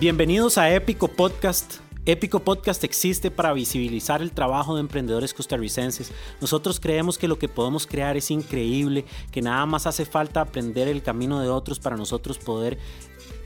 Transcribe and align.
Bienvenidos 0.00 0.58
a 0.58 0.72
Épico 0.72 1.08
Podcast. 1.08 1.80
Épico 2.06 2.38
Podcast 2.38 2.84
existe 2.84 3.32
para 3.32 3.52
visibilizar 3.52 4.22
el 4.22 4.30
trabajo 4.30 4.76
de 4.76 4.80
emprendedores 4.80 5.34
costarricenses. 5.34 6.12
Nosotros 6.40 6.78
creemos 6.78 7.18
que 7.18 7.26
lo 7.26 7.40
que 7.40 7.48
podemos 7.48 7.84
crear 7.84 8.16
es 8.16 8.30
increíble, 8.30 9.04
que 9.32 9.42
nada 9.42 9.66
más 9.66 9.88
hace 9.88 10.04
falta 10.04 10.40
aprender 10.40 10.86
el 10.86 11.02
camino 11.02 11.40
de 11.40 11.48
otros 11.48 11.80
para 11.80 11.96
nosotros 11.96 12.38
poder 12.38 12.78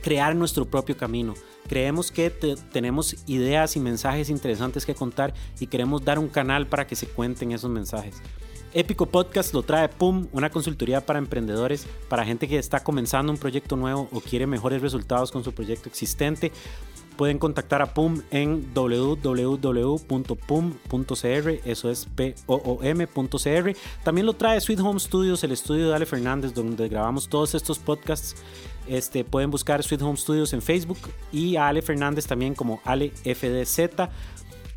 crear 0.03 0.35
nuestro 0.35 0.65
propio 0.65 0.95
camino. 0.95 1.33
Creemos 1.67 2.11
que 2.11 2.29
tenemos 2.29 3.15
ideas 3.25 3.75
y 3.75 3.79
mensajes 3.79 4.29
interesantes 4.29 4.85
que 4.85 4.93
contar 4.93 5.33
y 5.59 5.65
queremos 5.65 6.05
dar 6.05 6.19
un 6.19 6.27
canal 6.27 6.67
para 6.67 6.85
que 6.85 6.95
se 6.95 7.07
cuenten 7.07 7.51
esos 7.51 7.71
mensajes. 7.71 8.21
Épico 8.73 9.05
Podcast 9.05 9.53
lo 9.53 9.61
trae 9.61 9.87
PUM, 9.87 10.27
una 10.31 10.49
consultoría 10.49 11.05
para 11.05 11.19
emprendedores, 11.19 11.85
para 12.09 12.25
gente 12.25 12.47
que 12.47 12.57
está 12.57 12.83
comenzando 12.83 13.31
un 13.31 13.37
proyecto 13.37 13.75
nuevo 13.75 14.09
o 14.11 14.19
quiere 14.19 14.47
mejores 14.47 14.81
resultados 14.81 15.31
con 15.31 15.43
su 15.43 15.53
proyecto 15.53 15.89
existente. 15.89 16.51
Pueden 17.15 17.37
contactar 17.37 17.83
a 17.83 17.93
PUM 17.93 18.23
en 18.31 18.73
www.pum.cr, 18.73 19.19
eso 21.63 21.91
es 21.91 22.07
P-O-O-M.cr. 22.15 23.77
También 24.03 24.25
lo 24.25 24.33
trae 24.33 24.59
Sweet 24.59 24.79
Home 24.79 24.99
Studios, 24.99 25.43
el 25.43 25.51
estudio 25.51 25.89
de 25.89 25.95
Ale 25.95 26.07
Fernández, 26.07 26.55
donde 26.55 26.89
grabamos 26.89 27.29
todos 27.29 27.53
estos 27.53 27.77
podcasts. 27.77 28.35
Este, 28.87 29.23
pueden 29.23 29.51
buscar 29.51 29.83
Sweet 29.83 30.01
Home 30.01 30.17
Studios 30.17 30.53
en 30.53 30.61
Facebook 30.63 30.97
y 31.31 31.55
a 31.55 31.67
Ale 31.67 31.83
Fernández 31.83 32.25
también 32.25 32.55
como 32.55 32.81
Ale 32.83 33.11
FDZ. 33.11 34.09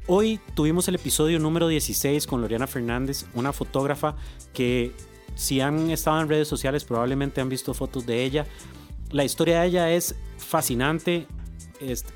Hoy 0.08 0.38
tuvimos 0.54 0.86
el 0.86 0.94
episodio 0.94 1.40
número 1.40 1.66
16 1.66 2.28
con 2.28 2.40
Loriana 2.40 2.68
Fernández, 2.68 3.26
una 3.34 3.52
fotógrafa 3.52 4.14
que 4.52 4.92
si 5.34 5.60
han 5.60 5.90
estado 5.90 6.20
en 6.20 6.28
redes 6.28 6.46
sociales 6.46 6.84
probablemente 6.84 7.40
han 7.40 7.48
visto 7.48 7.74
fotos 7.74 8.06
de 8.06 8.22
ella. 8.22 8.46
La 9.10 9.24
historia 9.24 9.62
de 9.62 9.66
ella 9.66 9.90
es 9.90 10.14
fascinante. 10.38 11.26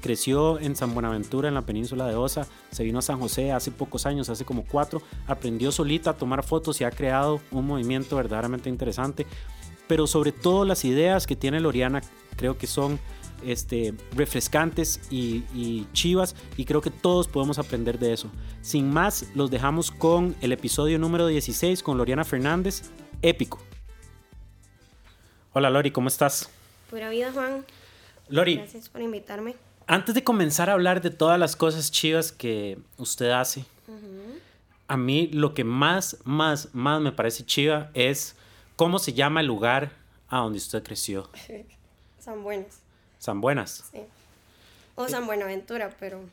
creció 0.01 0.61
en 0.61 0.77
San 0.77 0.95
Buenaventura, 0.95 1.49
en 1.49 1.55
la 1.55 1.67
península 1.67 2.07
de 2.07 2.15
Osa, 2.15 2.47
se 2.71 2.85
vino 2.85 3.01
a 3.01 3.03
San 3.03 3.19
José 3.19 3.51
hace 3.51 3.73
pocos 3.73 4.07
años, 4.07 4.29
hace 4.29 4.45
como 4.45 4.65
cuatro, 4.65 5.03
aprendió 5.27 5.73
solita 5.73 6.11
a 6.11 6.17
tomar 6.17 6.45
fotos 6.45 6.81
y 6.81 6.85
ha 6.85 6.93
creado 6.93 7.41
un 7.51 7.67
movimiento 7.67 8.15
verdaderamente 8.15 8.69
interesante. 8.69 9.27
Pero 9.89 10.07
sobre 10.07 10.31
todo 10.31 10.65
las 10.65 10.85
ideas 10.85 11.27
que 11.27 11.35
tiene 11.35 11.59
Loriana 11.59 12.03
creo 12.37 12.57
que 12.57 12.69
son 12.69 13.01
este, 13.45 13.95
refrescantes 14.15 15.01
y, 15.11 15.87
chivas 15.93 16.35
y 16.57 16.65
creo 16.65 16.81
que 16.81 16.91
todos 16.91 17.29
podemos 17.29 17.59
aprender 17.59 17.99
de 17.99 18.13
eso. 18.13 18.31
Sin 18.63 18.91
más, 18.91 19.27
los 19.35 19.51
dejamos 19.51 19.91
con 19.91 20.37
el 20.41 20.53
episodio 20.53 20.99
número 20.99 21.27
16 21.27 21.83
con 21.83 21.99
Loriana 21.99 22.25
Fernández, 22.25 22.91
épico. 23.23 23.59
Hola 25.53 25.71
Lori, 25.71 25.91
¿cómo 25.91 26.09
estás? 26.09 26.51
Pura 26.91 27.09
vida 27.09 27.33
Juan. 27.33 27.65
Lori. 28.29 28.57
Gracias 28.57 28.89
por 28.89 29.03
invitarme. 29.03 29.57
Antes 29.87 30.15
de 30.15 30.23
comenzar 30.23 30.71
a 30.71 30.75
hablar 30.75 31.01
de 31.01 31.11
todas 31.11 31.39
las 31.39 31.57
cosas 31.57 31.91
chivas 31.91 32.31
que 32.31 32.79
usted 32.97 33.31
hace, 33.31 33.65
a 34.87 34.97
mí 34.97 35.29
lo 35.33 35.55
que 35.55 35.65
más, 35.65 36.17
más, 36.25 36.69
más 36.75 37.01
me 37.01 37.13
parece 37.13 37.45
chiva 37.45 37.91
es 37.95 38.37
cómo 38.77 38.99
se 38.99 39.13
llama 39.13 39.41
el 39.41 39.47
lugar 39.47 39.93
a 40.29 40.39
donde 40.39 40.59
usted 40.59 40.83
creció. 40.83 41.29
San 42.19 42.43
Buenas. 42.43 42.81
San 43.21 43.41
Buenas. 43.41 43.85
Sí. 43.93 44.01
O 44.97 45.07
San 45.09 45.27
Buenaventura, 45.27 45.95
pero... 46.01 46.25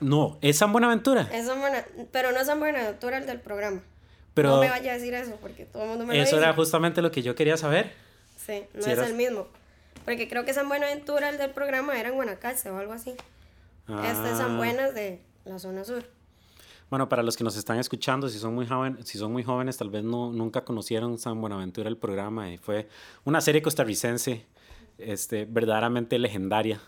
no, 0.00 0.38
es 0.40 0.56
San 0.56 0.72
Buenaventura. 0.72 1.28
Es 1.32 1.46
San 1.46 1.60
Buena... 1.60 1.84
Pero 2.12 2.32
no 2.32 2.38
es 2.38 2.46
San 2.46 2.60
Buenaventura 2.60 3.18
el 3.18 3.26
del 3.26 3.40
programa. 3.40 3.82
Pero 4.32 4.50
no 4.50 4.60
me 4.60 4.70
vaya 4.70 4.92
a 4.92 4.94
decir 4.94 5.12
eso, 5.12 5.36
porque 5.40 5.66
todo 5.66 5.82
el 5.82 5.88
mundo 5.90 6.06
me 6.06 6.16
lo 6.16 6.22
Eso 6.22 6.38
era 6.38 6.54
justamente 6.54 7.02
lo 7.02 7.10
que 7.10 7.22
yo 7.22 7.34
quería 7.34 7.56
saber. 7.56 7.92
Sí, 8.36 8.62
no 8.74 8.86
es 8.86 8.98
el 8.98 9.14
mismo. 9.14 9.48
Porque 10.04 10.28
creo 10.28 10.44
que 10.44 10.54
San 10.54 10.68
Buenaventura, 10.68 11.28
el 11.30 11.38
del 11.38 11.50
programa, 11.50 11.98
era 11.98 12.10
en 12.10 12.14
Guanacaste 12.14 12.70
o 12.70 12.78
algo 12.78 12.92
así. 12.92 13.10
Este 13.88 14.30
es 14.30 14.38
San 14.38 14.52
ah. 14.52 14.56
Buenas 14.56 14.94
de 14.94 15.20
la 15.44 15.58
zona 15.58 15.84
sur. 15.84 16.04
Bueno, 16.90 17.08
para 17.08 17.24
los 17.24 17.36
que 17.36 17.42
nos 17.42 17.56
están 17.56 17.78
escuchando, 17.78 18.28
si 18.28 18.38
son 18.38 18.54
muy, 18.54 18.66
jóvenes, 18.68 19.08
si 19.08 19.18
son 19.18 19.32
muy 19.32 19.42
jóvenes, 19.42 19.76
tal 19.76 19.90
vez 19.90 20.04
no, 20.04 20.30
nunca 20.30 20.64
conocieron 20.64 21.18
San 21.18 21.40
Buenaventura, 21.40 21.88
el 21.88 21.96
programa, 21.96 22.52
y 22.52 22.58
fue 22.58 22.88
una 23.24 23.40
serie 23.40 23.62
costarricense 23.62 24.46
este, 24.98 25.44
verdaderamente 25.44 26.18
legendaria. 26.18 26.80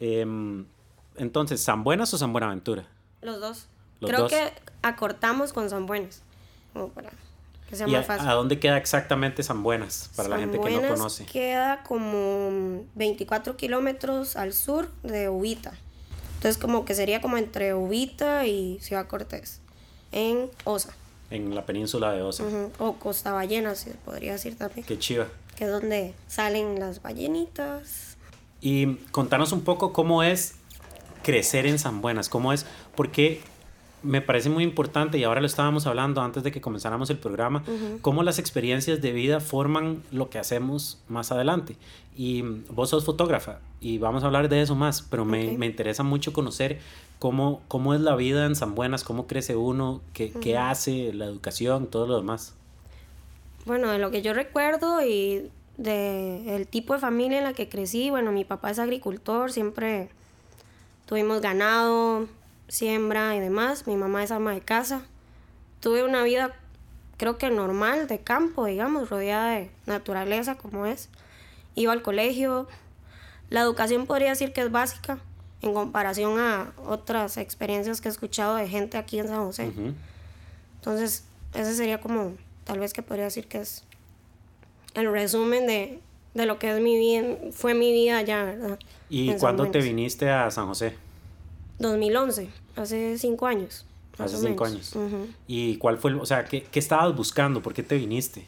Em, 0.00 0.66
entonces, 1.16 1.60
¿San 1.60 1.84
Buenas 1.84 2.12
o 2.14 2.18
San 2.18 2.32
Buenaventura? 2.32 2.86
Los 3.22 3.40
dos. 3.40 3.68
Creo 4.00 4.28
que 4.28 4.52
acortamos 4.82 5.52
con 5.52 5.70
San 5.70 5.86
Buenas, 5.86 6.22
como 6.72 6.88
para 6.88 7.10
que 7.68 7.76
sea 7.76 7.86
más 7.86 8.06
fácil. 8.06 8.28
A, 8.28 8.34
dónde 8.34 8.60
queda 8.60 8.76
exactamente 8.76 9.42
San 9.42 9.62
Buenas, 9.62 10.10
para 10.14 10.28
la 10.28 10.38
gente 10.38 10.60
que 10.60 10.70
no 10.70 10.86
conoce? 10.88 11.24
Queda 11.24 11.82
como 11.82 12.84
24 12.94 13.56
kilómetros 13.56 14.36
al 14.36 14.52
sur 14.52 14.90
de 15.02 15.28
Ubita. 15.28 15.72
Entonces, 16.36 16.58
como 16.58 16.84
que 16.84 16.94
sería 16.94 17.22
como 17.22 17.38
entre 17.38 17.74
Ubita 17.74 18.46
y 18.46 18.78
Ciudad 18.80 19.08
Cortés, 19.08 19.62
en 20.12 20.50
Osa. 20.64 20.94
En 21.30 21.54
la 21.54 21.64
península 21.64 22.12
de 22.12 22.22
Osa. 22.22 22.44
O 22.78 22.92
Costa 22.94 23.32
Ballena, 23.32 23.74
se 23.74 23.92
podría 23.94 24.32
decir 24.32 24.56
también. 24.56 24.86
Qué 24.86 24.98
chiva 24.98 25.26
que 25.56 25.64
es 25.64 25.70
donde 25.70 26.14
salen 26.28 26.78
las 26.78 27.02
ballenitas. 27.02 28.16
Y 28.60 28.96
contanos 29.10 29.52
un 29.52 29.62
poco 29.62 29.92
cómo 29.92 30.22
es 30.22 30.56
crecer 31.22 31.66
en 31.66 31.78
San 31.78 32.00
Buenas, 32.02 32.28
cómo 32.28 32.52
es, 32.52 32.66
porque 32.94 33.40
me 34.02 34.20
parece 34.20 34.48
muy 34.48 34.62
importante, 34.62 35.18
y 35.18 35.24
ahora 35.24 35.40
lo 35.40 35.46
estábamos 35.46 35.86
hablando 35.86 36.20
antes 36.20 36.44
de 36.44 36.52
que 36.52 36.60
comenzáramos 36.60 37.10
el 37.10 37.18
programa, 37.18 37.64
cómo 38.02 38.22
las 38.22 38.38
experiencias 38.38 39.02
de 39.02 39.12
vida 39.12 39.40
forman 39.40 40.02
lo 40.12 40.30
que 40.30 40.38
hacemos 40.38 41.00
más 41.08 41.32
adelante. 41.32 41.76
Y 42.14 42.42
vos 42.70 42.90
sos 42.90 43.04
fotógrafa, 43.04 43.58
y 43.80 43.98
vamos 43.98 44.22
a 44.22 44.26
hablar 44.26 44.48
de 44.48 44.62
eso 44.62 44.76
más, 44.76 45.02
pero 45.02 45.24
me, 45.24 45.58
me, 45.58 45.66
interesa 45.66 46.02
mucho 46.02 46.32
conocer 46.32 46.78
cómo, 47.18 47.62
cómo 47.66 47.94
es 47.94 48.00
la 48.00 48.14
vida 48.14 48.46
en 48.46 48.54
San 48.54 48.74
Buenas, 48.74 49.02
cómo 49.02 49.26
crece 49.26 49.56
uno, 49.56 50.02
qué, 50.12 50.30
qué 50.30 50.56
hace, 50.56 51.12
la 51.12 51.24
educación, 51.24 51.86
todo 51.88 52.06
lo 52.06 52.16
demás. 52.16 52.54
Bueno, 53.66 53.90
de 53.90 53.98
lo 53.98 54.12
que 54.12 54.22
yo 54.22 54.32
recuerdo 54.32 55.04
y 55.04 55.50
de 55.76 56.54
el 56.54 56.68
tipo 56.68 56.94
de 56.94 57.00
familia 57.00 57.38
en 57.38 57.44
la 57.44 57.52
que 57.52 57.68
crecí, 57.68 58.10
bueno, 58.10 58.30
mi 58.30 58.44
papá 58.44 58.70
es 58.70 58.78
agricultor, 58.78 59.52
siempre 59.52 60.08
tuvimos 61.04 61.40
ganado, 61.40 62.28
siembra 62.68 63.34
y 63.34 63.40
demás, 63.40 63.88
mi 63.88 63.96
mamá 63.96 64.22
es 64.22 64.30
ama 64.30 64.54
de 64.54 64.60
casa. 64.60 65.02
Tuve 65.80 66.04
una 66.04 66.22
vida 66.22 66.54
creo 67.16 67.38
que 67.38 67.50
normal 67.50 68.06
de 68.06 68.20
campo, 68.20 68.66
digamos, 68.66 69.10
rodeada 69.10 69.50
de 69.50 69.70
naturaleza 69.86 70.56
como 70.56 70.86
es. 70.86 71.08
Iba 71.74 71.92
al 71.92 72.02
colegio. 72.02 72.68
La 73.50 73.60
educación 73.60 74.06
podría 74.06 74.30
decir 74.30 74.52
que 74.52 74.62
es 74.62 74.70
básica 74.70 75.18
en 75.62 75.74
comparación 75.74 76.38
a 76.38 76.72
otras 76.86 77.36
experiencias 77.36 78.00
que 78.00 78.08
he 78.08 78.10
escuchado 78.10 78.56
de 78.56 78.68
gente 78.68 78.96
aquí 78.96 79.18
en 79.18 79.28
San 79.28 79.44
José. 79.44 79.72
Entonces, 80.76 81.24
ese 81.54 81.74
sería 81.74 82.00
como 82.00 82.34
tal 82.66 82.80
vez 82.80 82.92
que 82.92 83.00
podría 83.00 83.24
decir 83.24 83.46
que 83.46 83.60
es 83.60 83.84
el 84.94 85.10
resumen 85.10 85.66
de, 85.66 86.00
lo 86.34 86.58
que 86.58 86.74
es 86.74 86.80
mi 86.82 86.98
vida, 86.98 87.36
fue 87.52 87.74
mi 87.74 87.92
vida 87.92 88.18
allá, 88.18 88.44
¿verdad? 88.44 88.78
¿Y 89.08 89.32
cuándo 89.36 89.70
te 89.70 89.80
viniste 89.80 90.28
a 90.28 90.50
San 90.50 90.66
José? 90.66 90.94
2011, 91.78 92.48
hace 92.74 93.16
cinco 93.18 93.46
años. 93.46 93.86
Hace 94.18 94.38
cinco 94.38 94.64
años. 94.64 94.94
¿Y 95.46 95.76
cuál 95.76 95.98
fue, 95.98 96.12
o 96.14 96.26
sea, 96.26 96.44
qué, 96.44 96.66
estabas 96.72 97.14
buscando? 97.14 97.62
¿Por 97.62 97.72
qué 97.72 97.82
te 97.82 97.96
viniste? 97.96 98.46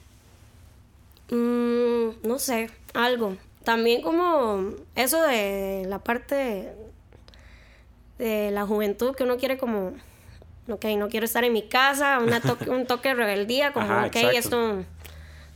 Mm, 1.31 2.27
no 2.27 2.39
sé, 2.39 2.71
algo. 2.95 3.37
También 3.65 4.03
como 4.03 4.71
eso 4.97 5.23
de 5.23 5.85
la 5.87 5.99
parte 5.99 6.73
de 8.19 8.51
la 8.51 8.67
juventud 8.67 9.15
que 9.15 9.25
uno 9.25 9.37
quiere 9.37 9.59
como 9.59 9.93
ok, 10.69 10.85
no 10.97 11.09
quiero 11.09 11.25
estar 11.25 11.45
en 11.45 11.53
mi 11.53 11.63
casa, 11.63 12.19
un 12.69 12.87
toque 12.87 13.09
de 13.11 13.15
rebeldía, 13.15 13.73
como, 13.73 14.07
ok, 14.07 14.17
esto 14.35 14.85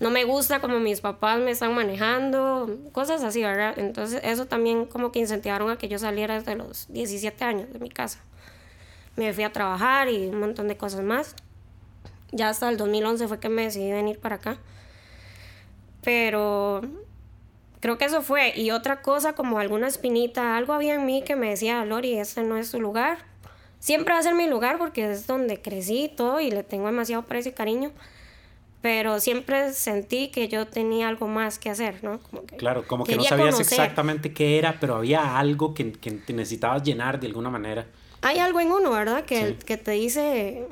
no 0.02 0.10
me 0.10 0.24
gusta 0.24 0.60
como 0.60 0.80
mis 0.80 1.00
papás 1.00 1.38
me 1.38 1.52
están 1.52 1.74
manejando, 1.74 2.76
cosas 2.90 3.22
así, 3.22 3.40
¿verdad? 3.40 3.78
Entonces 3.78 4.20
eso 4.24 4.46
también 4.46 4.84
como 4.86 5.12
que 5.12 5.20
incentivaron 5.20 5.70
a 5.70 5.78
que 5.78 5.88
yo 5.88 5.96
saliera 5.98 6.34
desde 6.34 6.56
los 6.56 6.92
17 6.92 7.44
años 7.44 7.72
de 7.72 7.78
mi 7.78 7.88
casa. 7.88 8.18
Me 9.14 9.32
fui 9.32 9.44
a 9.44 9.52
trabajar 9.52 10.08
y 10.08 10.26
un 10.26 10.40
montón 10.40 10.66
de 10.66 10.76
cosas 10.76 11.02
más. 11.02 11.36
Ya 12.32 12.48
hasta 12.48 12.68
el 12.68 12.78
2011 12.78 13.28
fue 13.28 13.38
que 13.38 13.48
me 13.48 13.62
decidí 13.62 13.92
venir 13.92 14.18
para 14.18 14.36
acá. 14.36 14.56
Pero 16.02 16.80
creo 17.78 17.96
que 17.96 18.06
eso 18.06 18.22
fue. 18.22 18.58
Y 18.58 18.72
otra 18.72 19.02
cosa, 19.02 19.34
como 19.34 19.60
alguna 19.60 19.86
espinita, 19.86 20.56
algo 20.56 20.72
había 20.72 20.94
en 20.94 21.06
mí 21.06 21.22
que 21.22 21.36
me 21.36 21.50
decía, 21.50 21.84
Lori, 21.84 22.18
este 22.18 22.42
no 22.42 22.56
es 22.56 22.72
tu 22.72 22.80
lugar 22.80 23.31
siempre 23.82 24.14
va 24.14 24.20
a 24.20 24.22
ser 24.22 24.34
mi 24.34 24.46
lugar 24.46 24.78
porque 24.78 25.10
es 25.10 25.26
donde 25.26 25.60
crecí 25.60 26.04
y 26.04 26.08
todo 26.08 26.40
y 26.40 26.52
le 26.52 26.62
tengo 26.62 26.86
demasiado 26.86 27.24
precio 27.24 27.50
y 27.50 27.54
cariño. 27.54 27.90
Pero 28.80 29.20
siempre 29.20 29.72
sentí 29.72 30.28
que 30.28 30.48
yo 30.48 30.66
tenía 30.66 31.08
algo 31.08 31.28
más 31.28 31.58
que 31.58 31.70
hacer, 31.70 32.02
¿no? 32.02 32.20
claro, 32.58 32.86
como 32.86 33.04
que 33.04 33.16
no 33.16 33.22
sabías 33.22 33.60
exactamente 33.60 34.32
qué 34.32 34.58
era, 34.58 34.78
pero 34.80 34.96
había 34.96 35.38
algo 35.38 35.74
que, 35.74 35.92
que, 35.92 36.10
necesitabas 36.32 36.82
llenar 36.82 37.20
de 37.20 37.28
alguna 37.28 37.50
manera. 37.50 37.86
Hay 38.22 38.38
algo 38.38 38.60
en 38.60 38.72
uno, 38.72 38.90
¿verdad? 38.90 39.24
Que, 39.24 39.56
que 39.56 39.76
te 39.76 39.92
dice, 39.92 40.66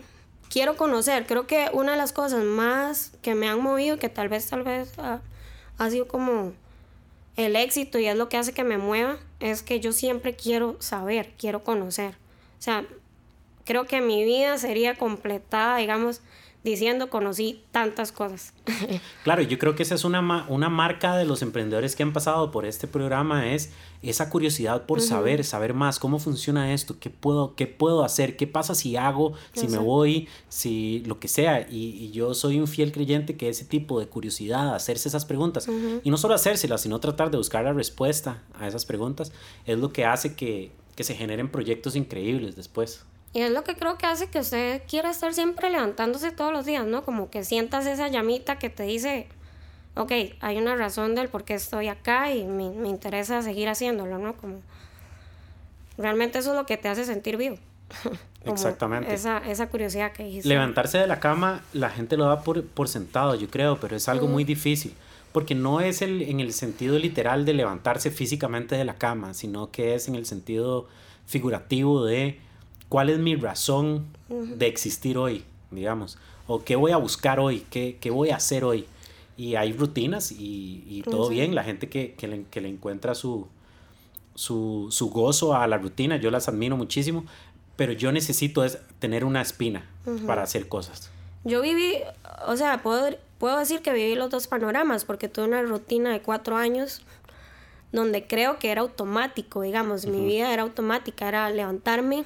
quiero 0.49 0.77
conocer. 0.77 1.27
Creo 1.27 1.47
que 1.47 1.69
una 1.73 1.93
de 1.93 1.99
las 1.99 2.13
cosas 2.13 2.43
más 2.43 3.13
que 3.23 3.37
me 3.37 3.49
han 3.49 3.61
movido, 3.61 3.97
que 3.99 4.09
tal 4.09 4.29
vez, 4.29 4.49
tal 4.49 4.65
vez 4.65 4.97
ha, 4.99 5.21
ha 5.79 5.91
sido 5.91 6.09
como 6.09 6.53
el 7.37 7.55
éxito 7.55 7.99
y 8.01 8.07
es 8.07 8.17
lo 8.17 8.29
que 8.29 8.39
hace 8.39 8.53
que 8.53 8.65
me 8.65 8.79
mueva, 8.79 9.19
es 9.39 9.63
que 9.63 9.79
yo 9.79 9.93
siempre 9.93 10.35
quiero 10.35 10.77
saber, 10.81 11.33
quiero 11.39 11.63
conocer. 11.63 12.15
O 12.59 12.63
sea, 12.63 12.85
creo 13.71 13.87
que 13.87 14.01
mi 14.01 14.25
vida 14.25 14.59
sería 14.59 14.97
completada, 14.97 15.77
digamos, 15.77 16.23
diciendo 16.65 17.09
conocí 17.09 17.63
tantas 17.71 18.11
cosas. 18.11 18.53
Claro, 19.23 19.43
yo 19.43 19.61
creo 19.61 19.77
que 19.77 19.85
esa 19.85 19.95
es 19.95 20.05
una, 20.05 20.45
una 20.49 20.69
marca 20.69 21.15
de 21.15 21.25
los 21.25 21.41
emprendedores 21.43 21.95
que 21.95 22.03
han 22.03 22.13
pasado 22.13 22.51
por 22.51 22.67
este 22.67 22.89
programa, 22.89 23.53
es 23.53 23.71
esa 24.03 24.29
curiosidad 24.29 24.87
por 24.87 25.01
saber, 25.01 25.45
saber 25.45 25.73
más, 25.73 26.01
cómo 26.01 26.19
funciona 26.19 26.73
esto, 26.73 26.99
qué 26.99 27.11
puedo, 27.11 27.55
qué 27.55 27.69
puedo 27.69 28.03
hacer, 28.03 28.37
qué 28.37 28.49
pasa 28.49 28.75
si 28.75 28.97
hago, 28.97 29.35
si 29.53 29.69
me 29.69 29.79
voy, 29.79 30.27
si 30.49 31.05
lo 31.07 31.21
que 31.21 31.29
sea. 31.29 31.69
Y, 31.71 32.11
yo 32.11 32.35
soy 32.35 32.59
un 32.59 32.67
fiel 32.67 32.91
creyente 32.91 33.37
que 33.37 33.49
ese 33.49 33.65
tipo 33.65 34.01
de 34.01 34.09
curiosidad, 34.09 34.75
hacerse 34.75 35.09
esas 35.09 35.25
preguntas, 35.27 35.69
y 36.03 36.11
no 36.11 36.17
solo 36.17 36.35
hacérselas, 36.35 36.81
sino 36.81 36.99
tratar 36.99 37.31
de 37.31 37.37
buscar 37.37 37.63
la 37.63 37.73
respuesta 37.73 38.43
a 38.59 38.67
esas 38.67 38.85
preguntas, 38.85 39.31
es 39.65 39.79
lo 39.79 39.93
que 39.93 40.07
hace 40.07 40.35
que, 40.35 40.73
que 40.97 41.05
se 41.05 41.15
generen 41.15 41.49
proyectos 41.49 41.95
increíbles 41.95 42.57
después. 42.57 43.05
Y 43.33 43.41
es 43.43 43.51
lo 43.53 43.63
que 43.63 43.77
creo 43.77 43.97
que 43.97 44.07
hace 44.07 44.29
que 44.29 44.41
usted 44.41 44.83
quiera 44.89 45.11
estar 45.11 45.33
siempre 45.35 45.71
levantándose 45.71 46.33
todos 46.33 46.53
los 46.53 46.67
días, 46.67 46.85
¿no? 46.85 47.05
Como 47.05 47.31
que 47.31 47.45
sientas 47.45 47.87
esa 47.87 48.09
llamita 48.09 48.59
que 48.59 48.71
te 48.71 48.83
dice, 48.83 49.29
ok, 49.95 50.13
hay 50.41 50.59
una 50.59 50.75
razón 50.75 51.15
del 51.15 51.29
por 51.29 51.45
qué 51.45 51.55
estoy 51.55 51.89
acá 51.89 52.33
y 52.33 52.45
me, 52.45 52.71
me 52.71 52.89
interesa 52.89 53.41
seguir 53.43 53.69
haciéndolo, 53.69 54.19
¿no? 54.19 54.35
Como 54.35 54.61
realmente 55.97 56.39
eso 56.39 56.51
es 56.51 56.57
lo 56.57 56.67
que 56.67 56.77
te 56.77 56.89
hace 56.89 57.05
sentir 57.05 57.37
vivo. 57.37 57.57
Exactamente. 58.45 59.13
Esa, 59.13 59.39
esa, 59.39 59.69
curiosidad 59.69 60.13
que 60.13 60.25
dijiste. 60.25 60.49
Levantarse 60.49 60.99
de 60.99 61.07
la 61.07 61.21
cama, 61.21 61.63
la 61.73 61.91
gente 61.91 62.17
lo 62.17 62.25
da 62.25 62.43
por, 62.43 62.65
por 62.65 62.89
sentado, 62.89 63.35
yo 63.35 63.49
creo, 63.49 63.79
pero 63.79 63.97
es 63.97 64.09
algo 64.09 64.27
muy 64.27 64.45
difícil. 64.45 64.95
Porque 65.33 65.55
no 65.55 65.81
es 65.81 66.03
el, 66.03 66.23
en 66.23 66.41
el 66.41 66.53
sentido 66.53 66.99
literal 66.99 67.45
de 67.45 67.55
levantarse 67.55 68.11
físicamente 68.11 68.75
de 68.75 68.85
la 68.85 68.95
cama, 68.95 69.35
sino 69.35 69.71
que 69.71 69.95
es 69.95 70.09
en 70.09 70.17
el 70.17 70.27
sentido 70.27 70.89
figurativo 71.27 72.05
de 72.05 72.41
cuál 72.91 73.09
es 73.09 73.19
mi 73.19 73.37
razón 73.37 74.05
de 74.29 74.67
existir 74.67 75.17
hoy, 75.17 75.45
digamos, 75.71 76.19
o 76.47 76.63
qué 76.63 76.77
voy 76.77 76.91
a 76.91 76.99
buscar 76.99 77.41
hoy, 77.41 77.65
qué, 77.71 77.97
qué 78.01 78.11
voy 78.11 78.31
a 78.31 78.37
hacer 78.37 78.65
hoy. 78.65 78.85
Y 79.37 79.55
hay 79.55 79.73
rutinas 79.73 80.33
y, 80.33 80.85
y 80.87 81.03
todo 81.03 81.31
bien, 81.31 81.55
la 81.55 81.65
gente 81.65 81.89
que, 81.89 82.13
que, 82.15 82.29
le, 82.29 82.45
que 82.51 82.61
le, 82.61 82.69
encuentra 82.69 83.15
su, 83.15 83.47
su, 84.35 84.89
su, 84.91 85.09
gozo 85.09 85.55
a 85.55 85.67
la 85.67 85.79
rutina, 85.79 86.17
yo 86.17 86.31
las 86.31 86.49
admiro 86.49 86.77
muchísimo, 86.77 87.25
pero 87.77 87.93
yo 87.93 88.13
necesito 88.13 88.65
es 88.65 88.79
tener 88.99 89.25
una 89.25 89.41
espina 89.41 89.89
para 90.27 90.43
hacer 90.43 90.69
cosas. 90.69 91.11
Yo 91.45 91.63
viví, 91.63 91.95
o 92.47 92.57
sea, 92.57 92.83
puedo, 92.83 93.17
puedo 93.39 93.57
decir 93.57 93.81
que 93.83 93.93
viví 93.93 94.17
los 94.17 94.31
dos 94.31 94.49
panoramas, 94.49 95.05
porque 95.05 95.29
tuve 95.29 95.47
una 95.47 95.63
rutina 95.63 96.11
de 96.11 96.21
cuatro 96.21 96.57
años 96.57 97.03
donde 97.93 98.27
creo 98.27 98.59
que 98.59 98.71
era 98.73 98.81
automático, 98.83 99.63
digamos, 99.63 100.07
mi 100.07 100.25
vida 100.25 100.53
era 100.53 100.63
automática, 100.63 101.29
era 101.29 101.49
levantarme, 101.51 102.25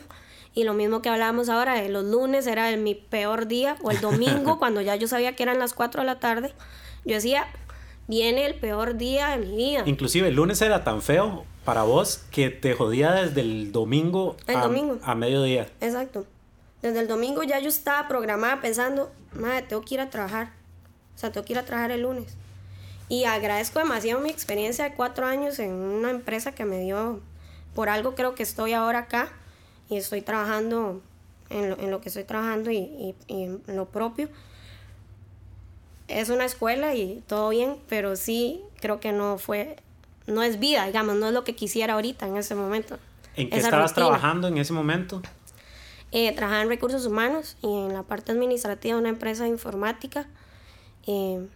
y 0.55 0.63
lo 0.63 0.73
mismo 0.73 1.03
que 1.03 1.09
hablábamos 1.09 1.49
ahora, 1.49 1.75
de 1.75 1.89
los 1.89 2.05
lunes 2.05 2.47
era 2.47 2.75
mi 2.77 2.95
peor 2.95 3.49
día, 3.49 3.77
o 3.83 3.91
el 3.91 4.01
domingo, 4.01 4.59
cuando 4.61 4.81
ya 4.81 4.95
yo 4.95 5.09
sabía 5.09 5.35
que 5.35 5.43
eran 5.43 5.59
las 5.59 5.75
4 5.75 6.03
de 6.03 6.07
la 6.07 6.21
tarde, 6.21 6.55
yo 7.05 7.15
decía, 7.15 7.47
viene 8.07 8.47
el 8.47 8.55
peor 8.55 8.97
día 8.97 9.37
de 9.37 9.45
mi 9.45 9.57
vida. 9.57 9.83
Inclusive 9.85 10.29
el 10.29 10.35
lunes 10.35 10.63
era 10.63 10.85
tan 10.85 11.03
feo 11.03 11.45
para 11.65 11.83
vos 11.83 12.25
que 12.31 12.51
te 12.51 12.75
jodía 12.75 13.13
desde 13.13 13.41
el 13.41 13.73
domingo, 13.73 14.37
el 14.47 14.57
a, 14.57 14.61
domingo. 14.61 14.99
a 15.03 15.15
mediodía. 15.17 15.69
Exacto. 15.81 16.25
Desde 16.83 17.01
el 17.01 17.09
domingo 17.09 17.43
ya 17.43 17.59
yo 17.59 17.69
estaba 17.69 18.07
programada 18.07 18.61
pensando, 18.61 19.11
madre, 19.33 19.63
tengo 19.63 19.83
que 19.83 19.95
ir 19.95 20.01
a 20.01 20.11
trabajar. 20.11 20.53
O 21.17 21.19
sea, 21.19 21.33
tengo 21.33 21.45
que 21.45 21.55
ir 21.55 21.59
a 21.59 21.65
trabajar 21.65 21.91
el 21.91 22.03
lunes. 22.03 22.37
Y 23.09 23.25
agradezco 23.25 23.81
demasiado 23.81 24.21
mi 24.21 24.31
experiencia 24.31 24.85
de 24.85 24.95
cuatro 24.95 25.27
años 25.27 25.59
en 25.59 25.73
una 25.73 26.11
empresa 26.11 26.53
que 26.53 26.65
me 26.65 26.79
dio, 26.81 27.21
por 27.75 27.89
algo 27.89 28.15
creo 28.15 28.35
que 28.35 28.43
estoy 28.43 28.73
ahora 28.73 29.01
acá 29.01 29.33
y 29.89 29.97
estoy 29.97 30.23
trabajando 30.23 31.03
en 31.51 31.71
lo, 31.71 31.79
en 31.79 31.91
lo 31.91 32.01
que 32.01 32.09
estoy 32.09 32.25
trabajando 32.25 32.71
y, 32.71 33.15
y, 33.29 33.43
en 33.43 33.63
lo 33.67 33.87
propio. 33.87 34.29
Es 36.09 36.29
una 36.29 36.45
escuela 36.45 36.95
y 36.95 37.23
todo 37.27 37.51
bien, 37.51 37.77
pero 37.89 38.17
sí 38.17 38.61
creo 38.81 39.01
que 39.01 39.13
no 39.13 39.39
fue, 39.39 39.77
no 40.27 40.43
es 40.43 40.59
vida, 40.59 40.87
digamos, 40.87 41.17
no 41.17 41.29
es 41.29 41.33
lo 41.33 41.45
que 41.45 41.55
quisiera 41.55 41.95
ahorita 41.95 42.27
en 42.27 42.37
ese 42.37 42.55
momento. 42.55 42.99
¿En 43.37 43.51
qué 43.51 43.59
estabas 43.59 43.95
trabajando 43.95 44.49
en 44.49 44.59
ese 44.59 44.73
momento? 44.73 45.23
Eh, 46.13 46.33
trabajaba 46.33 46.63
en 46.63 46.69
recursos 46.69 47.07
humanos 47.07 47.57
y 47.63 47.67
en 47.67 47.93
la 47.93 48.05
parte 48.05 48.31
administrativa 48.31 48.95
de 48.95 49.01
una 49.01 49.09
empresa 49.09 49.45
de 49.45 49.51
informática. 49.51 50.27
Eh, 51.07 51.47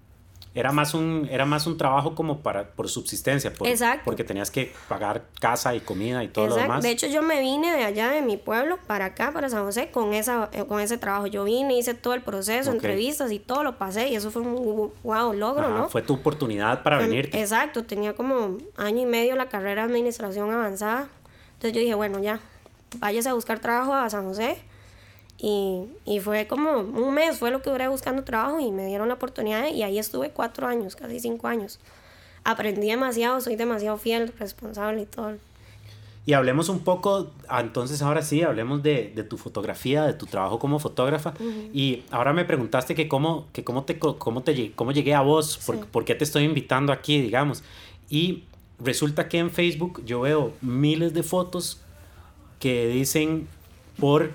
era 0.59 0.73
más 0.73 0.93
un, 0.93 1.29
era 1.31 1.45
más 1.45 1.69
un 1.69 1.77
trabajo 1.79 2.17
como 2.17 2.41
para, 2.41 2.73
por 2.73 2.89
subsistencia, 2.89 3.53
por, 3.53 3.69
Exacto. 3.69 4.03
porque 4.05 4.25
tenías 4.25 4.51
que 4.51 4.73
pagar 4.89 5.23
casa 5.41 5.75
y 5.77 5.81
comida 5.81 6.25
y 6.25 6.29
todo 6.29 6.47
Exacto. 6.47 6.61
lo 6.61 6.69
demás. 6.69 6.83
De 6.83 6.91
hecho, 6.91 7.07
yo 7.07 7.23
me 7.23 7.41
vine 7.41 7.71
de 7.77 7.85
allá, 7.85 8.09
de 8.09 8.23
mi 8.23 8.37
pueblo, 8.37 8.77
para 8.89 9.05
acá, 9.07 9.33
para 9.33 9.49
San 9.49 9.65
José, 9.65 9.91
con, 9.93 10.15
esa, 10.15 10.49
eh, 10.53 10.65
con 10.67 10.81
ese 10.81 10.99
trabajo. 10.99 11.29
Yo 11.29 11.45
vine, 11.45 11.79
hice 11.79 11.95
todo 11.95 12.15
el 12.15 12.23
proceso, 12.23 12.71
Okay. 12.71 12.79
entrevistas 12.79 13.31
y 13.31 13.39
todo 13.39 13.63
lo 13.63 13.79
pasé, 13.79 14.09
y 14.09 14.17
eso 14.17 14.33
fue 14.33 14.43
un 14.43 14.93
wow 15.05 15.33
logro, 15.33 15.67
Ajá, 15.69 15.79
¿no? 15.79 15.89
Fue 15.89 16.03
tu 16.03 16.15
oportunidad 16.15 16.83
para 16.83 16.97
Em, 17.01 17.09
venirte. 17.09 17.41
Exacto, 17.41 17.85
tenía 17.85 18.15
como 18.15 18.59
año 18.77 19.03
y 19.03 19.07
medio 19.07 19.37
la 19.37 19.49
carrera 19.49 19.83
de 19.83 19.89
administración 19.93 20.51
avanzada. 20.51 21.09
Entonces 21.55 21.73
yo 21.73 21.81
dije, 21.81 21.95
bueno, 21.95 22.19
ya, 22.19 22.41
váyase 22.99 23.29
a 23.29 23.35
buscar 23.35 23.61
trabajo 23.61 23.95
a 23.95 24.11
San 24.11 24.25
José. 24.25 24.59
Y, 25.41 25.85
y 26.05 26.19
fue 26.21 26.47
como 26.49 26.79
un 26.81 27.15
mes, 27.15 27.39
fue 27.39 27.51
lo 27.51 27.63
que 27.63 27.71
duré 27.71 27.87
buscando 27.89 28.25
trabajo 28.25 28.59
y 28.59 28.73
me 28.73 28.87
dieron 28.87 29.07
la 29.09 29.15
oportunidad 29.15 29.69
y 29.69 29.83
ahí 29.85 29.99
estuve 29.99 30.31
cuatro 30.31 30.67
años, 30.67 30.97
casi 30.97 31.21
cinco 31.21 31.47
años. 31.47 31.79
Aprendí 32.45 32.89
demasiado, 32.89 33.41
soy 33.41 33.55
demasiado 33.57 33.99
fiel, 33.99 34.33
responsable 34.39 35.03
y 35.03 35.07
todo. 35.07 35.37
Y 36.27 36.35
hablemos 36.35 36.69
un 36.69 36.81
poco, 36.81 37.31
ah, 37.49 37.61
entonces 37.61 38.03
ahora 38.03 38.21
sí, 38.21 38.43
hablemos 38.43 38.83
de, 38.83 39.13
de 39.15 39.23
tu 39.23 39.39
fotografía, 39.39 40.05
de 40.05 40.13
tu 40.13 40.27
trabajo 40.27 40.59
como 40.59 40.79
fotógrafa. 40.79 41.33
Y 41.73 42.03
ahora 42.11 42.33
me 42.35 42.45
preguntaste 42.45 42.95
que 42.95 43.09
cómo, 43.09 43.47
que 43.53 43.65
cómo, 43.65 43.85
te, 43.85 43.99
cómo, 43.99 44.43
te, 44.43 44.73
cómo 44.73 44.93
llegué 44.93 45.15
a 45.15 45.23
vos, 45.23 45.57
por, 45.65 45.77
Sí. 45.77 45.83
por 45.91 46.05
qué 46.05 46.15
te 46.15 46.25
estoy 46.25 46.45
invitando 46.45 46.93
aquí, 46.93 47.21
digamos. 47.21 47.63
Y 48.11 48.45
resulta 48.79 49.29
que 49.29 49.39
en 49.39 49.51
Facebook 49.51 50.03
yo 50.05 50.21
veo 50.21 50.53
miles 50.61 51.15
de 51.15 51.23
fotos 51.23 51.81
que 52.61 52.89
dicen 52.89 53.49
por 53.99 54.33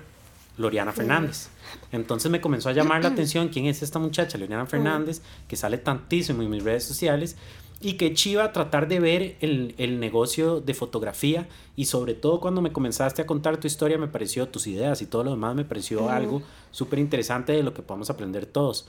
Loriana 0.56 0.92
Fernández. 0.92 1.48
Entonces 1.92 2.30
me 2.30 2.40
comenzó 2.40 2.68
a 2.68 2.72
llamar 2.72 3.02
la 3.02 3.08
atención 3.14 3.48
quién 3.48 3.66
es 3.66 3.82
esta 3.82 3.98
muchacha, 3.98 4.38
Loriana 4.38 4.66
Fernández, 4.66 5.20
que 5.48 5.56
sale 5.56 5.78
tantísimo 5.78 6.42
en 6.42 6.50
mis 6.50 6.62
redes 6.62 6.84
sociales 6.84 7.36
y 7.80 7.94
que 7.94 8.14
chiva 8.14 8.52
tratar 8.52 8.88
de 8.88 9.00
ver 9.00 9.36
el, 9.40 9.74
el 9.78 10.00
negocio 10.00 10.60
de 10.60 10.72
fotografía 10.74 11.48
y 11.76 11.86
sobre 11.86 12.14
todo 12.14 12.40
cuando 12.40 12.62
me 12.62 12.72
comenzaste 12.72 13.20
a 13.20 13.26
contar 13.26 13.58
tu 13.58 13.66
historia 13.66 13.98
me 13.98 14.08
pareció, 14.08 14.48
tus 14.48 14.66
ideas 14.66 15.02
y 15.02 15.06
todo 15.06 15.24
lo 15.24 15.30
demás 15.32 15.54
me 15.54 15.64
pareció 15.64 16.08
algo 16.08 16.40
súper 16.70 16.98
interesante 17.00 17.52
de 17.52 17.62
lo 17.62 17.74
que 17.74 17.82
podemos 17.82 18.08
aprender 18.10 18.46
todos. 18.46 18.86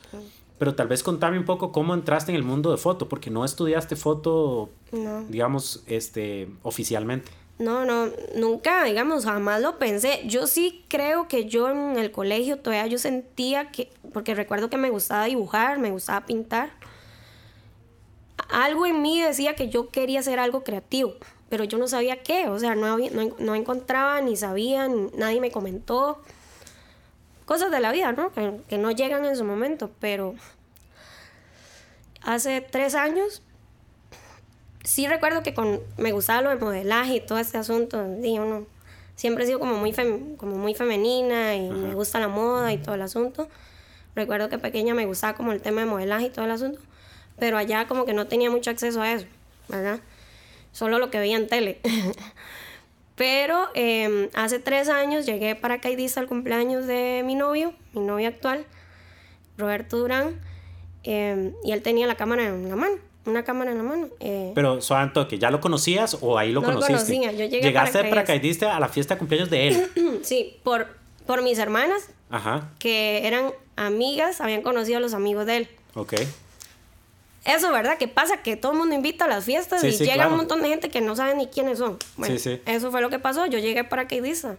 Pero 0.58 0.74
tal 0.76 0.88
vez 0.88 1.04
contarme 1.04 1.38
un 1.38 1.44
poco 1.44 1.74
cómo 1.74 1.94
entraste 1.94 2.32
en 2.32 2.38
el 2.38 2.44
mundo 2.44 2.72
de 2.72 2.78
foto, 2.78 3.10
porque 3.10 3.30
no 3.30 3.44
estudiaste 3.44 3.98
foto, 3.98 4.70
No. 4.94 5.24
digamos, 5.28 5.84
este, 5.88 6.48
oficialmente. 6.64 7.30
No, 7.58 7.86
no, 7.86 8.12
nunca, 8.36 8.84
digamos, 8.84 9.24
jamás 9.24 9.62
lo 9.62 9.80
pensé. 9.80 10.22
Yo 10.26 10.46
sí 10.46 10.84
creo 10.90 11.28
que 11.30 11.46
yo 11.46 11.70
en 11.70 11.98
el 11.98 12.12
colegio 12.12 12.60
todavía 12.60 12.88
yo 12.88 12.98
sentía 12.98 13.72
que, 13.72 13.90
porque 14.14 14.36
recuerdo 14.36 14.70
que 14.70 14.78
me 14.78 14.90
gustaba 14.90 15.26
dibujar, 15.26 15.80
me 15.80 15.92
gustaba 15.92 16.26
pintar. 16.26 16.72
Algo 18.50 18.86
en 18.86 19.02
mí 19.02 19.22
decía 19.22 19.56
que 19.56 19.70
yo 19.70 19.90
quería 19.90 20.20
hacer 20.20 20.40
algo 20.40 20.64
creativo, 20.64 21.16
pero 21.50 21.64
yo 21.64 21.78
no 21.78 21.88
sabía 21.88 22.22
qué, 22.22 22.48
o 22.48 22.60
sea, 22.60 22.76
no, 22.76 22.86
había- 22.88 23.12
no, 23.12 23.36
no 23.40 23.56
encontraba, 23.56 24.22
ni 24.22 24.36
sabía, 24.36 24.88
nadie 25.18 25.42
me 25.42 25.52
comentó. 25.52 26.22
Cosas 27.46 27.72
de 27.72 27.80
la 27.80 27.92
vida, 27.92 28.12
¿no? 28.12 28.32
Que 28.68 28.78
no 28.78 28.92
llegan 28.92 29.24
en 29.26 29.36
su 29.38 29.44
momento, 29.46 29.92
pero 30.00 30.36
hace 32.22 32.62
tres 32.62 32.96
años 32.96 33.42
sí 34.86 35.08
recuerdo 35.08 35.44
que 35.44 35.54
con, 35.54 35.82
me 35.98 36.12
gustaba 36.14 36.42
lo 36.42 36.50
de 36.50 36.56
modelaje 36.56 37.16
y 37.16 37.20
todo 37.20 37.38
este 37.38 37.58
asunto. 37.58 38.06
Y 38.24 38.40
uno, 38.40 38.66
siempre 39.16 39.44
he 39.44 39.48
sido 39.48 39.60
como 39.60 39.76
muy, 39.76 39.92
fem- 39.92 40.38
como 40.38 40.56
muy 40.58 40.74
femenina 40.74 41.56
y 41.56 41.70
me 41.70 41.94
gusta 41.94 42.20
la 42.20 42.28
moda 42.30 42.72
y 42.72 42.78
todo 42.78 42.96
el 42.96 43.02
asunto. 43.02 43.50
Recuerdo 44.16 44.48
que 44.50 44.58
pequeña 44.58 44.94
me 44.94 45.06
gustaba 45.06 45.36
como 45.36 45.52
el 45.52 45.62
tema 45.62 45.82
de 45.82 45.88
modelaje 45.88 46.28
y 46.28 46.30
todo 46.30 46.46
el 46.46 46.52
asunto. 46.52 46.80
Pero 47.38 47.58
allá 47.58 47.86
como 47.88 48.06
que 48.06 48.14
no 48.14 48.28
tenía 48.28 48.50
mucho 48.50 48.70
acceso 48.72 49.02
a 49.02 49.12
eso, 49.12 49.26
¿verdad? 49.68 50.00
Solo 50.72 51.00
lo 51.00 51.10
que 51.12 51.20
veía 51.20 51.36
en 51.36 51.48
tele. 51.48 51.82
Pero 53.16 53.70
eh, 53.76 54.30
hace 54.34 54.60
tres 54.60 54.90
años 54.90 55.26
llegué 55.26 55.56
paracaidista 55.56 56.20
al 56.20 56.28
cumpleaños 56.28 56.86
de 56.86 57.24
mi 57.26 57.36
novio, 57.36 57.74
mi 57.94 58.02
novio 58.02 58.28
actual, 58.28 58.66
Roberto 59.58 59.98
Durán, 59.98 60.42
eh, 61.04 61.54
y 61.64 61.72
él 61.72 61.82
tenía 61.82 62.08
la 62.08 62.16
cámara 62.16 62.46
en 62.48 62.68
la 62.68 62.76
mano, 62.76 62.96
una 63.26 63.44
cámara 63.44 63.72
en 63.72 63.78
la 63.78 63.84
mano. 63.84 64.08
eh, 64.20 64.52
Pero, 64.56 64.82
Soanto, 64.82 65.28
que 65.28 65.40
ya 65.40 65.50
lo 65.52 65.60
conocías 65.62 66.18
o 66.22 66.38
ahí 66.38 66.52
lo 66.52 66.62
No 66.62 66.68
lo 66.72 66.74
conociste. 66.82 67.14
conocía, 67.16 67.32
yo 67.32 67.46
llegué 67.46 67.62
Llegaste 67.62 68.04
de 68.04 68.10
paracaidista. 68.10 68.76
a 68.76 68.80
la 68.80 68.88
fiesta 68.88 69.16
de 69.16 69.20
cumpleaños 69.20 69.50
de 69.50 69.68
él. 69.70 69.88
sí, 70.24 70.58
por, 70.64 70.88
por 71.26 71.42
mis 71.42 71.58
hermanas, 71.60 72.10
Ajá, 72.30 72.70
que 72.80 73.26
eran 73.28 73.52
amigas, 73.76 74.42
habían 74.42 74.62
conocido 74.62 74.98
a 74.98 75.02
los 75.02 75.14
amigos 75.14 75.46
de 75.46 75.58
él. 75.58 75.70
ok. 75.96 76.14
Eso, 77.46 77.72
¿verdad? 77.72 78.00
Que 78.00 78.08
pasa 78.08 78.38
que 78.42 78.56
todo 78.58 78.72
el 78.72 78.80
mundo 78.80 78.96
invita 78.96 79.26
a 79.26 79.28
las 79.28 79.46
fiestas 79.46 79.82
Sí, 79.82 79.88
y 79.90 79.92
sí, 79.92 80.00
llega 80.04 80.16
claro. 80.16 80.32
un 80.32 80.38
montón 80.38 80.64
de 80.64 80.68
gente 80.70 80.90
que 80.90 81.00
no 81.00 81.16
sabe 81.16 81.36
ni 81.36 81.46
quiénes 81.46 81.78
son. 81.78 82.00
Bueno, 82.18 82.34
Sí, 82.40 82.40
sí. 82.56 82.62
eso 82.66 82.90
fue 82.90 83.02
lo 83.02 83.12
que 83.12 83.20
pasó. 83.20 83.46
Yo 83.46 83.60
llegué 83.60 83.84
paracaidista. 83.84 84.56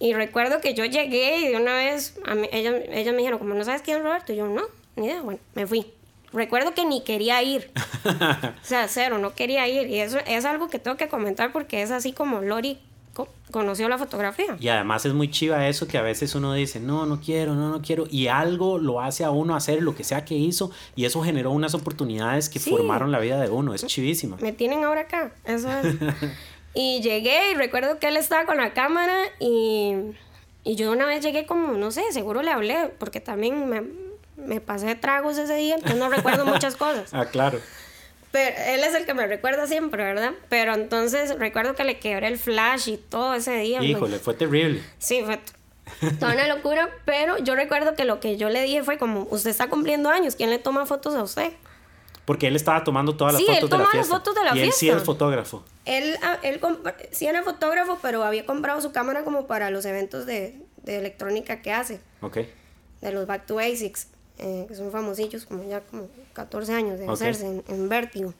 Y 0.00 0.12
recuerdo 0.12 0.60
que 0.60 0.74
yo 0.74 0.84
llegué 0.84 1.38
y 1.38 1.48
de 1.48 1.56
una 1.56 1.74
vez, 1.74 2.18
a 2.26 2.34
mí- 2.34 2.48
ellas, 2.50 2.74
ellas 2.90 3.12
me 3.14 3.18
dijeron, 3.18 3.38
como 3.38 3.54
no 3.54 3.64
sabes 3.64 3.82
quién 3.82 3.98
es 3.98 4.02
Roberto, 4.02 4.32
y 4.32 4.36
yo 4.36 4.48
no, 4.48 4.62
ni 4.96 5.06
idea, 5.06 5.22
bueno, 5.22 5.38
me 5.54 5.64
fui. 5.68 5.86
Recuerdo 6.32 6.74
que 6.74 6.84
ni 6.84 7.02
quería 7.02 7.42
ir. 7.42 7.70
o 8.04 8.64
sea, 8.64 8.88
cero, 8.88 9.18
no 9.18 9.34
quería 9.34 9.66
ir. 9.68 9.88
Y 9.88 10.00
eso 10.00 10.18
es 10.26 10.44
algo 10.44 10.68
que 10.68 10.78
tengo 10.78 10.96
que 10.96 11.08
comentar 11.08 11.52
porque 11.52 11.82
es 11.82 11.90
así 11.90 12.12
como 12.12 12.40
Lori 12.40 12.78
co- 13.14 13.28
conoció 13.50 13.88
la 13.88 13.96
fotografía. 13.98 14.56
Y 14.60 14.68
además 14.68 15.06
es 15.06 15.14
muy 15.14 15.30
chiva 15.30 15.66
eso 15.68 15.86
que 15.88 15.96
a 15.98 16.02
veces 16.02 16.34
uno 16.34 16.52
dice, 16.52 16.80
no, 16.80 17.06
no 17.06 17.20
quiero, 17.20 17.54
no, 17.54 17.70
no 17.70 17.80
quiero. 17.80 18.06
Y 18.10 18.26
algo 18.26 18.78
lo 18.78 19.00
hace 19.00 19.24
a 19.24 19.30
uno 19.30 19.56
hacer 19.56 19.82
lo 19.82 19.94
que 19.94 20.04
sea 20.04 20.24
que 20.24 20.34
hizo. 20.34 20.70
Y 20.94 21.04
eso 21.06 21.22
generó 21.22 21.50
unas 21.52 21.74
oportunidades 21.74 22.48
que 22.48 22.58
Sí. 22.58 22.70
formaron 22.70 23.12
la 23.12 23.18
vida 23.18 23.40
de 23.40 23.48
uno. 23.48 23.72
Es 23.74 23.86
chivísima. 23.86 24.36
Me 24.40 24.52
tienen 24.52 24.84
ahora 24.84 25.02
acá, 25.02 25.32
eso 25.44 25.70
es. 25.70 25.94
y 26.74 27.00
llegué 27.00 27.52
y 27.52 27.54
recuerdo 27.54 27.98
que 27.98 28.08
él 28.08 28.16
estaba 28.18 28.44
con 28.44 28.58
la 28.58 28.74
cámara 28.74 29.16
y, 29.40 29.94
y 30.64 30.74
yo 30.74 30.92
una 30.92 31.06
vez 31.06 31.24
llegué 31.24 31.46
como, 31.46 31.72
no 31.72 31.90
sé, 31.90 32.02
seguro 32.10 32.42
le 32.42 32.50
hablé, 32.50 32.92
porque 32.98 33.20
también 33.20 33.66
me, 33.70 33.82
me 34.46 34.60
pasé 34.60 34.94
tragos 34.94 35.38
ese 35.38 35.54
día, 35.56 35.74
entonces 35.74 35.98
no 35.98 36.08
recuerdo 36.08 36.44
muchas 36.46 36.76
cosas. 36.76 37.12
Ah, 37.12 37.26
claro. 37.26 37.60
Pero 38.32 38.54
él 38.68 38.84
es 38.84 38.94
el 38.94 39.06
que 39.06 39.14
me 39.14 39.26
recuerda 39.26 39.66
siempre, 39.66 40.04
¿verdad? 40.04 40.32
Pero 40.48 40.74
entonces 40.74 41.38
recuerdo 41.38 41.74
que 41.74 41.84
le 41.84 41.98
quebré 41.98 42.26
el 42.28 42.38
flash 42.38 42.88
y 42.88 42.96
todo 42.98 43.34
ese 43.34 43.56
día. 43.58 43.82
Híjole, 43.82 44.18
fue 44.18 44.34
terrible. 44.34 44.82
Sí, 44.98 45.22
fue 45.24 45.40
toda 46.20 46.32
una 46.34 46.46
locura, 46.48 46.90
pero 47.04 47.38
yo 47.38 47.54
recuerdo 47.54 47.94
que 47.94 48.04
lo 48.04 48.20
que 48.20 48.36
yo 48.36 48.48
le 48.50 48.62
dije 48.62 48.82
fue 48.82 48.98
como, 48.98 49.26
usted 49.30 49.50
está 49.50 49.68
cumpliendo 49.68 50.10
años, 50.10 50.36
¿quién 50.36 50.50
le 50.50 50.58
toma 50.58 50.84
fotos 50.86 51.14
a 51.14 51.22
usted? 51.22 51.52
Porque 52.26 52.48
él 52.48 52.56
estaba 52.56 52.82
tomando 52.82 53.16
todas 53.16 53.34
las 53.34 53.42
Sí, 53.42 53.46
él 53.48 53.54
fotos 53.60 53.70
de 53.70 53.76
la 53.78 53.84
toma 53.84 53.84
las 53.96 54.06
fiesta. 54.06 54.16
fotos 54.16 54.34
de 54.34 54.44
la 54.44 54.56
y 54.56 54.60
él 54.62 54.72
sí 54.72 54.86
fiesta. 54.86 54.98
es 54.98 55.04
fotógrafo. 55.04 55.64
Él, 55.84 56.16
ah, 56.22 56.38
él 56.42 56.60
sí 57.12 57.26
era 57.28 57.42
fotógrafo, 57.44 57.98
pero 58.02 58.24
había 58.24 58.44
comprado 58.44 58.80
su 58.80 58.90
cámara 58.90 59.22
como 59.22 59.46
para 59.46 59.70
los 59.70 59.84
eventos 59.86 60.26
de, 60.26 60.60
de 60.82 60.98
electrónica 60.98 61.62
que 61.62 61.72
hace, 61.72 62.00
Ok. 62.20 62.38
de 63.00 63.12
los 63.12 63.26
Back 63.28 63.46
to 63.46 63.54
Basics, 63.54 64.08
eh, 64.38 64.64
que 64.68 64.74
son 64.74 64.90
famosillos, 64.92 65.46
como 65.46 65.64
ya 65.68 65.80
como 65.80 66.08
14 66.34 66.72
años 66.74 66.98
de 66.98 67.04
Ok. 67.06 67.12
hacerse 67.12 67.46
en, 67.46 67.64
en 67.68 67.88
Vértigo. 67.88 68.34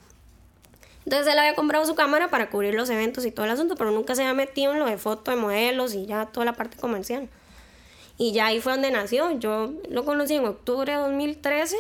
Entonces 1.05 1.33
él 1.33 1.39
había 1.39 1.55
comprado 1.55 1.87
su 1.87 1.95
cámara 1.95 2.29
para 2.31 2.51
cubrir 2.51 2.75
los 2.75 2.91
eventos 2.91 3.25
y 3.25 3.31
todo 3.31 3.47
el 3.47 3.53
asunto, 3.53 3.77
pero 3.77 3.93
nunca 3.93 4.15
se 4.17 4.23
había 4.23 4.35
metido 4.35 4.73
en 4.73 4.81
lo 4.81 4.87
de 4.87 4.99
foto 4.99 5.31
de 5.31 5.37
modelos 5.37 5.95
y 5.95 6.05
ya 6.07 6.27
toda 6.27 6.45
la 6.45 6.55
parte 6.55 6.77
comercial. 6.77 7.29
Y 8.19 8.33
ya 8.33 8.47
ahí 8.47 8.61
fue 8.61 8.73
donde 8.73 8.91
nació. 8.91 9.39
Yo 9.39 9.73
lo 9.89 10.05
conocí 10.05 10.35
en 10.35 10.47
octubre 10.47 10.91
de 10.93 10.99
2013 10.99 11.77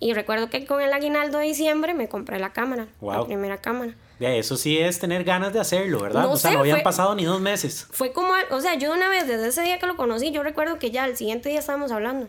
y 0.00 0.14
recuerdo 0.14 0.48
que 0.48 0.64
con 0.64 0.80
el 0.80 0.92
aguinaldo 0.92 1.38
de 1.38 1.44
diciembre 1.46 1.92
me 1.92 2.08
compré 2.08 2.38
la 2.38 2.52
cámara, 2.52 2.84
la 2.84 3.16
Wow. 3.18 3.26
primera 3.26 3.58
cámara. 3.58 3.94
Ya, 4.20 4.32
eso 4.34 4.56
sí 4.56 4.78
es 4.78 4.98
tener 4.98 5.22
ganas 5.24 5.52
de 5.52 5.60
hacerlo, 5.60 6.00
¿verdad? 6.00 6.22
No 6.22 6.32
o 6.32 6.36
sea, 6.36 6.50
sé, 6.50 6.54
no 6.56 6.60
habían 6.60 6.78
fue- 6.78 6.84
pasado 6.84 7.14
ni 7.14 7.24
dos 7.24 7.40
meses. 7.40 7.86
Fue 7.90 8.12
como, 8.12 8.34
al- 8.34 8.46
o 8.50 8.60
sea, 8.60 8.74
yo 8.74 8.92
una 8.92 9.08
vez, 9.08 9.28
desde 9.28 9.48
ese 9.48 9.62
día 9.62 9.78
que 9.78 9.86
lo 9.86 9.96
conocí, 9.96 10.30
yo 10.32 10.42
recuerdo 10.42 10.78
que 10.78 10.90
ya 10.90 11.04
el 11.04 11.16
siguiente 11.16 11.48
día 11.50 11.58
estábamos 11.60 11.92
hablando. 11.92 12.28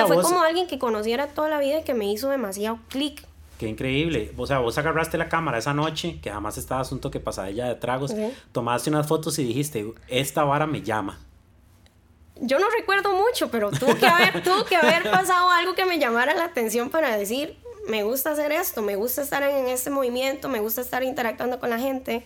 O 0.00 0.04
sea, 0.04 0.06
fue 0.06 0.16
vos- 0.16 0.24
como 0.26 0.42
alguien 0.42 0.66
que 0.66 0.78
conociera 0.78 1.26
toda 1.28 1.48
la 1.48 1.58
vida 1.58 1.80
y 1.80 1.84
que 1.84 1.94
me 1.94 2.10
hizo 2.10 2.28
demasiado 2.30 2.78
clic. 2.88 3.26
Qué 3.58 3.68
increíble. 3.68 4.32
O 4.36 4.46
sea, 4.46 4.58
vos 4.58 4.76
agarraste 4.78 5.18
la 5.18 5.28
cámara 5.28 5.58
esa 5.58 5.72
noche, 5.74 6.18
que 6.20 6.30
jamás 6.30 6.58
estabas 6.58 6.90
un 6.92 7.00
toque 7.00 7.20
pasadilla 7.20 7.66
de 7.68 7.74
tragos, 7.76 8.12
tomaste 8.52 8.90
unas 8.90 9.06
fotos 9.06 9.38
y 9.38 9.44
dijiste, 9.44 9.86
esta 10.08 10.42
vara 10.44 10.66
me 10.66 10.82
llama. 10.82 11.18
Yo 12.40 12.58
no 12.58 12.66
recuerdo 12.76 13.12
mucho, 13.14 13.50
pero 13.50 13.70
tuvo 13.70 13.94
que 13.96 14.06
haber, 14.06 14.42
tuvo 14.44 14.64
que 14.64 14.74
haber 14.76 15.08
pasado 15.10 15.50
algo 15.50 15.74
que 15.74 15.84
me 15.84 15.98
llamara 16.00 16.34
la 16.34 16.44
atención 16.46 16.90
para 16.90 17.16
decir, 17.16 17.56
me 17.88 18.02
gusta 18.02 18.32
hacer 18.32 18.50
esto, 18.50 18.82
me 18.82 18.96
gusta 18.96 19.22
estar 19.22 19.42
en 19.44 19.68
este 19.68 19.90
movimiento, 19.90 20.48
me 20.48 20.58
gusta 20.58 20.80
estar 20.80 21.02
interactuando 21.04 21.60
con 21.60 21.70
la 21.70 21.78
gente. 21.78 22.24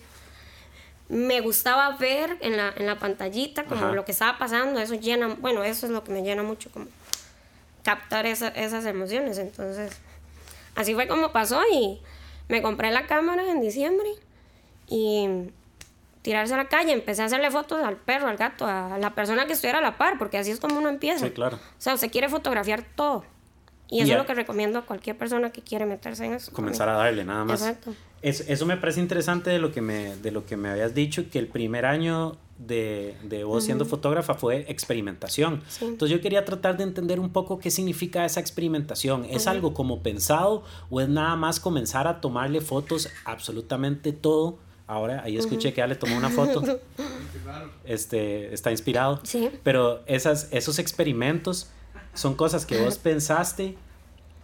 Me 1.09 1.41
gustaba 1.41 1.97
ver 1.99 2.37
en 2.41 2.57
la, 2.57 2.73
en 2.77 2.87
la 2.87 2.99
pantallita 2.99 3.65
como 3.65 3.85
Ajá. 3.87 3.93
lo 3.95 4.05
que 4.05 4.13
estaba 4.13 4.39
pasando, 4.39 4.81
eso 4.81 4.95
llena, 4.95 5.37
bueno, 5.41 5.63
eso 5.65 5.87
es 5.87 5.93
lo 5.93 6.03
que 6.03 6.13
me 6.13 6.23
llena 6.23 6.43
mucho, 6.43 6.71
como 6.73 6.87
captar 7.87 8.27
esa- 8.27 8.49
esas 8.49 8.85
emociones. 8.85 9.39
Entonces, 9.39 9.93
así 10.75 10.93
fue 10.95 11.07
como 11.07 11.31
pasó 11.33 11.63
y 11.73 12.01
me 12.49 12.61
compré 12.61 12.91
la 12.91 13.07
cámara 13.07 13.49
en 13.51 13.61
diciembre 13.61 14.09
y 14.89 15.29
tirarse 16.23 16.55
a 16.55 16.57
la 16.57 16.67
calle, 16.69 16.93
empecé 16.93 17.23
a 17.23 17.27
hacerle 17.27 17.51
fotos 17.53 17.83
al 17.85 17.97
perro, 17.97 18.27
al 18.29 18.37
gato, 18.37 18.67
a 18.67 18.99
la 18.99 19.15
persona 19.15 19.47
que 19.47 19.53
estuviera 19.53 19.79
a 19.79 19.83
la 19.83 19.97
par, 19.97 20.19
porque 20.19 20.39
así 20.39 20.51
es 20.51 20.59
como 20.59 20.77
uno 20.79 20.89
empieza. 20.89 21.25
Sí, 21.27 21.31
claro. 21.33 21.57
O 21.57 21.61
sea, 21.81 21.95
usted 21.95 22.11
quiere 22.11 22.29
fotografiar 22.29 22.85
todo. 22.97 23.25
Y 23.89 23.99
Y 23.99 24.03
eso 24.03 24.11
a- 24.13 24.15
es 24.17 24.21
lo 24.23 24.27
que 24.27 24.35
recomiendo 24.35 24.81
a 24.81 24.83
cualquier 24.83 25.17
persona 25.17 25.51
que 25.51 25.63
quiere 25.63 25.87
meterse 25.87 26.25
en 26.25 26.35
eso. 26.35 26.51
Comenzar 26.53 26.89
a 26.89 26.95
darle, 26.95 27.25
nada 27.25 27.45
más. 27.45 27.61
Exacto. 27.63 27.95
Es- 28.23 28.41
eso 28.49 28.67
me 28.67 28.77
parece 28.77 28.99
interesante 28.99 29.51
de 29.51 29.61
lo 29.61 29.71
que 29.71 29.81
me, 29.81 30.17
de 30.17 30.33
lo 30.33 30.45
que 30.45 30.57
me 30.57 30.69
habías 30.71 30.93
dicho, 30.95 31.31
que 31.31 31.39
el 31.39 31.47
primer 31.47 31.87
año 31.87 32.37
de, 32.59 33.17
de 33.23 33.45
vos 33.45 33.65
siendo 33.65 33.85
fotógrafa 33.85 34.35
fue 34.35 34.65
experimentación. 34.69 35.63
Sí. 35.69 35.85
Entonces 35.85 36.17
yo 36.17 36.23
quería 36.23 36.45
tratar 36.45 36.77
de 36.77 36.85
entender 36.85 37.21
un 37.21 37.31
poco 37.31 37.59
qué 37.59 37.71
significa 37.71 38.25
esa 38.25 38.41
experimentación. 38.41 39.27
¿Es 39.27 39.47
algo 39.47 39.75
como 39.75 40.03
pensado 40.03 40.65
o 40.91 41.01
es 41.01 41.09
nada 41.09 41.37
más 41.37 41.61
comenzar 41.61 42.07
a 42.07 42.21
tomarle 42.21 42.61
fotos 42.61 43.09
absolutamente 43.25 44.13
todo? 44.13 44.59
Ahora, 44.87 45.23
ahí 45.25 45.37
escuché 45.37 45.73
que 45.73 45.79
ya 45.79 45.87
le 45.87 45.97
tomó 45.97 46.17
una 46.17 46.31
foto. 46.31 46.63
Este, 47.85 48.53
está 48.53 48.73
inspirado. 48.73 49.21
Sí. 49.23 49.51
Pero 49.63 50.03
esas, 50.07 50.49
esos 50.51 50.81
experimentos 50.81 51.71
son 52.13 52.35
cosas 52.35 52.67
que 52.67 52.83
vos 52.83 52.99
pensaste 52.99 53.77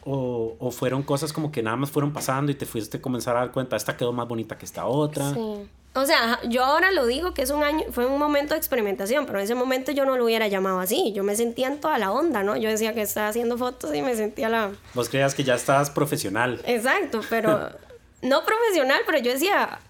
o, 0.04 0.54
o 0.60 0.70
fueron 0.70 1.02
cosas 1.02 1.32
como 1.32 1.50
que 1.50 1.62
nada 1.62 1.76
más 1.76 1.90
fueron 1.90 2.12
pasando 2.12 2.52
y 2.52 2.54
te 2.54 2.64
fuiste 2.64 2.98
a 2.98 3.02
comenzar 3.02 3.36
a 3.36 3.40
dar 3.40 3.52
cuenta, 3.52 3.74
esta 3.74 3.96
quedó 3.96 4.12
más 4.12 4.28
bonita 4.28 4.56
que 4.56 4.64
esta 4.64 4.86
otra. 4.86 5.34
Sí. 5.34 5.68
O 5.94 6.06
sea, 6.06 6.40
yo 6.48 6.64
ahora 6.64 6.90
lo 6.90 7.04
digo 7.06 7.34
que 7.34 7.42
es 7.42 7.50
un 7.50 7.62
año, 7.62 7.84
fue 7.90 8.06
un 8.06 8.18
momento 8.18 8.54
de 8.54 8.58
experimentación, 8.58 9.26
pero 9.26 9.38
en 9.38 9.44
ese 9.44 9.54
momento 9.54 9.92
yo 9.92 10.06
no 10.06 10.16
lo 10.16 10.24
hubiera 10.24 10.48
llamado 10.48 10.80
así. 10.80 11.12
Yo 11.12 11.22
me 11.22 11.36
sentía 11.36 11.66
en 11.66 11.80
toda 11.80 11.98
la 11.98 12.10
onda, 12.12 12.42
¿no? 12.42 12.56
Yo 12.56 12.70
decía 12.70 12.94
que 12.94 13.02
estaba 13.02 13.28
haciendo 13.28 13.58
fotos 13.58 13.94
y 13.94 14.00
me 14.00 14.14
sentía 14.16 14.48
la. 14.48 14.70
Vos 14.94 15.10
creías 15.10 15.34
que 15.34 15.44
ya 15.44 15.54
estabas 15.54 15.90
profesional. 15.90 16.62
Exacto, 16.64 17.20
pero 17.28 17.70
no 18.22 18.42
profesional, 18.44 19.00
pero 19.04 19.18
yo 19.18 19.32
decía, 19.32 19.80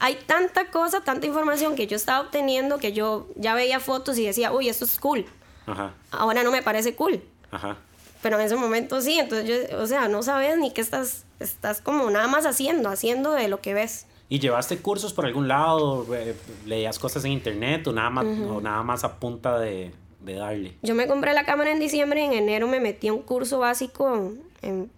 hay 0.00 0.16
tanta 0.26 0.70
cosa, 0.72 1.02
tanta 1.02 1.26
información 1.26 1.76
que 1.76 1.86
yo 1.86 1.94
estaba 1.94 2.20
obteniendo 2.20 2.78
que 2.78 2.92
yo 2.92 3.28
ya 3.36 3.54
veía 3.54 3.78
fotos 3.78 4.18
y 4.18 4.26
decía, 4.26 4.52
uy, 4.52 4.68
esto 4.68 4.84
es 4.86 4.98
cool. 4.98 5.24
Ajá, 5.66 5.92
Ahora 6.10 6.42
no 6.42 6.50
me 6.50 6.62
parece 6.62 6.94
cool. 6.96 7.22
ajá. 7.50 7.76
Pero 8.22 8.40
en 8.40 8.46
ese 8.46 8.56
momento 8.56 9.00
sí, 9.00 9.16
entonces 9.20 9.68
yo, 9.70 9.78
o 9.78 9.86
sea, 9.86 10.08
no 10.08 10.24
sabes 10.24 10.58
ni 10.58 10.72
qué 10.72 10.80
estás, 10.80 11.24
estás 11.38 11.80
como 11.80 12.10
nada 12.10 12.26
más 12.26 12.46
haciendo, 12.46 12.88
haciendo 12.88 13.30
de 13.30 13.46
lo 13.46 13.60
que 13.60 13.74
ves. 13.74 14.06
¿Y 14.28 14.40
llevaste 14.40 14.78
cursos 14.78 15.12
por 15.14 15.24
algún 15.24 15.48
lado? 15.48 16.06
Eh, 16.14 16.36
¿Leías 16.66 16.98
cosas 16.98 17.24
en 17.24 17.32
internet 17.32 17.86
o 17.86 17.92
nada 17.92 18.10
más, 18.10 18.26
o 18.26 18.60
nada 18.60 18.82
más 18.82 19.04
a 19.04 19.18
punta 19.18 19.58
de, 19.58 19.92
de 20.20 20.34
darle? 20.34 20.76
Yo 20.82 20.94
me 20.94 21.06
compré 21.06 21.32
la 21.32 21.44
cámara 21.44 21.72
en 21.72 21.80
diciembre 21.80 22.20
y 22.22 22.24
en 22.24 22.32
enero 22.34 22.68
me 22.68 22.80
metí 22.80 23.08
a 23.08 23.14
un 23.14 23.22
curso 23.22 23.58
básico 23.58 24.14
en, 24.14 24.42
en 24.60 24.90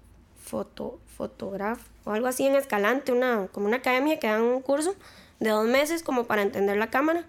foto, 0.42 0.98
fotograf 1.16 1.80
o 2.04 2.12
algo 2.12 2.26
así 2.26 2.46
en 2.46 2.56
Escalante, 2.56 3.12
una, 3.12 3.46
como 3.52 3.66
una 3.66 3.76
academia 3.76 4.18
que 4.18 4.26
dan 4.26 4.42
un 4.42 4.62
curso 4.62 4.96
de 5.38 5.50
dos 5.50 5.66
meses 5.66 6.02
como 6.02 6.24
para 6.24 6.42
entender 6.42 6.76
la 6.76 6.90
cámara. 6.90 7.24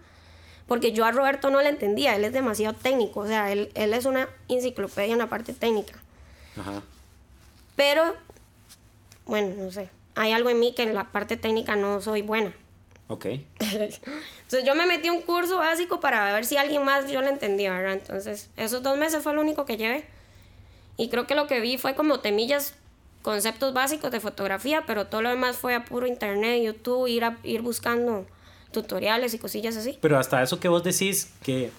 Porque 0.67 0.93
yo 0.93 1.05
a 1.05 1.11
Roberto 1.11 1.49
no 1.49 1.61
le 1.61 1.69
entendía, 1.69 2.15
él 2.15 2.23
es 2.23 2.33
demasiado 2.33 2.75
técnico, 2.75 3.19
o 3.19 3.27
sea, 3.27 3.51
él, 3.51 3.71
él 3.75 3.93
es 3.93 4.05
una 4.05 4.29
enciclopedia 4.47 5.11
en 5.11 5.19
la 5.19 5.27
parte 5.27 5.53
técnica. 5.53 5.99
Ajá. 6.57 6.81
Pero, 7.75 8.15
bueno, 9.25 9.53
no 9.57 9.71
sé, 9.71 9.89
hay 10.15 10.31
algo 10.31 10.49
en 10.49 10.59
mí 10.59 10.73
que 10.73 10.83
en 10.83 10.93
la 10.93 11.11
parte 11.11 11.37
técnica 11.37 11.75
no 11.75 12.01
soy 12.01 12.21
buena. 12.21 12.53
Ok. 13.07 13.25
Entonces 13.59 14.63
yo 14.65 14.75
me 14.75 14.85
metí 14.85 15.09
a 15.09 15.11
un 15.11 15.21
curso 15.21 15.57
básico 15.57 15.99
para 15.99 16.33
ver 16.33 16.45
si 16.45 16.57
alguien 16.57 16.83
más 16.83 17.11
yo 17.11 17.21
lo 17.21 17.27
entendía, 17.27 17.71
¿verdad? 17.73 17.93
Entonces 17.93 18.49
esos 18.57 18.83
dos 18.83 18.97
meses 18.97 19.21
fue 19.21 19.33
lo 19.33 19.41
único 19.41 19.65
que 19.65 19.77
llevé. 19.77 20.05
Y 20.97 21.09
creo 21.09 21.27
que 21.27 21.35
lo 21.35 21.47
que 21.47 21.59
vi 21.59 21.77
fue 21.77 21.95
como 21.95 22.19
temillas, 22.19 22.75
conceptos 23.21 23.73
básicos 23.73 24.11
de 24.11 24.19
fotografía, 24.19 24.83
pero 24.85 25.07
todo 25.07 25.21
lo 25.21 25.29
demás 25.29 25.57
fue 25.57 25.75
a 25.75 25.85
puro 25.85 26.07
internet, 26.07 26.63
YouTube, 26.63 27.07
ir, 27.07 27.23
a, 27.23 27.37
ir 27.43 27.61
buscando 27.61 28.25
tutoriales 28.71 29.33
y 29.33 29.39
cosillas 29.39 29.75
así. 29.75 29.97
Pero 30.01 30.17
hasta 30.17 30.41
eso 30.41 30.59
que 30.59 30.67
vos 30.67 30.83
decís 30.83 31.33
que 31.43 31.71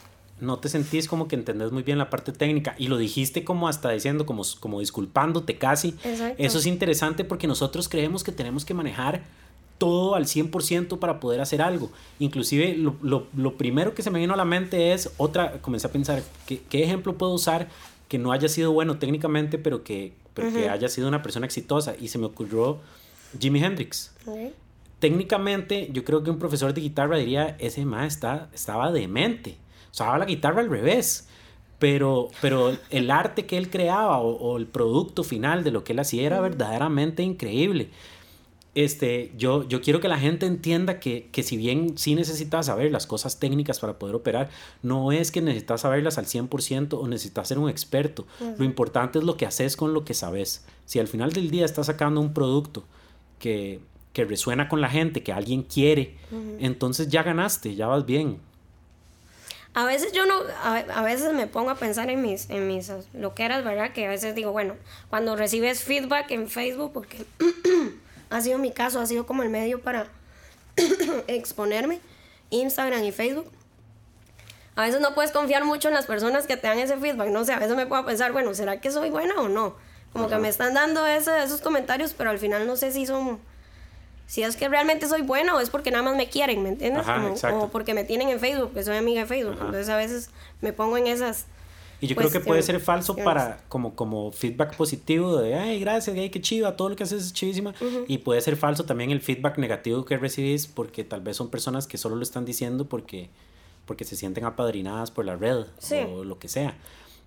no 0.42 0.58
te 0.58 0.68
sentís 0.68 1.08
como 1.08 1.28
que 1.28 1.36
entendés 1.36 1.72
muy 1.72 1.82
bien 1.82 1.96
la 1.98 2.10
parte 2.10 2.32
técnica 2.32 2.74
y 2.76 2.88
lo 2.88 2.98
dijiste 2.98 3.44
como 3.44 3.68
hasta 3.68 3.90
diciendo, 3.90 4.26
como, 4.26 4.42
como 4.60 4.80
disculpándote 4.80 5.56
casi. 5.56 5.90
Exacto. 6.04 6.34
Eso 6.42 6.58
es 6.58 6.66
interesante 6.66 7.24
porque 7.24 7.46
nosotros 7.46 7.88
creemos 7.88 8.22
que 8.24 8.32
tenemos 8.32 8.64
que 8.64 8.74
manejar 8.74 9.22
todo 9.78 10.14
al 10.14 10.26
100% 10.26 10.98
para 10.98 11.18
poder 11.18 11.40
hacer 11.40 11.62
algo. 11.62 11.90
Inclusive 12.20 12.76
lo, 12.76 12.96
lo- 13.02 13.26
lo 13.36 13.56
primero 13.56 13.94
que 13.94 14.02
se 14.02 14.10
me 14.10 14.18
vino 14.20 14.34
a 14.34 14.36
la 14.36 14.44
mente 14.44 14.92
es 14.92 15.10
otra, 15.16 15.60
comencé 15.62 15.86
a 15.86 15.90
pensar, 15.92 16.22
¿qué, 16.46 16.60
qué 16.68 16.84
ejemplo 16.84 17.14
puedo 17.16 17.32
usar 17.32 17.68
que 18.08 18.18
no 18.18 18.30
haya 18.32 18.48
sido 18.48 18.72
bueno 18.72 18.98
técnicamente, 18.98 19.58
pero 19.58 19.82
que, 19.82 20.12
pero 20.34 20.52
que 20.52 20.68
haya 20.68 20.88
sido 20.88 21.08
una 21.08 21.22
persona 21.22 21.46
exitosa? 21.46 21.94
Y 22.00 22.08
se 22.08 22.18
me 22.18 22.26
ocurrió 22.26 22.78
Jimi 23.40 23.62
Hendrix 23.64 24.12
técnicamente 24.98 25.88
yo 25.92 26.04
creo 26.04 26.22
que 26.22 26.30
un 26.30 26.38
profesor 26.38 26.72
de 26.74 26.80
guitarra 26.80 27.16
diría, 27.16 27.56
ese 27.58 27.84
ma 27.84 28.06
está, 28.06 28.48
estaba 28.54 28.92
demente, 28.92 29.56
usaba 29.92 30.18
la 30.18 30.24
guitarra 30.24 30.60
al 30.60 30.70
revés, 30.70 31.28
pero, 31.78 32.30
pero 32.40 32.76
el 32.90 33.10
arte 33.10 33.44
que 33.46 33.58
él 33.58 33.68
creaba 33.68 34.18
o, 34.18 34.56
el 34.56 34.66
producto 34.66 35.24
final 35.24 35.64
de 35.64 35.70
lo 35.70 35.84
que 35.84 35.92
él 35.92 35.98
hacía 35.98 36.22
era 36.22 36.40
verdaderamente 36.40 37.22
increíble. 37.22 37.90
Este, 38.74 39.32
yo, 39.36 39.68
yo 39.68 39.82
quiero 39.82 40.00
que 40.00 40.08
la 40.08 40.18
gente 40.18 40.46
entienda 40.46 40.98
que, 40.98 41.28
que, 41.30 41.42
si 41.42 41.58
bien 41.58 41.98
sí 41.98 42.14
necesitas 42.14 42.66
saber 42.66 42.90
las 42.90 43.06
cosas 43.06 43.38
técnicas 43.38 43.80
para 43.80 43.98
poder 43.98 44.14
operar, 44.14 44.48
no 44.82 45.12
es 45.12 45.30
que 45.30 45.42
necesitas 45.42 45.82
saberlas 45.82 46.16
al 46.16 46.24
100% 46.24 46.98
o 46.98 47.06
necesitas 47.06 47.48
ser 47.48 47.58
un 47.58 47.68
experto. 47.68 48.26
Lo 48.56 48.64
importante 48.64 49.18
es 49.18 49.24
lo 49.24 49.36
que 49.36 49.44
haces 49.44 49.76
con 49.76 49.92
lo 49.92 50.04
que 50.06 50.14
sabes. 50.14 50.64
Si 50.86 51.00
al 51.00 51.08
final 51.08 51.32
del 51.32 51.50
día 51.50 51.66
estás 51.66 51.86
sacando 51.86 52.20
un 52.20 52.32
producto 52.32 52.84
que, 53.38 53.80
que 54.12 54.24
resuena 54.24 54.68
con 54.68 54.80
la 54.80 54.88
gente, 54.88 55.22
que 55.22 55.32
alguien 55.32 55.64
quiere, 55.64 56.16
entonces 56.60 57.08
ya 57.08 57.22
ganaste, 57.22 57.74
ya 57.74 57.88
vas 57.88 58.06
bien. 58.06 58.38
A 59.74 59.86
veces 59.86 60.12
yo 60.12 60.26
no, 60.26 60.34
a, 60.62 61.02
veces 61.02 61.32
me 61.32 61.46
pongo 61.46 61.70
a 61.70 61.76
pensar 61.76 62.10
en 62.10 62.20
mis, 62.20 62.50
en 62.50 62.66
mis 62.66 62.92
loqueras, 63.14 63.64
¿verdad? 63.64 63.92
Que 63.92 64.06
a 64.06 64.10
veces 64.10 64.34
digo, 64.34 64.52
bueno, 64.52 64.76
cuando 65.08 65.34
recibes 65.34 65.82
feedback 65.82 66.30
en 66.30 66.50
Facebook, 66.50 66.92
porque 66.92 67.24
ha 68.30 68.40
sido 68.42 68.58
mi 68.58 68.70
caso, 68.70 69.00
ha 69.00 69.06
sido 69.06 69.24
como 69.24 69.42
el 69.42 69.48
medio 69.48 69.80
para 69.80 70.08
exponerme, 71.26 72.00
Instagram 72.50 73.02
y 73.02 73.12
Facebook. 73.12 73.50
A 74.76 74.82
veces 74.82 75.00
no 75.00 75.14
puedes 75.14 75.32
confiar 75.32 75.64
mucho 75.64 75.88
en 75.88 75.94
las 75.94 76.04
personas 76.04 76.46
que 76.46 76.58
te 76.58 76.66
dan 76.66 76.78
ese 76.78 76.98
feedback, 76.98 77.28
no 77.28 77.44
sé, 77.44 77.54
a 77.54 77.58
veces 77.58 77.74
me 77.74 77.86
puedo 77.86 78.04
pensar, 78.04 78.32
bueno, 78.32 78.52
¿será 78.54 78.78
que 78.78 78.90
soy 78.90 79.08
buena 79.08 79.34
o 79.40 79.48
no? 79.48 79.74
Como 80.12 80.28
que 80.28 80.36
me 80.36 80.50
están 80.50 80.74
dando 80.74 81.06
ese, 81.06 81.42
esos 81.42 81.62
comentarios, 81.62 82.12
pero 82.12 82.28
al 82.28 82.38
final 82.38 82.66
no 82.66 82.76
sé 82.76 82.92
si 82.92 83.06
son 83.06 83.40
si 84.32 84.42
es 84.42 84.56
que 84.56 84.66
realmente 84.66 85.06
soy 85.08 85.20
buena 85.20 85.54
o 85.54 85.60
es 85.60 85.68
porque 85.68 85.90
nada 85.90 86.02
más 86.04 86.16
me 86.16 86.30
quieren, 86.30 86.62
¿me 86.62 86.70
entiendes? 86.70 87.04
o 87.52 87.68
porque 87.68 87.92
me 87.92 88.02
tienen 88.02 88.30
en 88.30 88.40
Facebook, 88.40 88.72
que 88.72 88.82
soy 88.82 88.96
amiga 88.96 89.20
de 89.20 89.26
Facebook. 89.26 89.58
Entonces 89.60 89.90
a 89.90 89.96
veces 89.98 90.30
me 90.62 90.72
pongo 90.72 90.96
en 90.96 91.06
esas... 91.06 91.44
Y 92.00 92.06
yo 92.06 92.16
creo 92.16 92.30
que 92.30 92.40
puede 92.40 92.62
ser 92.62 92.80
falso 92.80 93.14
para 93.14 93.60
como, 93.68 93.94
como 93.94 94.32
feedback 94.32 94.74
positivo 94.74 95.36
de, 95.36 95.54
ay, 95.54 95.80
gracias, 95.80 96.16
ay, 96.16 96.30
qué 96.30 96.40
chiva, 96.40 96.78
todo 96.78 96.88
lo 96.88 96.96
que 96.96 97.02
haces 97.02 97.26
es 97.26 97.32
chivísima. 97.34 97.74
Y 98.08 98.18
puede 98.18 98.40
ser 98.40 98.56
falso 98.56 98.86
también 98.86 99.10
el 99.10 99.20
feedback 99.20 99.58
negativo 99.58 100.06
que 100.06 100.16
recibís 100.16 100.66
porque 100.66 101.04
tal 101.04 101.20
vez 101.20 101.36
son 101.36 101.50
personas 101.50 101.86
que 101.86 101.98
solo 101.98 102.16
lo 102.16 102.22
están 102.22 102.46
diciendo 102.46 102.86
porque, 102.86 103.28
porque 103.84 104.06
se 104.06 104.16
sienten 104.16 104.46
apadrinadas 104.46 105.10
por 105.10 105.26
la 105.26 105.36
red 105.36 105.66
o 106.08 106.24
lo 106.24 106.38
que 106.38 106.48
sea. 106.48 106.74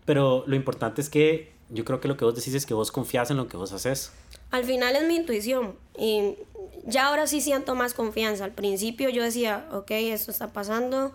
Pero 0.05 0.43
lo 0.47 0.55
importante 0.55 1.01
es 1.01 1.11
que 1.11 1.53
yo 1.69 1.85
creo 1.85 2.01
que 2.01 2.07
lo 2.07 2.17
que 2.17 2.25
vos 2.25 2.33
decís 2.33 2.55
es 2.55 2.65
que 2.65 2.73
vos 2.73 2.91
confías 2.91 3.29
en 3.29 3.37
lo 3.37 3.47
que 3.47 3.57
vos 3.57 3.73
haces. 3.73 4.11
Al 4.55 4.63
final 4.63 4.95
es 4.95 5.03
mi 5.03 5.17
intuición 5.17 5.75
y 5.97 6.35
ya 6.85 7.07
ahora 7.07 7.27
sí 7.27 7.41
siento 7.41 7.75
más 7.75 7.93
confianza. 7.93 8.45
Al 8.45 8.53
principio 8.53 9.09
yo 9.09 9.21
decía, 9.21 9.67
ok, 9.73 9.91
esto 9.91 10.31
está 10.31 10.53
pasando, 10.53 11.11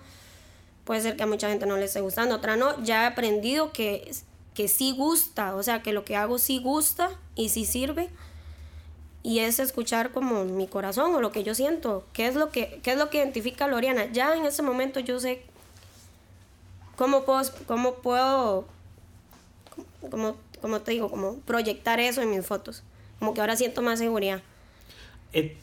puede 0.84 1.00
ser 1.00 1.16
que 1.16 1.22
a 1.22 1.26
mucha 1.26 1.48
gente 1.48 1.64
no 1.64 1.78
le 1.78 1.86
esté 1.86 2.02
gustando, 2.02 2.34
otra 2.34 2.56
no. 2.56 2.84
Ya 2.84 3.04
he 3.04 3.06
aprendido 3.06 3.72
que, 3.72 4.12
que 4.52 4.68
sí 4.68 4.92
gusta, 4.94 5.54
o 5.54 5.62
sea, 5.62 5.80
que 5.82 5.94
lo 5.94 6.04
que 6.04 6.16
hago 6.16 6.38
sí 6.38 6.58
gusta 6.58 7.12
y 7.34 7.48
sí 7.48 7.64
sirve. 7.64 8.10
Y 9.22 9.38
es 9.38 9.58
escuchar 9.58 10.12
como 10.12 10.44
mi 10.44 10.66
corazón 10.66 11.14
o 11.14 11.22
lo 11.22 11.32
que 11.32 11.42
yo 11.42 11.54
siento, 11.54 12.04
qué 12.12 12.26
es 12.26 12.34
lo 12.34 12.50
que, 12.50 12.78
qué 12.82 12.92
es 12.92 12.98
lo 12.98 13.08
que 13.08 13.16
identifica 13.16 13.64
a 13.64 13.68
Loriana. 13.68 14.12
Ya 14.12 14.36
en 14.36 14.44
ese 14.44 14.60
momento 14.60 15.00
yo 15.00 15.18
sé 15.18 15.42
cómo 16.96 17.24
puedo, 17.24 17.40
cómo 17.66 17.94
puedo 17.94 18.66
como, 20.10 20.36
como 20.60 20.82
te 20.82 20.90
digo, 20.90 21.10
como 21.10 21.36
proyectar 21.36 22.00
eso 22.00 22.20
en 22.20 22.32
mis 22.32 22.44
fotos. 22.44 22.82
Como 23.20 23.32
que 23.34 23.40
ahora 23.40 23.54
siento 23.54 23.82
más 23.82 24.00
seguridad. 24.00 24.42
Eh, 25.32 25.56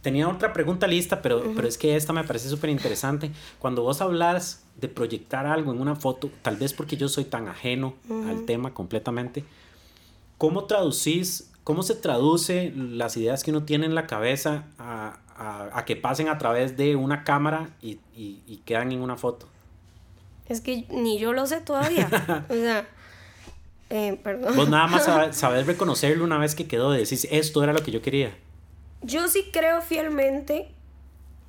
tenía 0.00 0.28
otra 0.28 0.52
pregunta 0.52 0.86
lista, 0.86 1.20
pero, 1.20 1.52
pero 1.54 1.68
es 1.68 1.76
que 1.76 1.96
esta 1.96 2.12
me 2.12 2.24
parece 2.24 2.48
súper 2.48 2.70
interesante. 2.70 3.30
Cuando 3.58 3.82
vos 3.82 4.00
hablas 4.00 4.64
de 4.76 4.88
proyectar 4.88 5.46
algo 5.46 5.72
en 5.72 5.80
una 5.80 5.96
foto, 5.96 6.30
tal 6.42 6.56
vez 6.56 6.72
porque 6.72 6.96
yo 6.96 7.08
soy 7.08 7.24
tan 7.24 7.48
ajeno 7.48 7.94
al 8.08 8.46
tema 8.46 8.72
completamente, 8.72 9.44
¿cómo 10.38 10.64
traducís, 10.64 11.50
cómo 11.64 11.82
se 11.82 11.94
traduce 11.94 12.72
las 12.74 13.16
ideas 13.16 13.44
que 13.44 13.50
uno 13.50 13.64
tiene 13.64 13.86
en 13.86 13.94
la 13.94 14.06
cabeza 14.06 14.64
a, 14.78 15.18
a, 15.72 15.84
que 15.84 15.96
pasen 15.96 16.28
a 16.28 16.38
través 16.38 16.76
de 16.76 16.96
una 16.96 17.24
cámara 17.24 17.70
y, 17.82 17.98
y, 18.16 18.40
y, 18.46 18.62
quedan 18.64 18.92
en 18.92 19.00
una 19.00 19.16
foto? 19.16 19.46
Es 20.48 20.60
que 20.60 20.86
ni 20.90 21.18
yo 21.18 21.32
lo 21.32 21.46
sé 21.46 21.60
todavía. 21.60 22.08
o 22.48 22.54
sea, 22.54 22.86
eh, 23.94 24.18
perdón. 24.20 24.56
Vos 24.56 24.68
nada 24.68 24.88
más 24.88 25.04
sabés, 25.36 25.66
reconocerlo 25.66 26.24
una 26.24 26.36
vez 26.36 26.56
que 26.56 26.66
quedó, 26.66 26.90
decís, 26.90 27.28
esto 27.30 27.62
era 27.62 27.72
lo 27.72 27.80
que 27.80 27.92
yo 27.92 28.02
quería. 28.02 28.36
Yo 29.02 29.28
sí 29.28 29.50
creo 29.52 29.82
fielmente 29.82 30.68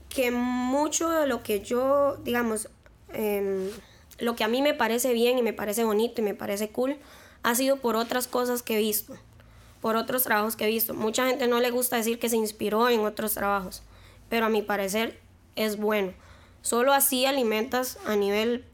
que 0.10 0.30
mucho 0.30 1.10
de 1.10 1.26
lo 1.26 1.42
que 1.42 1.62
yo, 1.62 2.18
digamos, 2.24 2.70
em, 3.14 3.72
lo 4.20 4.36
que 4.36 4.44
a 4.44 4.48
mí 4.48 4.62
me 4.62 4.76
parece 4.76 5.12
bien 5.12 5.40
y 5.40 5.42
me 5.42 5.54
parece 5.54 5.86
bonito 5.86 6.22
y 6.22 6.24
me 6.24 6.36
parece 6.36 6.70
cool, 6.70 6.98
ha 7.42 7.56
sido 7.56 7.78
por 7.78 7.96
otras 7.96 8.28
cosas 8.28 8.62
que 8.62 8.76
he 8.76 8.80
visto, 8.80 9.16
por 9.82 9.96
otros 9.96 10.22
trabajos 10.22 10.56
que 10.56 10.66
he 10.66 10.70
visto. 10.70 10.94
Mucha 10.94 11.26
gente 11.28 11.48
no 11.48 11.60
le 11.60 11.72
gusta 11.72 11.96
decir 11.96 12.20
que 12.20 12.30
se 12.30 12.38
inspiró 12.38 12.90
en 12.90 13.00
otros 13.00 13.34
trabajos, 13.34 13.82
pero 14.30 14.46
a 14.46 14.50
mi 14.50 14.62
parecer 14.62 15.20
es 15.56 15.78
bueno. 15.78 16.14
Solo 16.62 16.94
así 16.94 17.26
alimentas 17.26 17.98
a 18.06 18.16
nivel, 18.16 18.66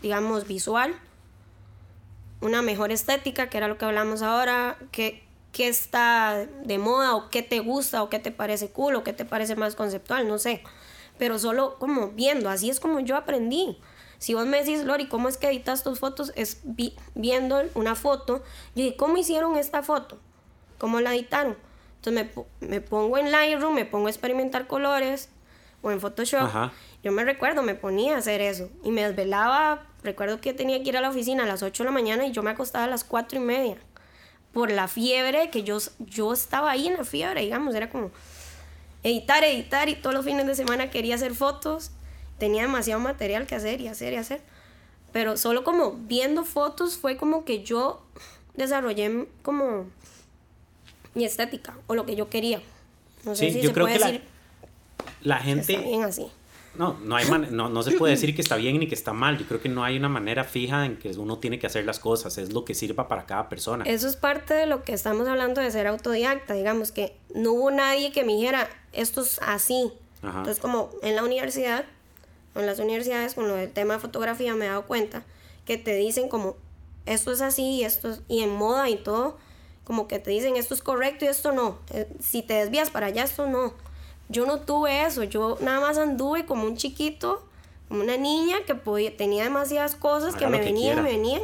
digamos, 0.00 0.46
visual 0.46 0.94
una 2.40 2.62
mejor 2.62 2.92
estética, 2.92 3.48
que 3.48 3.58
era 3.58 3.68
lo 3.68 3.78
que 3.78 3.84
hablamos 3.84 4.22
ahora, 4.22 4.78
que, 4.92 5.26
qué 5.52 5.68
está 5.68 6.46
de 6.64 6.78
moda 6.78 7.14
o 7.14 7.30
qué 7.30 7.42
te 7.42 7.60
gusta 7.60 8.02
o 8.02 8.10
qué 8.10 8.18
te 8.18 8.30
parece 8.30 8.70
cool 8.70 8.96
o 8.96 9.04
qué 9.04 9.12
te 9.12 9.24
parece 9.24 9.56
más 9.56 9.74
conceptual, 9.74 10.28
no 10.28 10.38
sé. 10.38 10.62
Pero 11.18 11.38
solo 11.38 11.78
como 11.78 12.10
viendo, 12.10 12.50
así 12.50 12.68
es 12.68 12.78
como 12.78 13.00
yo 13.00 13.16
aprendí. 13.16 13.78
Si 14.18 14.34
vos 14.34 14.46
me 14.46 14.58
decís, 14.58 14.84
Lori, 14.84 15.08
¿cómo 15.08 15.28
es 15.28 15.36
que 15.36 15.48
editas 15.48 15.82
tus 15.82 15.98
fotos? 15.98 16.32
Es 16.36 16.60
viendo 17.14 17.62
una 17.74 17.94
foto. 17.94 18.38
Yo 18.74 18.84
dije, 18.84 18.96
¿cómo 18.96 19.16
hicieron 19.16 19.56
esta 19.56 19.82
foto? 19.82 20.18
¿Cómo 20.78 21.00
la 21.00 21.14
editaron? 21.14 21.56
Entonces 21.96 22.36
me, 22.60 22.68
me 22.68 22.80
pongo 22.80 23.18
en 23.18 23.30
Lightroom, 23.30 23.74
me 23.74 23.84
pongo 23.84 24.06
a 24.08 24.10
experimentar 24.10 24.66
colores 24.66 25.30
o 25.86 25.92
en 25.92 26.00
Photoshop. 26.00 26.70
Yo 27.02 27.12
me 27.12 27.24
recuerdo, 27.24 27.62
me 27.62 27.74
ponía 27.74 28.16
a 28.16 28.18
hacer 28.18 28.40
eso 28.40 28.68
y 28.82 28.90
me 28.90 29.06
desvelaba 29.06 29.86
Recuerdo 30.06 30.40
que 30.40 30.54
tenía 30.54 30.80
que 30.82 30.88
ir 30.88 30.96
a 30.96 31.00
la 31.00 31.10
oficina 31.10 31.42
a 31.42 31.46
las 31.46 31.64
8 31.64 31.82
de 31.82 31.88
la 31.88 31.92
mañana 31.92 32.24
y 32.26 32.30
yo 32.30 32.44
me 32.44 32.50
acostaba 32.50 32.84
a 32.84 32.88
las 32.88 33.02
4 33.02 33.40
y 33.40 33.42
media. 33.42 33.76
Por 34.52 34.70
la 34.70 34.86
fiebre, 34.86 35.50
que 35.50 35.64
yo, 35.64 35.78
yo 35.98 36.32
estaba 36.32 36.70
ahí 36.70 36.86
en 36.86 36.96
la 36.96 37.04
fiebre, 37.04 37.40
digamos, 37.40 37.74
era 37.74 37.90
como 37.90 38.12
editar, 39.02 39.42
editar 39.42 39.88
y 39.88 39.96
todos 39.96 40.14
los 40.14 40.24
fines 40.24 40.46
de 40.46 40.54
semana 40.54 40.90
quería 40.90 41.16
hacer 41.16 41.34
fotos. 41.34 41.90
Tenía 42.38 42.62
demasiado 42.62 43.00
material 43.00 43.48
que 43.48 43.56
hacer 43.56 43.80
y 43.80 43.88
hacer 43.88 44.12
y 44.12 44.16
hacer. 44.16 44.42
Pero 45.12 45.36
solo 45.36 45.64
como 45.64 45.92
viendo 45.92 46.44
fotos 46.44 46.96
fue 46.96 47.16
como 47.16 47.44
que 47.44 47.64
yo 47.64 48.00
desarrollé 48.54 49.26
como 49.42 49.86
mi 51.14 51.24
estética 51.24 51.76
o 51.88 51.96
lo 51.96 52.06
que 52.06 52.14
yo 52.14 52.30
quería. 52.30 52.62
No 53.24 53.34
sé 53.34 53.50
si 53.50 53.60
yo 53.60 53.70
se 53.70 53.74
creo 53.74 53.86
puede 53.86 53.98
que 53.98 54.04
decir 54.04 54.20
la, 54.20 54.35
la 55.26 55.38
gente... 55.38 55.76
bien 55.78 56.04
así 56.04 56.26
no, 56.78 56.96
no, 57.02 57.16
hay 57.16 57.26
no, 57.50 57.68
no 57.68 57.82
se 57.82 57.92
puede 57.92 58.14
decir 58.14 58.34
que 58.34 58.42
está 58.42 58.56
bien 58.56 58.78
ni 58.78 58.86
que 58.86 58.94
está 58.94 59.12
mal. 59.12 59.38
Yo 59.38 59.46
creo 59.46 59.60
que 59.60 59.68
no 59.68 59.84
hay 59.84 59.96
una 59.96 60.08
manera 60.08 60.44
fija 60.44 60.84
en 60.84 60.98
que 60.98 61.10
uno 61.10 61.38
tiene 61.38 61.58
que 61.58 61.66
hacer 61.66 61.84
las 61.84 61.98
cosas. 61.98 62.38
Es 62.38 62.52
lo 62.52 62.64
que 62.64 62.74
sirva 62.74 63.08
para 63.08 63.24
cada 63.26 63.48
persona. 63.48 63.84
Eso 63.86 64.06
es 64.06 64.16
parte 64.16 64.54
de 64.54 64.66
lo 64.66 64.84
que 64.84 64.92
estamos 64.92 65.26
hablando 65.26 65.60
de 65.60 65.70
ser 65.70 65.86
autodidacta. 65.86 66.54
Digamos 66.54 66.92
que 66.92 67.16
no 67.34 67.52
hubo 67.52 67.70
nadie 67.70 68.12
que 68.12 68.24
me 68.24 68.34
dijera, 68.34 68.68
esto 68.92 69.22
es 69.22 69.40
así. 69.42 69.92
Entonces, 70.22 70.58
como 70.58 70.90
en 71.02 71.14
la 71.14 71.22
universidad, 71.22 71.84
en 72.54 72.66
las 72.66 72.78
universidades, 72.78 73.34
con 73.34 73.48
lo 73.48 73.54
del 73.54 73.70
tema 73.70 73.94
de 73.94 74.00
fotografía, 74.00 74.54
me 74.54 74.66
he 74.66 74.68
dado 74.68 74.86
cuenta 74.86 75.24
que 75.64 75.78
te 75.78 75.94
dicen 75.94 76.28
como, 76.28 76.56
esto 77.06 77.32
es 77.32 77.40
así 77.40 77.62
y 77.62 77.84
esto 77.84 78.18
y 78.26 78.42
en 78.42 78.50
moda 78.50 78.88
y 78.88 78.96
todo, 78.96 79.38
como 79.84 80.08
que 80.08 80.18
te 80.18 80.30
dicen, 80.30 80.56
esto 80.56 80.74
es 80.74 80.82
correcto 80.82 81.24
y 81.24 81.28
esto 81.28 81.52
no. 81.52 81.78
Eh, 81.90 82.08
si 82.20 82.42
te 82.42 82.54
desvías 82.54 82.90
para 82.90 83.06
allá, 83.06 83.22
esto 83.22 83.46
no. 83.46 83.72
Yo 84.28 84.46
no 84.46 84.60
tuve 84.60 85.04
eso, 85.04 85.22
yo 85.24 85.58
nada 85.60 85.80
más 85.80 85.98
anduve 85.98 86.46
como 86.46 86.64
un 86.64 86.76
chiquito, 86.76 87.44
como 87.88 88.02
una 88.02 88.16
niña 88.16 88.56
que 88.66 88.74
podía, 88.74 89.16
tenía 89.16 89.44
demasiadas 89.44 89.94
cosas 89.94 90.34
que 90.34 90.46
me 90.46 90.58
venían, 90.58 91.02
me 91.02 91.10
venían. 91.10 91.42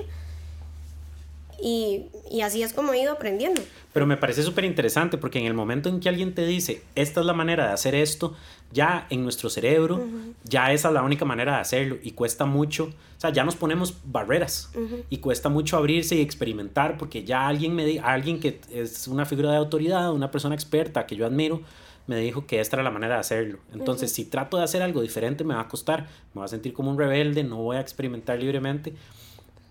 Y, 1.65 2.07
y, 2.29 2.41
así 2.41 2.61
es 2.61 2.73
como 2.73 2.93
he 2.93 3.01
ido 3.01 3.13
aprendiendo. 3.13 3.63
Pero 3.93 4.05
me 4.05 4.17
parece 4.17 4.43
súper 4.43 4.65
interesante 4.65 5.17
porque 5.17 5.39
en 5.39 5.47
el 5.47 5.55
momento 5.55 5.89
en 5.89 6.01
que 6.01 6.09
alguien 6.09 6.35
te 6.35 6.45
dice, 6.45 6.83
esta 6.97 7.21
es 7.21 7.27
la 7.27 7.35
manera 7.35 7.69
de 7.69 7.73
hacer 7.73 7.95
esto, 7.95 8.35
ya 8.73 9.07
en 9.11 9.23
nuestro 9.23 9.51
cerebro, 9.51 10.05
ya 10.45 10.73
esa 10.73 10.89
es 10.89 10.95
la 10.95 11.03
única 11.03 11.25
manera 11.25 11.55
de 11.55 11.61
hacerlo 11.61 11.99
y 12.03 12.13
cuesta 12.13 12.47
mucho, 12.47 12.85
o 12.85 13.21
sea, 13.21 13.31
ya 13.31 13.45
nos 13.45 13.55
ponemos 13.55 13.97
barreras 14.05 14.71
y 15.11 15.19
cuesta 15.19 15.49
mucho 15.51 15.77
abrirse 15.77 16.17
y 16.17 16.21
experimentar 16.21 16.97
porque 16.97 17.23
ya 17.23 17.47
alguien, 17.47 17.75
me 17.75 18.01
alguien 18.01 18.41
que 18.41 18.61
es 18.73 19.07
una 19.07 19.27
figura 19.27 19.53
de 19.53 19.59
autoridad, 19.59 20.13
una 20.13 20.31
persona 20.31 20.55
experta 20.55 21.07
que 21.07 21.15
yo 21.15 21.27
admiro, 21.27 21.61
me 22.07 22.17
dijo 22.17 22.47
que 22.47 22.61
esta 22.61 22.77
era 22.77 22.83
la 22.83 22.91
manera 22.91 23.15
de 23.15 23.21
hacerlo. 23.21 23.59
Entonces, 23.73 24.13
si 24.13 24.25
trato 24.25 24.57
de 24.57 24.65
hacer 24.65 24.83
algo 24.83 25.03
diferente, 25.03 25.45
me 25.45 25.55
va 25.55 25.61
a 25.61 25.69
costar, 25.69 26.09
me 26.35 26.41
va 26.41 26.45
a 26.45 26.49
sentir 26.49 26.73
como 26.73 26.91
un 26.91 26.99
rebelde, 26.99 27.45
no 27.45 27.57
voy 27.57 27.77
a 27.77 27.81
experimentar 27.81 28.39
libremente. 28.39 28.95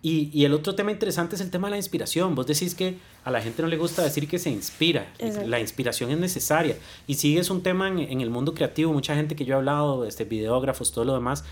Y, 0.04 0.32
y 0.34 0.46
el 0.46 0.54
otro 0.54 0.74
tema 0.74 0.92
interesante 0.92 1.36
es 1.36 1.42
el 1.42 1.52
tema 1.52 1.68
de 1.68 1.72
la 1.72 1.78
inspiración. 1.78 2.34
Vos 2.34 2.48
decís 2.48 2.74
que 2.74 2.98
a 3.24 3.30
la 3.30 3.42
gente 3.42 3.62
no 3.62 3.68
le 3.68 3.78
gusta 3.78 4.02
decir 4.02 4.28
que 4.28 4.40
se 4.40 4.50
inspira. 4.50 5.14
La 5.46 5.60
inspiración 5.60 6.10
es 6.10 6.18
necesaria. 6.18 6.76
Y 7.06 7.16
sí 7.16 7.38
es 7.38 7.52
un 7.52 7.62
tema 7.62 7.88
en, 7.88 8.00
en, 8.00 8.22
el 8.22 8.32
mundo 8.32 8.56
creativo. 8.56 8.92
Mucha 8.94 9.16
gente 9.16 9.36
que 9.36 9.46
yo 9.46 9.54
he 9.54 9.58
hablado, 9.58 10.06
este, 10.06 10.26
videógrafos, 10.26 10.92
todo 10.92 11.06
lo 11.06 11.14
demás, 11.14 11.44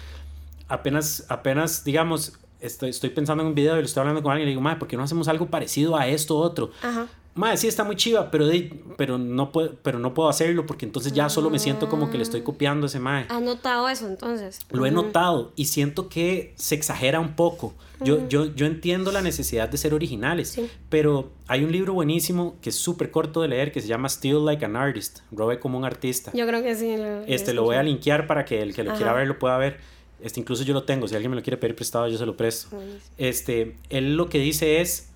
apenas, 0.68 1.26
apenas 1.30 1.84
digamos, 1.84 2.40
estoy, 2.62 2.90
estoy 2.90 3.10
pensando 3.10 3.44
en 3.44 3.50
un 3.50 3.56
video 3.56 3.76
y 3.76 3.80
lo 3.80 3.86
estoy 3.86 4.02
hablando 4.02 4.24
con 4.24 4.32
alguien 4.32 4.48
y 4.48 4.50
le 4.50 4.52
digo, 4.52 4.62
madre, 4.62 4.80
¿por 4.80 4.88
qué 4.88 4.98
no 4.98 5.04
hacemos 5.04 5.28
algo 5.28 5.48
parecido 5.48 5.98
a 5.98 6.08
esto 6.08 6.38
o 6.38 6.42
otro? 6.42 6.72
Ajá. 6.82 7.08
Madre, 7.36 7.58
sí 7.58 7.68
está 7.68 7.84
muy 7.84 7.96
chiva, 7.96 8.32
pero, 8.32 8.48
de- 8.48 8.74
pero, 8.98 9.18
no 9.18 9.52
puedo, 9.52 9.76
pero 9.82 9.98
no 10.00 10.14
puedo 10.14 10.28
hacerlo 10.28 10.66
porque 10.66 10.86
entonces 10.86 11.14
ya 11.14 11.30
solo 11.30 11.50
me 11.50 11.60
siento 11.60 11.88
como 11.88 12.10
que 12.12 12.18
le 12.18 12.24
estoy 12.24 12.42
copiando 12.42 12.86
a 12.86 12.88
ese 12.88 13.00
mae. 13.00 13.26
¿Has 13.30 13.42
notado 13.42 13.88
eso 13.88 14.08
entonces? 14.08 14.60
Lo 14.72 14.86
he 14.86 14.92
Ujú. 14.92 15.04
notado 15.04 15.54
y 15.56 15.66
siento 15.66 16.10
que 16.10 16.54
se 16.58 16.76
exagera 16.76 17.20
un 17.20 17.36
poco. 17.36 17.74
Yo, 18.02 18.28
yo, 18.30 18.46
yo 18.56 18.66
entiendo 18.66 19.12
la 19.12 19.22
necesidad 19.22 19.68
de 19.70 19.78
ser 19.78 19.94
originales, 19.94 20.50
Sí. 20.50 20.70
pero 20.90 21.30
hay 21.48 21.64
un 21.66 21.72
libro 21.72 21.94
buenísimo 21.94 22.56
que 22.62 22.70
es 22.70 22.76
súper 22.78 23.12
corto 23.12 23.42
de 23.42 23.50
leer 23.50 23.72
que 23.74 23.82
se 23.82 23.88
llama 23.88 24.08
Still 24.10 24.44
Like 24.46 24.64
an 24.66 24.76
Artist, 24.78 25.20
Robe 25.32 25.60
como 25.60 25.78
un 25.78 25.84
artista. 25.86 26.32
Yo 26.34 26.48
creo 26.48 26.64
que 26.64 26.76
sí. 26.76 26.96
lo- 26.98 27.24
Este 27.26 27.54
lo 27.54 27.64
voy 27.64 27.76
a 27.76 27.84
linkear 27.84 28.26
para 28.26 28.46
que 28.46 28.62
el 28.62 28.74
que 28.74 28.84
lo 28.84 28.94
quiera 28.96 29.12
Ajá. 29.12 29.20
ver 29.20 29.28
lo 29.28 29.38
pueda 29.40 29.58
ver. 29.58 29.78
Este, 30.22 30.40
incluso 30.40 30.64
yo 30.64 30.74
lo 30.74 30.84
tengo, 30.84 31.08
si 31.08 31.16
alguien 31.16 31.30
me 31.32 31.38
lo 31.38 31.44
quiere 31.44 31.58
pedir 31.58 31.76
prestado, 31.76 32.08
yo 32.10 32.18
se 32.18 32.26
lo 32.26 32.36
presto. 32.36 32.76
Buenísimo. 32.76 33.02
Este, 33.18 33.76
él 33.90 34.16
lo 34.16 34.30
que 34.30 34.40
dice 34.40 34.80
es, 34.82 35.09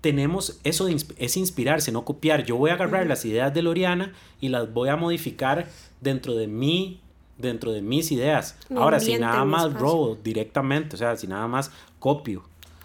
tenemos 0.00 0.58
eso 0.64 0.86
de 0.86 0.96
es 1.16 1.36
inspirarse, 1.36 1.90
no 1.92 2.04
copiar. 2.04 2.44
Yo 2.44 2.56
voy 2.56 2.70
a 2.70 2.74
agarrar 2.74 3.06
las 3.06 3.24
ideas 3.24 3.52
de 3.52 3.62
Loriana 3.62 4.12
y 4.40 4.48
las 4.48 4.72
voy 4.72 4.88
a 4.88 4.96
modificar 4.96 5.68
dentro 6.00 6.34
de 6.34 6.46
mí, 6.46 7.00
dentro 7.36 7.72
de 7.72 7.82
mis 7.82 8.12
ideas. 8.12 8.56
Mi 8.68 8.78
Ahora, 8.78 9.00
si 9.00 9.16
nada 9.18 9.44
más 9.44 9.72
robo 9.74 10.16
directamente, 10.22 10.96
o 10.96 10.98
sea, 10.98 11.16
si 11.16 11.26
nada 11.26 11.46
más 11.48 11.70
copio 11.98 12.42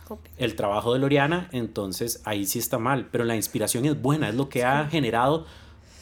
Copia. 0.08 0.32
el 0.38 0.56
trabajo 0.56 0.94
de 0.94 1.00
Loriana, 1.00 1.50
entonces 1.52 2.22
ahí 2.26 2.46
sí 2.46 2.60
está 2.60 2.78
mal. 2.80 3.08
Pero 3.12 3.24
la 3.26 3.36
inspiración 3.36 3.86
es 3.86 4.02
buena, 4.02 4.30
es 4.30 4.36
lo 4.36 4.50
que 4.50 4.64
ha 4.64 4.88
generado 4.88 5.46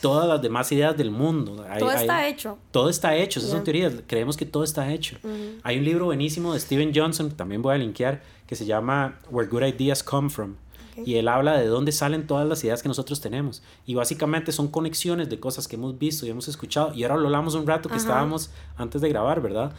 todas 0.02 0.28
las 0.28 0.41
demás 0.41 0.71
ideas 0.71 0.97
del 0.97 1.12
mundo. 1.12 1.63
Hay- 1.69 1.80
Todo 1.80 1.89
hay- 1.91 1.97
está 2.02 2.28
hecho. 2.28 2.58
todo 2.71 2.89
está 2.89 3.15
hecho, 3.15 3.39
esas 3.39 3.52
son 3.52 3.63
teorías, 3.63 3.93
creemos 4.08 4.36
que 4.36 4.45
todo 4.45 4.63
está 4.63 4.91
hecho. 4.91 5.17
Ujú. 5.24 5.60
Hay 5.63 5.78
un 5.78 5.86
libro 5.86 6.06
buenísimo 6.06 6.54
de 6.54 6.60
Steven 6.60 6.91
Johnson, 6.95 7.30
también 7.32 7.62
voy 7.62 7.76
a 7.76 7.78
linkear, 7.78 8.24
que 8.47 8.56
se 8.56 8.65
llama 8.65 9.19
Where 9.30 9.47
Good 9.50 9.63
Ideas 9.80 10.02
Come 10.04 10.30
From. 10.32 10.56
Y 11.05 11.15
él 11.15 11.27
habla 11.27 11.57
de 11.57 11.67
dónde 11.67 11.91
salen 11.91 12.27
todas 12.27 12.47
las 12.47 12.63
ideas 12.63 12.81
que 12.81 12.87
nosotros 12.87 13.21
tenemos. 13.21 13.61
Y 13.85 13.95
básicamente 13.95 14.51
son 14.51 14.67
conexiones 14.69 15.29
de 15.29 15.39
cosas 15.39 15.67
que 15.67 15.75
hemos 15.75 15.97
visto 15.97 16.25
y 16.25 16.29
hemos 16.29 16.47
escuchado. 16.47 16.93
Y 16.93 17.03
ahora 17.03 17.17
lo 17.17 17.25
hablamos 17.27 17.55
un 17.55 17.65
rato 17.67 17.89
que 17.89 17.95
Ajá. 17.95 18.01
estábamos 18.03 18.49
antes 18.77 19.01
de 19.01 19.09
grabar, 19.09 19.41
¿verdad? 19.41 19.73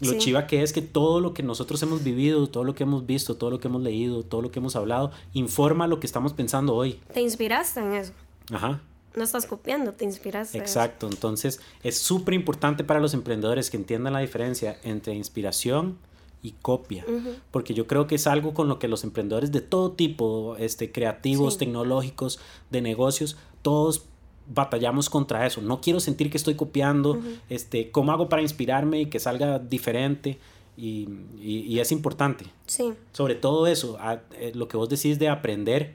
Lo 0.00 0.12
Sí. 0.12 0.18
chiva 0.18 0.46
que 0.46 0.62
es 0.62 0.72
que 0.72 0.80
todo 0.82 1.18
lo 1.20 1.34
que 1.34 1.42
nosotros 1.42 1.82
hemos 1.82 2.04
vivido, 2.04 2.46
todo 2.46 2.62
lo 2.62 2.74
que 2.74 2.84
hemos 2.84 3.04
visto, 3.06 3.36
todo 3.36 3.50
lo 3.50 3.58
que 3.58 3.66
hemos 3.68 3.82
leído, 3.82 4.22
todo 4.22 4.42
lo 4.42 4.50
que 4.52 4.60
hemos 4.60 4.76
hablado, 4.76 5.10
informa 5.32 5.86
lo 5.88 5.98
que 5.98 6.06
estamos 6.06 6.32
pensando 6.32 6.74
hoy. 6.74 7.00
Te 7.12 7.20
inspiraste 7.20 7.80
en 7.80 7.94
eso. 7.94 8.12
Ajá. 8.52 8.80
No 9.16 9.24
estás 9.24 9.46
copiando, 9.46 9.92
te 9.94 10.04
inspiraste. 10.04 10.56
Exacto, 10.58 11.08
entonces 11.08 11.60
es 11.82 11.98
súper 11.98 12.34
importante 12.34 12.84
para 12.84 13.00
los 13.00 13.14
emprendedores 13.14 13.70
que 13.70 13.76
entiendan 13.76 14.12
la 14.12 14.20
diferencia 14.20 14.78
entre 14.84 15.14
inspiración 15.14 15.98
y 16.42 16.52
copia, 16.62 17.04
porque 17.50 17.74
yo 17.74 17.86
creo 17.86 18.06
que 18.06 18.14
es 18.14 18.26
algo 18.26 18.54
con 18.54 18.68
lo 18.68 18.78
que 18.78 18.86
los 18.88 19.02
emprendedores 19.04 19.50
de 19.52 19.60
todo 19.60 19.92
tipo, 19.92 20.56
este, 20.58 20.92
creativos, 20.92 21.54
Sí. 21.54 21.60
tecnológicos, 21.60 22.38
de 22.70 22.80
negocios, 22.80 23.36
todos 23.62 24.04
batallamos 24.46 25.10
contra 25.10 25.46
eso. 25.46 25.60
No 25.60 25.80
quiero 25.80 26.00
sentir 26.00 26.30
que 26.30 26.36
estoy 26.36 26.54
copiando, 26.54 27.20
este, 27.48 27.90
cómo 27.90 28.12
hago 28.12 28.28
para 28.28 28.40
inspirarme 28.42 29.00
y 29.00 29.06
que 29.06 29.18
salga 29.18 29.58
diferente, 29.58 30.38
y, 30.76 31.08
y- 31.42 31.64
y 31.66 31.80
es 31.80 31.90
importante. 31.90 32.44
Sí. 32.66 32.92
Sobre 33.12 33.34
todo 33.34 33.66
eso, 33.66 33.96
a- 34.00 34.20
eh, 34.38 34.52
lo 34.54 34.68
que 34.68 34.76
vos 34.76 34.88
decís 34.88 35.18
de 35.18 35.28
aprender, 35.28 35.94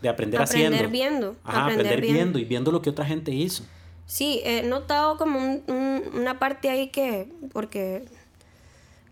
de 0.00 0.08
aprender, 0.08 0.40
Aprender 0.40 0.72
haciendo. 0.72 0.90
viendo. 0.90 1.36
Ajá, 1.44 1.66
aprender, 1.66 2.00
viendo 2.00 2.38
y 2.38 2.44
viendo 2.46 2.72
lo 2.72 2.80
que 2.80 2.88
otra 2.90 3.04
gente 3.04 3.32
hizo. 3.32 3.64
Sí, 4.06 4.40
he 4.44 4.62
notado 4.62 5.16
como 5.18 5.38
un- 5.38 5.62
un- 5.68 6.02
una 6.18 6.38
parte 6.38 6.68
ahí 6.70 6.88
que, 6.88 7.28
porque 7.52 8.06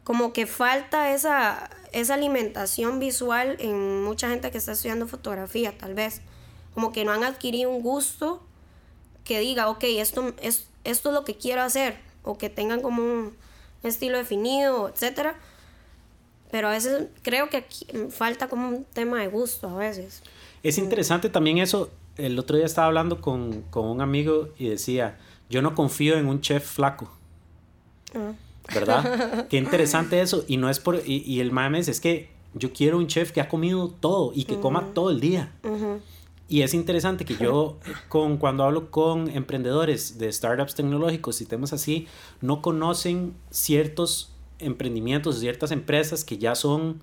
como 0.05 0.33
que 0.33 0.47
falta 0.47 1.13
esa, 1.13 1.71
esa 1.93 2.15
alimentación 2.15 2.99
visual 2.99 3.57
en 3.61 4.03
mucha 4.05 4.29
gente 4.29 4.51
que 4.51 4.59
está 4.59 4.73
estudiando 4.73 5.07
fotografía, 5.07 5.77
tal 5.77 5.95
vez. 5.95 6.23
Como 6.75 6.93
que 6.93 7.05
no 7.05 7.13
han 7.13 7.25
adquirido 7.25 7.71
un 7.71 7.83
gusto 7.83 8.43
que 9.25 9.41
diga, 9.41 9.69
ok, 9.69 9.85
esto 9.85 10.35
es, 10.41 10.67
esto 10.85 11.11
es 11.11 11.15
lo 11.15 11.25
que 11.25 11.37
quiero 11.37 11.63
hacer, 11.63 11.99
o 12.25 12.39
que 12.39 12.51
tengan 12.51 12.81
como 12.81 13.03
un 13.03 13.37
estilo 13.83 14.19
definido, 14.19 14.89
etcétera. 14.89 15.37
Pero 16.51 16.69
a 16.69 16.73
veces 16.73 17.09
creo 17.23 17.49
que 17.49 17.59
aquí 17.59 17.87
falta 18.11 18.49
como 18.49 18.69
un 18.69 18.85
tema 18.85 19.21
de 19.21 19.29
gusto 19.29 19.69
a 19.69 19.77
veces. 19.77 20.23
Es 20.63 20.79
interesante 20.79 21.29
también 21.29 21.59
eso. 21.59 21.91
El 22.17 22.39
otro 22.39 22.57
día 22.57 22.67
estaba 22.67 22.89
hablando 22.89 23.21
con, 23.21 23.63
con 23.71 23.87
un 23.87 24.01
amigo 24.01 24.51
y 24.59 24.69
decía, 24.69 25.19
yo 25.49 25.63
no 25.63 25.75
confío 25.75 26.19
en 26.19 26.27
un 26.27 26.41
chef 26.41 26.67
flaco, 26.75 27.11
Ah, 28.15 28.33
¿verdad? 28.75 29.47
Qué 29.51 29.57
interesante 29.57 30.21
eso. 30.21 30.45
Y 30.49 30.57
no 30.57 30.69
es 30.69 30.81
por... 30.81 31.03
Y, 31.07 31.23
y 31.27 31.41
el 31.41 31.53
mame 31.53 31.79
es, 31.79 32.01
que 32.01 32.31
yo 32.55 32.73
quiero 32.73 32.99
un 32.99 33.07
chef 33.07 33.33
que 33.33 33.41
ha 33.41 33.49
comido 33.49 33.89
todo 33.89 34.33
y 34.35 34.45
que 34.45 34.59
coma 34.59 34.93
todo 34.95 35.11
el 35.11 35.21
día. 35.21 35.53
Y 36.49 36.61
es 36.61 36.75
interesante 36.75 37.25
que 37.25 37.37
yo, 37.37 37.79
con, 38.09 38.37
cuando 38.37 38.65
hablo 38.65 38.91
con 38.91 39.31
emprendedores 39.31 40.19
de 40.19 40.31
startups 40.31 40.75
tecnológicos 40.75 41.41
y 41.41 41.47
temas 41.47 41.73
así, 41.73 42.07
no 42.43 42.61
conocen 42.61 43.35
ciertos 43.51 44.35
emprendimientos, 44.59 45.39
ciertas 45.39 45.71
empresas 45.71 46.25
que 46.25 46.37
ya 46.37 46.55
son 46.55 47.01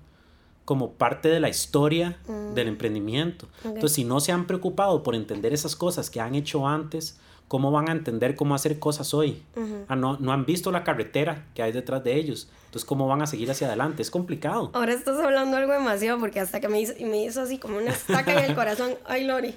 como 0.64 0.92
parte 0.92 1.28
de 1.28 1.40
la 1.40 1.48
historia 1.48 2.20
del 2.54 2.68
emprendimiento. 2.68 3.46
Ok. 3.64 3.74
Entonces, 3.74 3.92
si 3.92 4.04
no 4.04 4.20
se 4.20 4.30
han 4.30 4.46
preocupado 4.46 5.02
por 5.02 5.16
entender 5.16 5.52
esas 5.52 5.74
cosas 5.74 6.10
que 6.10 6.20
han 6.20 6.36
hecho 6.36 6.68
antes, 6.68 7.18
¿cómo 7.50 7.72
van 7.72 7.88
a 7.88 7.92
entender 7.92 8.36
cómo 8.36 8.54
hacer 8.54 8.78
cosas 8.78 9.12
hoy? 9.12 9.42
Ah, 9.88 9.96
no, 9.96 10.16
no 10.20 10.32
han 10.32 10.46
visto 10.46 10.70
la 10.70 10.84
carretera 10.84 11.46
que 11.54 11.64
hay 11.64 11.72
detrás 11.72 12.04
de 12.04 12.14
ellos. 12.14 12.48
Entonces, 12.66 12.84
¿cómo 12.86 13.08
van 13.08 13.22
a 13.22 13.26
seguir 13.26 13.50
hacia 13.50 13.66
adelante? 13.66 14.02
Es 14.02 14.10
complicado. 14.12 14.70
Ahora 14.72 14.92
estás 14.92 15.18
hablando 15.18 15.56
algo 15.56 15.72
demasiado 15.72 16.20
porque 16.20 16.38
hasta 16.38 16.60
que 16.60 16.68
me 16.68 16.80
hizo, 16.80 16.92
me 17.00 17.24
hizo 17.24 17.42
así 17.42 17.58
como 17.58 17.78
una 17.78 17.90
estaca 17.90 18.32
en 18.38 18.50
el 18.50 18.54
corazón. 18.54 18.92
Ay, 19.04 19.24
Lori. 19.24 19.56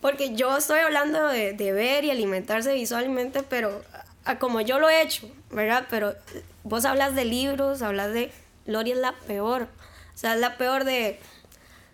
Porque 0.00 0.36
yo 0.36 0.56
estoy 0.56 0.78
hablando 0.78 1.26
de, 1.26 1.52
de 1.54 1.72
ver 1.72 2.04
y 2.04 2.10
alimentarse 2.12 2.72
visualmente, 2.74 3.42
pero 3.42 3.82
a- 4.24 4.38
como 4.38 4.60
yo 4.60 4.78
lo 4.78 4.88
he 4.88 5.02
hecho, 5.02 5.28
¿verdad? 5.50 5.86
Pero 5.90 6.14
vos 6.62 6.84
hablas 6.84 7.16
de 7.16 7.24
libros, 7.24 7.82
hablas 7.82 8.12
de... 8.12 8.30
Lori 8.66 8.92
es 8.92 8.98
la 8.98 9.14
peor. 9.26 9.62
O 10.14 10.16
sea, 10.18 10.34
es 10.34 10.40
la 10.40 10.56
peor 10.58 10.84
de 10.84 11.18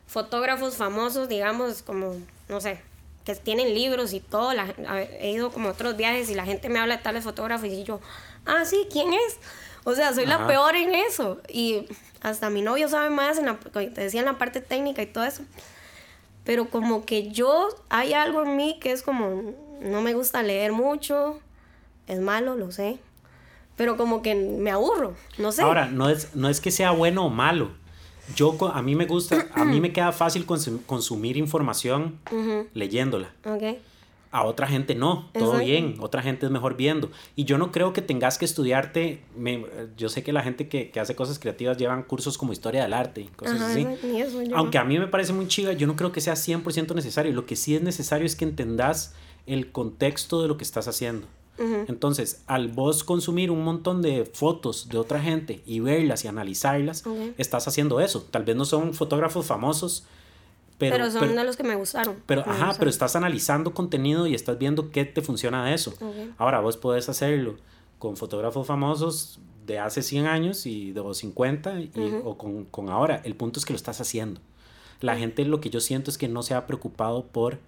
fotógrafos 0.07 0.77
famosos, 0.77 1.29
digamos, 1.29 1.83
como, 1.83 2.17
no 2.49 2.61
sé, 2.61 2.81
que 3.25 3.35
tienen 3.35 3.75
libros 3.75 4.13
y 4.13 4.21
todo. 4.21 4.53
La, 4.53 4.73
he 5.21 5.31
ido 5.31 5.51
como 5.51 5.71
otros 5.71 5.97
viajes 5.97 6.31
y 6.31 6.35
la 6.35 6.45
gente 6.45 6.69
me 6.69 6.79
habla 6.79 6.97
de 6.97 7.03
tales 7.03 7.25
fotógrafos 7.25 7.69
y 7.69 7.85
yo, 7.85 8.01
ah, 8.47 8.65
sí, 8.65 8.87
¿quién 8.91 9.13
es? 9.13 9.39
O 9.85 9.95
sea, 9.95 10.13
soy 10.15 10.27
la 10.27 10.37
Ajá. 10.37 10.47
peor 10.47 10.77
en 10.77 10.95
eso. 10.95 11.41
Y 11.49 11.87
hasta 12.21 12.51
mi 12.51 12.63
novio 12.63 12.89
sabe 12.89 13.11
más, 13.11 13.39
en 13.39 13.47
la, 13.47 13.59
te 13.59 13.89
decía 13.89 14.21
en 14.21 14.27
la 14.27 14.39
parte 14.39 14.61
técnica 14.61 15.03
y 15.03 15.07
todo 15.07 15.25
eso. 15.25 15.43
Pero 16.45 16.69
como 16.69 17.05
que 17.05 17.31
yo, 17.31 17.69
hay 17.89 18.15
algo 18.15 18.43
en 18.43 18.57
mí 18.57 18.79
que 18.81 18.93
es 18.93 19.03
como, 19.03 19.55
no 19.81 20.03
me 20.03 20.15
gusta 20.15 20.43
leer 20.43 20.73
mucho, 20.73 21.41
es 22.07 22.21
malo, 22.21 22.57
lo 22.57 22.73
sé. 22.73 22.99
Pero 23.77 23.97
como 23.97 24.23
que 24.23 24.35
me 24.35 24.71
aburro, 24.71 25.15
no 25.39 25.51
sé. 25.53 25.63
Ahora, 25.63 25.87
no 25.87 26.09
es, 26.09 26.35
no 26.35 26.49
es 26.49 26.61
que 26.61 26.71
sea 26.71 26.91
bueno 26.91 27.27
o 27.27 27.31
malo. 27.31 27.73
Yo, 28.37 28.57
a 28.73 28.83
mí 28.83 28.95
me 28.95 29.07
gusta, 29.07 29.49
a 29.55 29.65
mí 29.65 29.81
me 29.83 29.93
queda 29.93 30.13
fácil 30.13 30.47
consum- 30.47 30.81
consumir 30.87 31.37
información 31.37 32.19
leyéndola. 32.75 33.31
A 34.35 34.45
otra 34.45 34.67
gente 34.67 34.95
no, 34.95 35.29
todo 35.35 35.45
Exacto. 35.57 35.67
bien, 35.67 35.97
otra 36.01 36.23
gente 36.23 36.47
es 36.47 36.53
mejor 36.53 36.75
viendo. 36.75 37.11
Y 37.37 37.45
yo 37.45 37.59
no 37.59 37.71
creo 37.71 37.93
que 37.93 38.01
tengas 38.01 38.39
que 38.39 38.47
estudiarte, 38.47 39.21
me- 39.37 39.67
yo 39.99 40.09
sé 40.09 40.23
que 40.23 40.33
la 40.33 40.43
gente 40.43 40.69
que, 40.69 40.91
que 40.91 41.01
hace 41.01 41.15
cosas 41.15 41.39
creativas 41.39 41.77
llevan 41.77 42.03
cursos 42.03 42.39
como 42.39 42.53
historia 42.55 42.83
del 42.83 42.95
arte 42.95 43.21
y 43.21 43.25
cosas 43.27 43.57
Ajá, 43.61 43.71
así. 43.73 43.87
eso- 44.17 44.41
Aunque 44.55 44.79
a 44.79 44.85
mí 44.85 44.99
me 44.99 45.07
parece 45.07 45.35
muy 45.35 45.49
chiva, 45.49 45.75
yo 45.75 45.87
no 45.87 45.97
creo 45.97 46.13
que 46.13 46.23
sea 46.23 46.33
100% 46.35 46.95
necesario. 46.95 47.31
Lo 47.35 47.45
que 47.45 47.57
sí 47.57 47.77
es 47.77 47.83
necesario 47.83 48.25
es 48.25 48.35
que 48.35 48.47
entendas 48.47 49.15
el 49.47 49.71
contexto 49.71 50.41
de 50.41 50.49
lo 50.49 50.57
que 50.57 50.65
estás 50.65 50.89
haciendo. 50.89 51.27
Entonces, 51.89 52.43
al 52.47 52.69
vos 52.69 53.05
consumir 53.05 53.51
un 53.51 53.63
montón 53.65 54.03
de 54.03 54.25
fotos 54.25 54.89
de 54.89 54.99
otra 54.99 55.21
gente 55.21 55.63
y 55.67 55.81
verlas 55.81 56.25
y 56.25 56.29
analizarlas, 56.29 57.05
estás 57.39 57.69
haciendo 57.69 58.01
eso. 58.01 58.27
Tal 58.31 58.45
vez 58.45 58.57
no 58.57 58.65
son 58.65 58.95
fotógrafos 58.95 59.47
famosos, 59.47 60.05
pero, 60.79 60.97
pero, 60.97 61.11
son 61.11 61.21
pero- 61.21 61.35
de 61.35 61.45
los 61.45 61.57
que 61.57 61.63
me 61.63 61.75
gustaron. 61.77 62.17
pero, 62.27 62.41
Me 62.41 62.47
ajá, 62.47 62.53
gustaron. 62.59 62.77
pero 62.79 62.91
estás 62.91 63.15
analizando 63.17 63.73
contenido 63.75 64.27
y 64.27 64.35
estás 64.35 64.59
viendo 64.59 64.91
qué 64.91 65.05
te 65.05 65.23
funciona 65.23 65.65
de 65.67 65.75
eso. 65.75 65.95
Ahora, 66.39 66.61
vos 66.61 66.77
podés 66.77 67.09
hacerlo 67.09 67.57
con 67.99 68.17
fotógrafos 68.17 68.67
famosos 68.67 69.39
de 69.67 69.79
hace 69.79 70.03
100 70.03 70.27
años 70.27 70.67
y 70.67 70.91
de 70.91 71.03
50 71.15 71.79
y- 71.81 71.91
o 72.25 72.37
con, 72.37 72.65
con 72.65 72.89
ahora. 72.91 73.21
El 73.25 73.37
punto 73.37 73.61
es 73.61 73.65
que 73.65 73.73
lo 73.73 73.77
estás 73.77 74.01
haciendo. 74.01 74.41
La 75.01 75.17
gente 75.17 75.45
lo 75.45 75.61
que 75.61 75.71
yo 75.71 75.81
siento 75.81 76.11
es 76.11 76.19
que 76.19 76.27
no 76.29 76.43
se 76.43 76.55
ha 76.55 76.67
preocupado 76.67 77.27
por 77.27 77.59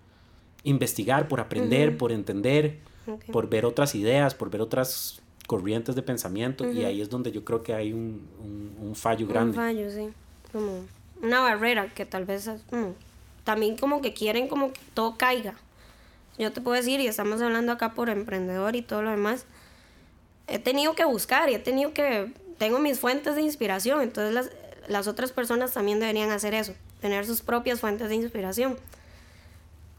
investigar, 0.64 1.28
por 1.28 1.40
aprender, 1.40 1.96
por 1.98 2.11
entender, 2.12 2.78
Ok. 3.06 3.24
por 3.32 3.48
ver 3.48 3.64
otras 3.66 3.94
ideas, 3.94 4.34
por 4.34 4.50
ver 4.50 4.60
otras 4.60 5.20
corrientes 5.46 5.94
de 5.94 6.02
pensamiento 6.02 6.70
y 6.72 6.84
ahí 6.84 7.00
es 7.02 7.10
donde 7.10 7.30
yo 7.30 7.44
creo 7.44 7.62
que 7.62 7.74
hay 7.74 7.92
un, 7.92 8.26
un- 8.42 8.76
un 8.88 8.94
fallo 8.94 9.26
grande. 9.26 9.50
Un 9.58 9.64
fallo, 9.64 9.90
sí. 9.90 10.08
Como 10.52 10.80
una 11.22 11.40
barrera 11.40 11.88
que 11.94 12.06
tal 12.06 12.24
vez 12.24 12.48
como- 12.70 12.94
también 13.44 13.76
como 13.76 14.00
que 14.00 14.14
quieren 14.14 14.48
como 14.48 14.72
que 14.72 14.80
todo 14.94 15.16
caiga. 15.18 15.54
Yo 16.38 16.50
te 16.52 16.60
puedo 16.62 16.76
decir, 16.76 16.98
y 17.00 17.06
estamos 17.06 17.40
hablando 17.42 17.72
acá 17.72 17.92
por 17.92 18.08
emprendedor 18.08 18.74
y 18.74 18.82
todo 18.82 19.02
lo 19.02 19.10
demás, 19.10 19.44
he 20.48 20.58
tenido 20.58 20.94
que 20.94 21.04
buscar 21.04 21.50
y 21.50 21.54
he 21.54 21.58
tenido 21.58 21.92
que, 21.92 22.32
tengo 22.58 22.78
mis 22.78 22.98
fuentes 22.98 23.34
de 23.36 23.42
inspiración, 23.42 24.00
entonces 24.00 24.32
las, 24.34 24.50
las 24.88 25.06
otras 25.08 25.30
personas 25.32 25.72
también 25.74 26.00
deberían 26.00 26.30
hacer 26.30 26.54
eso, 26.54 26.72
tener 27.00 27.26
sus 27.26 27.42
propias 27.42 27.80
fuentes 27.80 28.08
de 28.08 28.14
inspiración. 28.14 28.76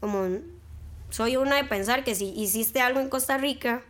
Como 0.00 0.26
soy 1.10 1.36
una 1.36 1.56
de 1.56 1.64
pensar 1.64 2.04
que 2.04 2.14
si 2.14 2.30
hiciste 2.30 2.80
algo 2.80 3.00
en 3.00 3.08
Costa 3.08 3.38
Rica, 3.38 3.82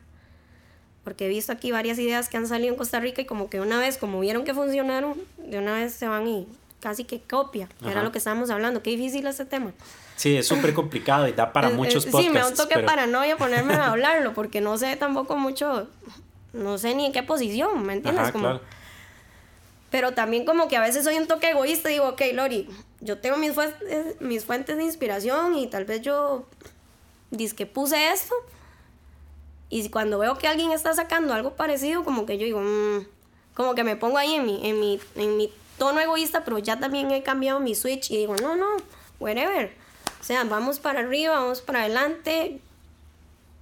porque 1.05 1.26
he 1.26 1.29
visto 1.29 1.52
aquí 1.52 1.70
varias 1.70 1.98
ideas 1.98 2.29
que 2.29 2.37
han 2.37 2.48
salido 2.48 2.72
en 2.72 2.79
Costa 2.79 3.00
Rica 3.00 3.22
y 3.22 3.26
como 3.26 3.48
que 3.48 3.61
una 3.61 3.79
vez, 3.79 3.96
como 3.96 4.20
vieron 4.20 4.44
que 4.44 4.55
funcionaron, 4.55 5.14
de 5.38 5.59
una 5.59 5.74
vez 5.74 5.94
se 5.94 6.09
van 6.09 6.26
y 6.26 6.48
casi 6.81 7.05
que 7.05 7.20
copia. 7.20 7.68
Era 7.85 8.02
lo 8.02 8.12
que 8.12 8.18
estábamos 8.18 8.50
hablando. 8.50 8.83
Qué 8.83 8.90
difícil 8.90 9.26
este 9.26 9.44
tema. 9.44 9.72
Sí, 10.16 10.37
es 10.37 10.46
súper 10.46 10.72
complicado 10.74 11.29
y 11.29 11.33
da 11.33 11.52
para 11.52 11.70
muchos 11.70 12.07
podcasts. 12.07 12.26
Sí, 12.26 12.33
me 12.33 12.40
da 12.40 12.48
un 12.48 12.55
toque 12.55 12.79
paranoia 12.81 13.37
ponerme 13.38 13.74
a 13.74 13.90
hablarlo 13.90 14.35
porque 14.35 14.61
no 14.61 14.79
sé 14.79 14.96
tampoco 14.96 15.37
mucho, 15.37 15.88
no 16.52 16.79
sé 16.79 16.94
ni 16.94 17.07
en 17.07 17.12
qué 17.12 17.22
posición, 17.22 17.85
¿me 17.85 17.92
entiendes? 17.92 18.33
como, 18.33 18.61
Pero 19.90 20.12
también 20.12 20.44
como 20.44 20.68
que 20.68 20.76
a 20.76 20.81
veces 20.81 21.05
soy 21.05 21.18
un 21.18 21.26
toque 21.26 21.50
egoísta 21.50 21.90
y 21.90 21.94
digo, 21.94 22.09
ok, 22.09 22.22
Lori, 22.33 22.68
yo 23.00 23.18
tengo 23.18 23.37
mis 23.37 23.52
fuentes, 23.52 24.20
mis 24.20 24.44
fuentes 24.44 24.76
de 24.76 24.85
inspiración 24.85 25.55
y 25.57 25.66
tal 25.66 25.85
vez 25.85 26.02
yo 26.02 26.46
que 27.55 27.66
puse 27.66 28.11
esto 28.11 28.35
y 29.68 29.88
cuando 29.88 30.18
veo 30.18 30.38
que 30.38 30.46
alguien 30.46 30.72
está 30.72 30.94
sacando 30.94 31.35
algo 31.35 31.55
parecido, 31.55 32.05
como 32.05 32.27
que 32.27 32.38
yo 32.38 32.44
digo, 32.44 32.61
mm", 32.61 33.07
como 33.55 33.75
que 33.75 33.85
me 33.85 33.96
pongo 33.96 34.18
ahí 34.18 34.35
en 34.35 34.46
mi, 34.46 34.66
en 34.66 34.81
mi, 34.81 35.01
en 35.16 35.37
mi 35.37 35.53
tono 35.79 36.01
egoísta, 36.01 36.44
pero 36.44 36.59
ya 36.59 36.79
también 36.79 37.11
he 37.11 37.22
cambiado 37.22 37.61
mi 37.61 37.75
switch 37.75 38.11
y 38.11 38.16
digo, 38.16 38.37
no, 38.37 38.57
no, 38.57 38.66
whatever. 39.18 39.72
O 40.20 40.25
sea, 40.25 40.44
vamos 40.44 40.79
para 40.79 41.01
arriba, 41.01 41.35
vamos 41.40 41.61
para 41.61 41.81
adelante. 41.81 42.61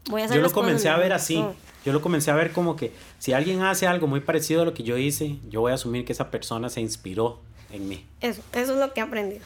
Voy 0.07 0.23
a 0.23 0.27
hacer 0.27 0.37
Yo 0.37 0.43
lo 0.43 0.53
comencé 0.53 0.89
a 0.89 0.97
ver 0.97 1.13
así. 1.13 1.45
Yo 1.85 1.93
lo 1.93 2.01
comencé 2.01 2.31
a 2.31 2.35
ver 2.35 2.53
como 2.53 2.77
que 2.77 2.93
si 3.19 3.35
alguien 3.35 3.63
hace 3.63 3.87
algo 3.87 4.07
muy 4.07 4.21
parecido 4.21 4.63
a 4.63 4.65
lo 4.65 4.73
que 4.73 4.83
yo 4.83 4.97
hice, 4.97 5.37
yo 5.49 5.61
voy 5.61 5.73
a 5.73 5.75
asumir 5.75 6.07
que 6.07 6.13
esa 6.13 6.31
persona 6.31 6.71
se 6.71 6.81
inspiró 6.81 7.41
en 7.71 7.89
mí. 7.89 8.07
Eso, 8.23 8.41
eso 8.53 8.73
es 8.73 8.79
lo 8.79 8.95
que 8.95 9.01
he 9.01 9.03
aprendido 9.03 9.45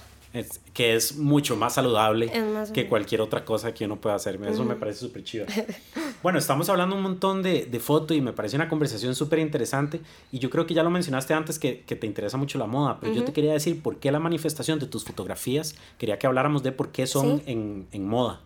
que 0.74 0.94
es 0.94 1.16
mucho 1.16 1.56
más 1.56 1.74
saludable 1.74 2.30
que 2.74 2.86
cualquier 2.86 3.22
otra 3.22 3.44
cosa 3.44 3.72
que 3.72 3.86
uno 3.86 3.96
pueda 3.96 4.16
hacer. 4.16 4.38
Eso 4.44 4.64
me 4.64 4.76
parece 4.76 5.00
súper 5.00 5.24
chido. 5.24 5.46
bueno, 6.22 6.38
estamos 6.38 6.68
hablando 6.68 6.96
un 6.96 7.02
montón 7.02 7.42
de, 7.42 7.64
de 7.64 7.80
foto 7.80 8.14
y 8.14 8.20
me 8.20 8.32
parece 8.32 8.56
una 8.56 8.68
conversación 8.68 9.14
súper 9.14 9.38
interesante. 9.38 10.00
Y 10.30 10.38
yo 10.38 10.50
creo 10.50 10.66
que 10.66 10.74
ya 10.74 10.82
lo 10.82 10.90
mencionaste 10.90 11.34
antes 11.34 11.58
que, 11.58 11.80
que 11.80 11.96
te 11.96 12.06
interesa 12.06 12.36
mucho 12.36 12.58
la 12.58 12.66
moda, 12.66 12.98
pero 13.00 13.14
yo 13.14 13.24
te 13.24 13.32
quería 13.32 13.52
decir 13.52 13.82
por 13.82 13.96
qué 13.96 14.12
la 14.12 14.20
manifestación 14.20 14.78
de 14.78 14.86
tus 14.86 15.04
fotografías, 15.04 15.74
quería 15.96 16.18
que 16.18 16.26
habláramos 16.26 16.62
de 16.62 16.72
por 16.72 16.92
qué 16.92 17.06
son 17.06 17.42
en, 17.46 17.86
en 17.92 18.06
moda. 18.06 18.40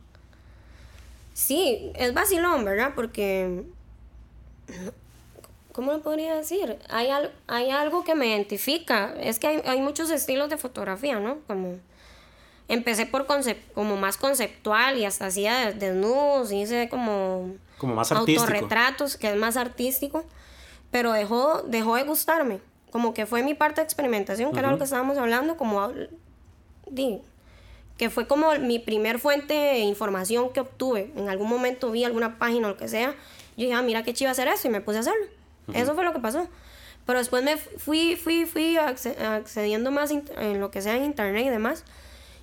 Sí, 1.35 1.91
es 1.95 2.15
vacilón, 2.15 2.65
¿verdad? 2.65 2.93
Porque 2.95 3.65
¿cómo 5.73 5.93
lo 5.93 6.03
podría 6.03 6.35
decir? 6.35 6.79
Hay, 6.89 7.09
hay 7.47 7.71
algo 7.71 8.05
que 8.05 8.15
me 8.15 8.29
identifica. 8.29 9.15
Es 9.21 9.39
que 9.39 9.63
hay, 9.65 9.81
muchos 9.81 10.11
estilos 10.11 10.49
de 10.51 10.59
fotografía, 10.59 11.19
¿no? 11.19 11.39
Como 11.47 11.79
empecé 12.69 13.07
por 13.07 13.27
como 13.75 13.97
más 13.97 14.17
conceptual 14.17 14.99
y 14.99 15.05
hasta 15.05 15.27
hacía 15.27 15.73
desnudos, 15.73 16.53
hice 16.53 16.89
como, 16.89 17.55
como 17.79 17.95
más 17.95 18.13
artístico. 18.13 18.43
autorretratos, 18.43 19.17
que 19.17 19.31
es 19.31 19.37
más 19.37 19.57
artístico, 19.57 20.25
pero 20.91 21.13
dejó, 21.13 21.63
dejó 21.63 21.97
de 21.97 22.05
gustarme. 22.05 22.61
Como 22.91 23.15
que 23.15 23.25
fue 23.25 23.43
mi 23.43 23.55
parte 23.55 23.81
de 23.81 23.87
experimentación, 23.87 24.53
que 24.53 24.59
era 24.59 24.71
lo 24.71 24.79
que 24.79 24.85
estábamos 24.85 25.17
hablando, 25.17 25.57
como 25.57 25.91
di, 26.91 27.23
que 27.97 28.11
fue 28.11 28.27
como 28.27 28.53
mi 28.59 28.79
primer 28.79 29.19
fuente 29.19 29.55
de 29.55 29.79
información 29.79 30.53
que 30.53 30.61
obtuve. 30.61 31.11
En 31.17 31.31
algún 31.31 31.49
momento 31.49 31.91
vi 31.91 32.05
alguna 32.05 32.39
página 32.39 32.67
o 32.67 32.71
lo 32.71 32.77
que 32.77 32.89
sea, 32.89 33.13
yo 33.57 33.65
dije, 33.65 33.73
ah, 33.73 33.83
mira 33.83 34.03
qué 34.03 34.13
chido 34.13 34.31
hacer 34.31 34.49
eso 34.49 34.69
y 34.69 34.71
me 34.71 34.83
puse 34.83 34.99
a 34.99 35.01
hacerlo. 35.01 35.27
Eso 35.73 35.95
fue 35.95 36.05
lo 36.05 36.13
que 36.13 36.21
pasó. 36.21 36.49
Pero 37.07 37.19
después 37.19 37.43
me 37.43 37.57
fui, 37.57 38.17
fui, 38.17 38.47
fui 38.47 38.77
accediendo 38.77 39.91
más 39.91 40.11
en 40.11 40.61
lo 40.61 40.71
que 40.71 40.83
sea 40.83 40.97
en 40.97 41.05
internet 41.05 41.47
y 41.47 41.51
demás. 41.51 41.85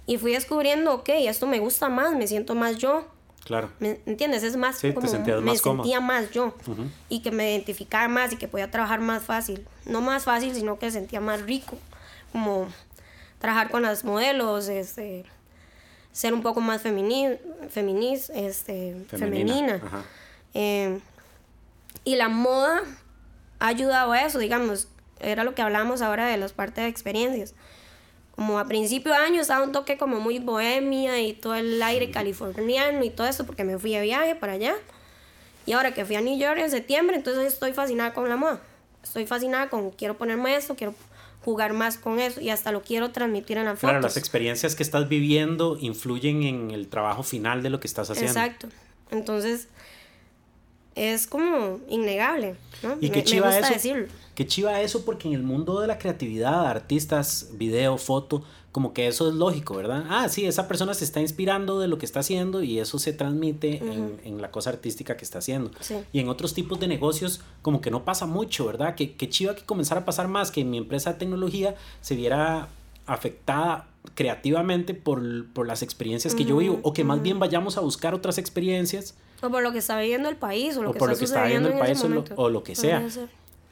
Y 0.06 0.18
fui 0.18 0.34
descubriendo, 0.34 0.94
ok, 0.94 1.10
esto 1.10 1.48
me 1.48 1.60
gusta 1.60 1.88
más, 1.88 2.16
me 2.16 2.28
siento 2.28 2.56
más 2.56 2.78
yo. 2.78 3.06
Claro. 3.46 3.72
¿Me 3.80 4.02
entiendes? 4.06 4.44
Es 4.44 4.58
más 4.58 4.78
sí, 4.78 4.94
como 4.94 5.08
me 5.42 5.58
sentía 5.58 6.02
más 6.02 6.32
yo. 6.32 6.54
Y 7.08 7.22
que 7.22 7.32
me 7.32 7.52
identificaba 7.52 8.08
más 8.08 8.34
y 8.34 8.36
que 8.36 8.48
podía 8.48 8.70
trabajar 8.70 9.00
más 9.00 9.24
fácil. 9.24 9.66
No 9.86 10.02
más 10.02 10.24
fácil, 10.24 10.54
sino 10.54 10.78
que 10.78 10.92
sentía 10.92 11.22
más 11.22 11.44
rico. 11.44 11.78
Como 12.32 12.68
trabajar 13.40 13.70
con 13.72 13.82
las 13.82 14.04
modelos, 14.04 14.68
este, 14.68 15.26
ser 16.12 16.34
un 16.34 16.42
poco 16.42 16.60
más 16.60 16.82
femini 16.82 17.38
feminis, 17.70 18.30
este, 18.32 19.06
femenina. 19.08 19.82
Eh, 20.54 21.00
y 22.04 22.16
la 22.16 22.30
moda 22.30 22.82
ha 23.60 23.68
ayudado 23.68 24.12
a 24.12 24.22
eso, 24.24 24.40
digamos, 24.40 24.88
era 25.20 25.44
lo 25.44 25.54
que 25.54 25.62
hablamos 25.62 26.02
ahora 26.02 26.28
de 26.28 26.38
las 26.38 26.54
partes 26.54 26.84
de 26.84 26.90
experiencias. 26.90 27.54
Como 28.36 28.58
a 28.58 28.66
principio 28.66 29.12
de 29.12 29.18
año 29.18 29.42
estaba 29.42 29.64
un 29.66 29.74
toque 29.74 29.98
como 29.98 30.20
muy 30.22 30.40
bohemia 30.40 31.22
y 31.22 31.34
todo 31.34 31.56
el 31.56 31.82
aire 31.82 32.10
californiano 32.10 33.04
y 33.04 33.10
todo 33.10 33.28
eso 33.28 33.46
porque 33.46 33.66
me 33.66 33.78
fui 33.78 33.92
de 33.92 34.02
viaje 34.02 34.36
para 34.36 34.54
allá. 34.54 34.76
Y 35.66 35.74
ahora 35.74 35.94
que 35.94 36.06
fui 36.06 36.16
a 36.16 36.22
New 36.22 36.40
York 36.40 36.58
en 36.58 36.72
septiembre, 36.72 37.18
entonces 37.18 37.52
estoy 37.52 37.74
fascinada 37.74 38.14
con 38.14 38.30
la 38.30 38.38
moda. 38.38 38.62
Estoy 39.04 39.26
fascinada 39.26 39.70
con, 39.70 39.92
quiero 39.92 40.18
ponerme 40.18 40.56
esto, 40.56 40.76
quiero 40.76 40.96
jugar 41.44 41.74
más 41.74 41.98
con 41.98 42.20
eso 42.20 42.42
y 42.42 42.50
hasta 42.50 42.72
lo 42.72 42.82
quiero 42.82 43.12
transmitir 43.12 43.58
en 43.58 43.66
la 43.66 43.72
foto. 43.76 43.88
Claro, 43.88 44.02
las 44.02 44.18
experiencias 44.18 44.76
que 44.76 44.84
estás 44.84 45.10
viviendo 45.10 45.78
influyen 45.80 46.44
en 46.44 46.72
el 46.72 46.88
trabajo 46.88 47.24
final 47.24 47.62
de 47.62 47.70
lo 47.70 47.80
que 47.80 47.88
estás 47.88 48.10
haciendo. 48.10 48.40
Exacto. 48.40 48.70
Entonces, 49.12 49.68
es 51.00 51.28
como 51.28 51.80
innegable, 51.88 52.56
¿no? 52.84 52.98
Y 53.00 53.10
qué 53.10 53.24
chiva 53.24 53.58
eso. 53.58 53.90
Qué 54.36 54.48
chiva 54.48 54.82
eso 54.82 55.04
porque 55.04 55.28
en 55.28 55.34
el 55.34 55.44
mundo 55.44 55.82
de 55.82 55.88
la 55.88 55.98
creatividad, 55.98 56.66
artistas, 56.68 57.50
video, 57.54 57.98
foto, 57.98 58.44
como 58.72 58.94
que 58.94 59.08
eso 59.08 59.28
es 59.28 59.36
lógico, 59.36 59.76
¿verdad? 59.76 60.06
Ah, 60.10 60.30
sí, 60.30 60.46
esa 60.46 60.68
persona 60.68 60.94
se 60.94 61.04
está 61.04 61.20
inspirando 61.20 61.80
de 61.80 61.88
lo 61.88 61.98
que 61.98 62.06
está 62.06 62.20
haciendo 62.20 62.62
y 62.64 62.80
eso 62.80 63.00
se 63.00 63.14
transmite 63.14 63.78
en, 63.78 64.20
en, 64.24 64.42
la 64.42 64.52
cosa 64.52 64.70
artística 64.70 65.18
que 65.18 65.26
está 65.26 65.40
haciendo. 65.40 65.72
Y 66.14 66.20
en 66.20 66.30
otros 66.30 66.54
tipos 66.54 66.80
de 66.80 66.88
negocios 66.88 67.42
como 67.62 67.82
que 67.82 67.92
no 67.92 68.06
pasa 68.06 68.26
mucho, 68.26 68.66
¿verdad? 68.66 68.96
Que, 68.96 69.16
que 69.16 69.28
chiva 69.28 69.56
que 69.56 69.64
comenzara 69.64 70.02
a 70.02 70.06
pasar 70.06 70.28
más, 70.28 70.52
que 70.52 70.64
mi 70.64 70.78
empresa 70.78 71.14
de 71.14 71.20
tecnología 71.20 71.76
se 72.02 72.16
viera 72.16 72.70
afectada 73.08 73.88
creativamente 74.16 74.94
por, 74.94 75.48
por 75.48 75.68
las 75.68 75.82
experiencias 75.82 76.36
que 76.36 76.46
yo 76.46 76.58
vivo 76.58 76.80
o 76.84 76.94
que 76.94 77.04
más 77.04 77.22
bien 77.22 77.40
vayamos 77.40 77.78
a 77.78 77.82
buscar 77.82 78.14
otras 78.14 78.38
experiencias 78.38 79.16
o 79.42 79.50
por 79.50 79.64
lo 79.64 79.72
que 79.72 79.80
está 79.80 80.00
viviendo 80.00 80.30
el 80.30 80.36
país, 80.36 80.78
o 80.78 80.84
lo 80.84 80.94
que 80.94 81.00
por 81.00 81.12
está 81.12 81.14
lo 81.14 81.20
que 81.20 81.26
está 81.26 81.44
viviendo 81.44 81.70
el 81.70 81.80
país, 81.80 82.04
o 82.36 82.50
lo, 82.50 82.64
que 82.64 82.76
sea. 82.76 83.06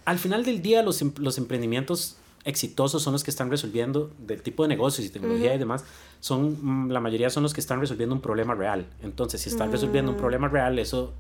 Al 0.06 0.20
final 0.20 0.46
del 0.46 0.62
día, 0.62 0.84
los, 0.84 1.02
em, 1.02 1.12
los 1.18 1.38
emprendimientos 1.38 2.18
exitosos 2.46 3.04
son 3.04 3.14
los 3.14 3.24
que 3.26 3.32
están 3.32 3.50
resolviendo, 3.50 4.10
del 4.20 4.42
tipo 4.42 4.64
de 4.64 4.70
negocios 4.70 5.06
y 5.06 5.10
tecnología 5.10 5.54
y 5.54 5.58
demás, 5.58 5.84
son, 6.22 6.58
mm, 6.62 6.92
la 6.92 7.02
mayoría 7.02 7.30
son 7.30 7.44
los 7.44 7.54
que 7.54 7.60
están 7.60 7.82
resolviendo 7.82 8.16
un 8.16 8.22
problema 8.22 8.56
real. 8.56 8.86
Entonces, 9.04 9.42
si 9.42 9.50
están 9.50 9.72
resolviendo 9.72 10.12
un 10.12 10.18
mm. 10.18 10.22
problema 10.22 10.48
real, 10.48 10.80
eso 10.80 11.14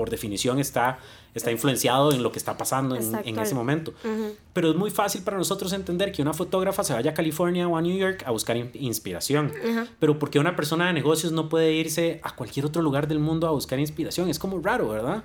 por 0.00 0.08
definición 0.08 0.58
está, 0.58 0.98
está 1.34 1.50
influenciado 1.50 2.10
en 2.10 2.22
lo 2.22 2.32
que 2.32 2.38
está 2.38 2.56
pasando 2.56 2.96
en, 2.96 3.20
en 3.22 3.38
ese 3.38 3.54
momento. 3.54 3.92
Pero 4.54 4.70
es 4.70 4.76
muy 4.76 4.90
fácil 4.90 5.20
para 5.20 5.36
nosotros 5.36 5.74
entender 5.74 6.10
que 6.10 6.22
una 6.22 6.32
fotógrafa 6.32 6.82
se 6.84 6.94
vaya 6.94 7.10
a 7.10 7.12
California 7.12 7.68
o 7.68 7.76
a 7.76 7.82
New 7.82 7.94
York 7.94 8.22
a 8.24 8.30
buscar 8.30 8.56
inspiración. 8.56 9.52
Pero 9.98 10.18
porque 10.18 10.38
una 10.38 10.56
persona 10.56 10.86
de 10.86 10.94
negocios 10.94 11.32
no 11.32 11.50
puede 11.50 11.74
irse 11.74 12.18
a 12.22 12.34
cualquier 12.34 12.64
otro 12.64 12.80
lugar 12.80 13.08
del 13.08 13.18
mundo 13.18 13.46
a 13.46 13.50
buscar 13.50 13.78
inspiración? 13.78 14.30
Es 14.30 14.38
como 14.38 14.58
raro, 14.62 14.88
¿verdad? 14.88 15.22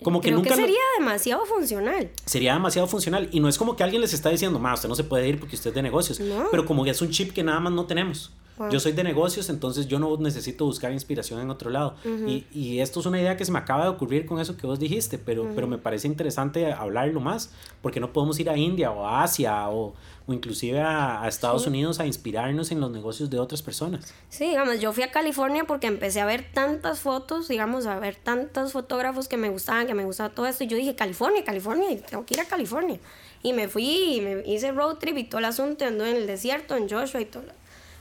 Como 0.00 0.20
que 0.20 0.30
nunca. 0.30 0.54
sería 0.54 0.78
demasiado 0.96 1.44
funcional. 1.44 2.10
Sería 2.24 2.52
demasiado 2.52 2.86
funcional. 2.86 3.28
Y 3.32 3.40
no 3.40 3.48
es 3.48 3.58
como 3.58 3.74
que 3.74 3.82
alguien 3.82 4.00
les 4.00 4.14
está 4.14 4.30
diciendo, 4.30 4.60
más 4.60 4.74
usted 4.74 4.88
no 4.88 4.94
se 4.94 5.02
puede 5.02 5.28
ir 5.28 5.40
porque 5.40 5.56
usted 5.56 5.70
es 5.70 5.74
de 5.74 5.82
negocios. 5.82 6.20
Pero 6.52 6.64
como 6.64 6.84
que 6.84 6.90
es 6.90 7.02
un 7.02 7.10
chip 7.10 7.32
que 7.32 7.42
nada 7.42 7.58
más 7.58 7.72
no 7.72 7.84
tenemos. 7.86 8.30
Yo 8.70 8.80
soy 8.80 8.92
de 8.92 9.04
negocios, 9.04 9.48
entonces 9.50 9.86
yo 9.86 9.98
no 9.98 10.16
necesito 10.16 10.64
buscar 10.64 10.92
inspiración 10.92 11.40
en 11.40 11.50
otro 11.50 11.70
lado. 11.70 11.94
y, 12.04 12.46
y, 12.52 12.80
esto 12.80 13.00
es 13.00 13.06
una 13.06 13.20
idea 13.20 13.36
que 13.36 13.44
se 13.44 13.52
me 13.52 13.58
acaba 13.58 13.84
de 13.84 13.90
ocurrir 13.90 14.26
con 14.26 14.40
eso 14.40 14.56
que 14.56 14.66
vos 14.66 14.78
dijiste, 14.78 15.18
pero, 15.18 15.50
pero 15.54 15.66
me 15.66 15.78
parece 15.78 16.06
interesante 16.06 16.72
hablarlo 16.72 17.20
más, 17.20 17.50
porque 17.82 18.00
no 18.00 18.12
podemos 18.12 18.38
ir 18.40 18.50
a 18.50 18.56
India 18.56 18.90
o 18.90 19.06
a 19.06 19.22
Asia 19.22 19.68
o, 19.68 19.94
o 20.28 20.32
inclusive 20.32 20.80
a, 20.80 21.26
Estados 21.26 21.66
Unidos 21.66 22.00
a 22.00 22.06
inspirarnos 22.06 22.70
en 22.70 22.80
los 22.80 22.90
negocios 22.90 23.30
de 23.30 23.38
otras 23.38 23.62
personas. 23.62 24.12
Sí, 24.28 24.48
digamos, 24.48 24.78
yo 24.78 24.92
fui 24.92 25.02
a 25.02 25.10
California 25.10 25.64
porque 25.64 25.86
empecé 25.86 26.20
a 26.20 26.26
ver 26.26 26.44
tantas 26.52 27.00
fotos, 27.00 27.48
digamos, 27.48 27.86
a 27.86 27.98
ver 27.98 28.16
tantos 28.16 28.72
fotógrafos 28.72 29.26
que 29.26 29.38
me 29.38 29.48
gustaban, 29.48 29.86
que 29.86 29.94
me 29.94 30.04
gustaba 30.04 30.28
todo 30.30 30.46
esto, 30.46 30.64
y 30.64 30.66
yo 30.66 30.76
dije, 30.76 30.94
California, 30.94 31.44
California, 31.44 31.88
tengo 32.08 32.26
que 32.26 32.34
ir 32.34 32.40
a 32.40 32.44
California. 32.44 33.00
Y 33.42 33.54
me 33.54 33.68
fui 33.68 34.16
y 34.16 34.20
me 34.20 34.42
hice 34.46 34.72
road 34.72 34.96
trip 34.96 35.16
y 35.16 35.24
todo 35.24 35.38
el 35.38 35.46
asunto, 35.46 35.86
ando 35.86 36.04
en 36.04 36.16
el 36.16 36.26
desierto, 36.26 36.76
en 36.76 36.88
Joshua 36.90 37.20
y 37.20 37.24
todo. 37.24 37.57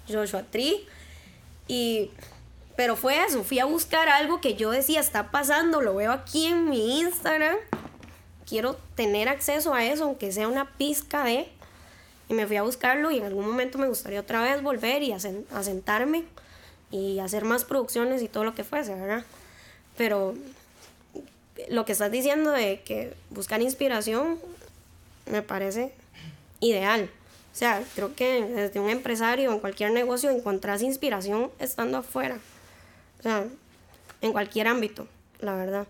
Joshua 0.08 0.44
Tree. 0.44 0.86
Y, 1.68 2.12
pero 2.76 2.96
fue 2.96 3.24
eso, 3.24 3.44
fui 3.44 3.60
a 3.60 3.66
buscar 3.66 4.10
algo 4.10 4.42
que 4.42 4.56
yo 4.56 4.72
decía, 4.72 5.00
está 5.00 5.32
pasando, 5.32 5.82
lo 5.82 5.96
veo 5.96 6.12
aquí 6.12 6.48
en 6.48 6.70
mi 6.70 7.00
Instagram. 7.02 7.58
Quiero 8.48 8.78
tener 8.96 9.28
acceso 9.30 9.74
a 9.74 9.84
eso, 9.84 10.06
aunque 10.06 10.32
sea 10.32 10.48
una 10.48 10.72
pizca 10.78 11.24
de... 11.24 11.50
Y 12.30 12.34
me 12.34 12.46
fui 12.46 12.58
a 12.58 12.64
buscarlo 12.64 13.10
y 13.12 13.18
en 13.18 13.26
algún 13.26 13.48
momento 13.48 13.78
me 13.78 13.88
gustaría 13.88 14.20
otra 14.20 14.42
vez 14.42 14.62
volver 14.62 15.02
y 15.02 15.14
asentarme 15.14 16.26
y 16.92 17.20
hacer 17.20 17.46
más 17.46 17.64
producciones 17.64 18.22
y 18.22 18.28
todo 18.28 18.44
lo 18.44 18.54
que 18.54 18.66
fuese, 18.66 18.96
¿verdad? 18.96 19.24
Pero 19.96 20.36
lo 21.70 21.86
que 21.86 21.94
estás 21.94 22.12
diciendo 22.12 22.52
de 22.52 22.82
que 22.82 23.14
buscar 23.30 23.62
inspiración 23.62 24.40
me 25.26 25.42
parece 25.42 25.94
ideal. 26.60 27.10
Sea, 27.58 27.84
creo 27.96 28.14
que 28.14 28.44
desde 28.44 28.80
un 28.80 28.90
empresario 28.90 29.52
en 29.52 29.60
cualquier 29.60 29.92
negocio 29.92 30.30
encontrás 30.30 30.82
inspiración 30.82 31.50
estando 31.60 31.98
afuera. 31.98 32.38
O 33.20 33.24
sea, 33.24 33.46
en 34.22 34.32
cualquier 34.32 34.68
ámbito, 34.68 35.08
la 35.40 35.56
verdad. 35.56 35.88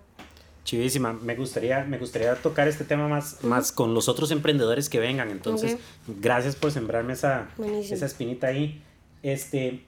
Chivísima. 0.63 1.13
Me 1.13 1.35
gustaría, 1.35 1.83
me 1.83 1.97
gustaría 1.97 2.35
tocar 2.35 2.67
este 2.67 2.83
tema 2.83 3.07
más, 3.07 3.43
más 3.43 3.71
con 3.71 3.93
los 3.93 4.09
otros 4.09 4.31
emprendedores 4.31 4.89
que 4.89 4.99
vengan. 4.99 5.29
Entonces, 5.29 5.77
gracias 6.07 6.55
por 6.55 6.71
sembrarme 6.71 7.13
esa, 7.13 7.49
esa 7.81 8.05
espinita 8.05 8.47
ahí. 8.47 8.81
Este, 9.23 9.83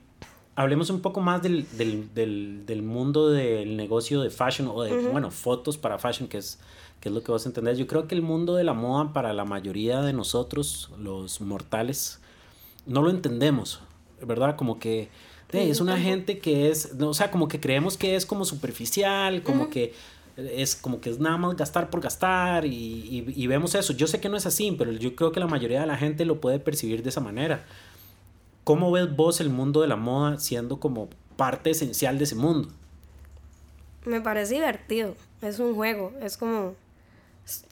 hablemos 0.55 0.89
un 0.89 1.01
poco 1.01 1.21
más 1.21 1.41
del, 1.41 1.65
del, 1.77 2.13
del, 2.13 2.65
del 2.65 2.81
mundo 2.81 3.29
del 3.29 3.77
negocio 3.77 4.21
de 4.21 4.29
fashion 4.29 4.67
o 4.67 4.83
de, 4.83 4.93
bueno, 5.09 5.31
fotos 5.31 5.77
para 5.77 5.97
fashion, 5.97 6.27
que 6.27 6.37
es, 6.37 6.59
que 6.99 7.09
es 7.09 7.15
lo 7.15 7.23
que 7.23 7.31
vos 7.31 7.45
entendés. 7.45 7.77
Yo 7.77 7.87
creo 7.87 8.07
que 8.07 8.15
el 8.15 8.21
mundo 8.21 8.55
de 8.55 8.63
la 8.63 8.73
moda 8.73 9.13
para 9.13 9.33
la 9.33 9.45
mayoría 9.45 10.01
de 10.01 10.13
nosotros, 10.13 10.91
los 10.97 11.41
mortales, 11.41 12.19
no 12.85 13.01
lo 13.01 13.09
entendemos, 13.09 13.81
¿verdad? 14.21 14.55
Como 14.55 14.79
que 14.79 15.09
es 15.51 15.79
una 15.79 15.97
gente 15.97 16.39
que 16.39 16.69
es, 16.69 16.93
o 16.99 17.13
sea, 17.13 17.31
como 17.31 17.47
que 17.47 17.59
creemos 17.59 17.97
que 17.97 18.15
es 18.15 18.25
como 18.25 18.45
superficial, 18.45 19.43
como 19.43 19.69
que 19.69 19.93
es 20.37 20.75
como 20.75 21.01
que 21.01 21.09
es 21.09 21.19
nada 21.19 21.37
más 21.37 21.55
gastar 21.57 21.89
por 21.89 22.01
gastar 22.01 22.65
y, 22.65 22.69
y, 22.69 23.25
y, 23.35 23.47
vemos 23.47 23.75
eso. 23.75 23.93
Yo 23.93 24.07
sé 24.07 24.21
que 24.21 24.29
no 24.29 24.37
es 24.37 24.45
así, 24.45 24.73
pero 24.77 24.91
yo 24.91 25.15
creo 25.15 25.31
que 25.31 25.39
la 25.39 25.47
mayoría 25.47 25.81
de 25.81 25.87
la 25.87 25.97
gente 25.97 26.23
lo 26.23 26.39
puede 26.39 26.59
percibir 26.59 27.03
de 27.03 27.09
esa 27.09 27.19
manera. 27.19 27.65
¿Cómo 28.63 28.91
ves 28.91 29.13
vos 29.13 29.41
el 29.41 29.49
mundo 29.49 29.81
de 29.81 29.87
la 29.87 29.95
moda 29.95 30.37
siendo 30.39 30.79
como 30.79 31.09
parte 31.35 31.71
esencial 31.71 32.17
de 32.17 32.23
ese 32.25 32.35
mundo? 32.35 32.69
Me 34.05 34.21
parece 34.21 34.53
divertido, 34.55 35.15
es 35.41 35.59
un 35.59 35.75
juego, 35.75 36.13
es 36.21 36.37
como 36.37 36.75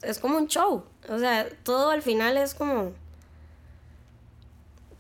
es, 0.02 0.20
como 0.20 0.38
un 0.38 0.48
show, 0.48 0.84
o 1.10 1.20
sea, 1.20 1.48
todo 1.64 1.90
al 1.90 2.02
final 2.02 2.38
es 2.38 2.54
como 2.54 2.94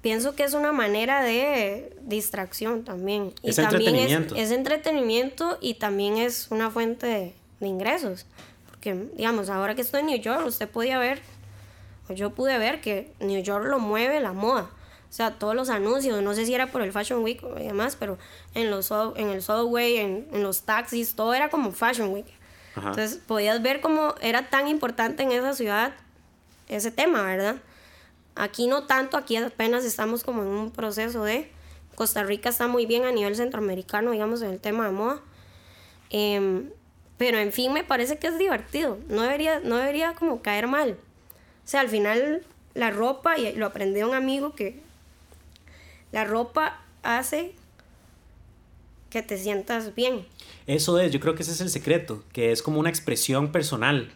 pienso 0.01 0.35
que 0.35 0.43
es 0.43 0.53
una 0.53 0.71
manera 0.71 1.21
de 1.21 1.95
distracción 2.01 2.83
también. 2.83 3.33
Y 3.41 3.49
es 3.49 3.57
también 3.57 3.95
entretenimiento. 3.95 4.35
Es, 4.35 4.51
entretenimiento 4.51 5.57
y 5.59 5.73
también 5.73 6.17
es 6.17 6.47
una 6.49 6.69
fuente 6.71 7.07
de, 7.07 7.35
de, 7.59 7.67
ingresos. 7.67 8.25
Porque, 8.69 8.93
digamos, 9.15 9.49
ahora 9.49 9.75
que 9.75 9.81
estoy 9.81 10.01
en 10.01 10.05
New 10.05 10.19
York, 10.19 10.45
usted 10.45 10.69
podía 10.69 10.97
ver, 10.97 11.21
o 12.07 12.13
yo 12.13 12.29
pude 12.29 12.57
ver 12.57 12.79
que 12.79 13.11
New 13.19 13.41
York 13.41 13.65
lo 13.65 13.79
mueve 13.79 14.19
la 14.19 14.31
moda. 14.33 14.69
O 15.09 15.13
sea, 15.13 15.39
todos 15.39 15.55
los 15.55 15.69
anuncios, 15.69 16.21
no 16.21 16.33
sé 16.33 16.45
si 16.45 16.53
era 16.53 16.67
por 16.67 16.81
el 16.81 16.91
Fashion 16.91 17.23
Week 17.23 17.41
y 17.59 17.63
demás, 17.63 17.95
pero 17.97 18.17
en, 18.53 18.69
los, 18.69 18.91
en 19.15 19.29
el 19.29 19.41
subway, 19.41 19.97
en, 19.97 20.27
en 20.31 20.43
los 20.43 20.61
taxis, 20.61 21.15
todo 21.15 21.33
era 21.33 21.49
como 21.49 21.71
Fashion 21.71 22.09
Week. 22.09 22.27
Entonces 22.77 23.15
podías 23.25 23.61
ver 23.61 23.81
cómo 23.81 24.15
era 24.21 24.49
tan 24.49 24.67
importante 24.67 25.23
en 25.23 25.31
esa 25.31 25.53
ciudad 25.53 25.93
ese 26.67 26.91
tema, 26.91 27.23
¿verdad? 27.23 27.57
Aquí 28.35 28.67
no 28.67 28.83
tanto, 28.83 29.17
aquí 29.17 29.35
apenas 29.37 29.85
estamos 29.85 30.23
como 30.23 30.41
en 30.43 30.47
un 30.49 30.71
proceso 30.71 31.23
de... 31.23 31.51
Costa 31.95 32.21
Rica 32.21 32.49
está 32.49 32.67
muy 32.67 32.85
bien 32.85 33.05
a 33.05 33.11
nivel 33.11 33.35
centroamericano, 33.35 34.11
digamos, 34.11 34.43
en 34.43 34.51
el 34.51 34.59
tema 34.59 34.85
de 34.85 34.91
moda. 34.91 35.19
Em, 36.11 36.69
pero 37.17 37.39
en 37.39 37.51
fin, 37.51 37.73
me 37.73 37.83
parece 37.83 38.19
que 38.19 38.27
es 38.27 38.37
divertido. 38.37 38.99
No 39.07 39.23
debería, 39.23 39.59
no 39.61 39.77
debería 39.77 40.13
como 40.13 40.43
caer 40.43 40.67
mal. 40.67 40.91
O 40.91 41.67
sea, 41.67 41.81
al 41.81 41.89
final 41.89 42.45
la 42.75 42.91
ropa, 42.91 43.39
y 43.39 43.51
lo 43.53 43.65
aprendí 43.65 44.03
un 44.03 44.13
amigo 44.13 44.53
que 44.53 44.79
la 46.11 46.23
ropa 46.23 46.79
hace 47.01 47.55
que 49.09 49.21
te 49.21 49.37
sientas 49.37 49.95
bien. 49.95 50.25
Eso 50.65 50.99
es, 50.99 51.11
yo 51.11 51.19
creo 51.19 51.35
que 51.35 51.43
ese 51.43 51.51
es 51.51 51.61
el 51.61 51.69
secreto, 51.69 52.23
que 52.33 52.51
es 52.51 52.61
como 52.61 52.79
una 52.79 52.89
expresión 52.89 53.51
personal. 53.51 54.11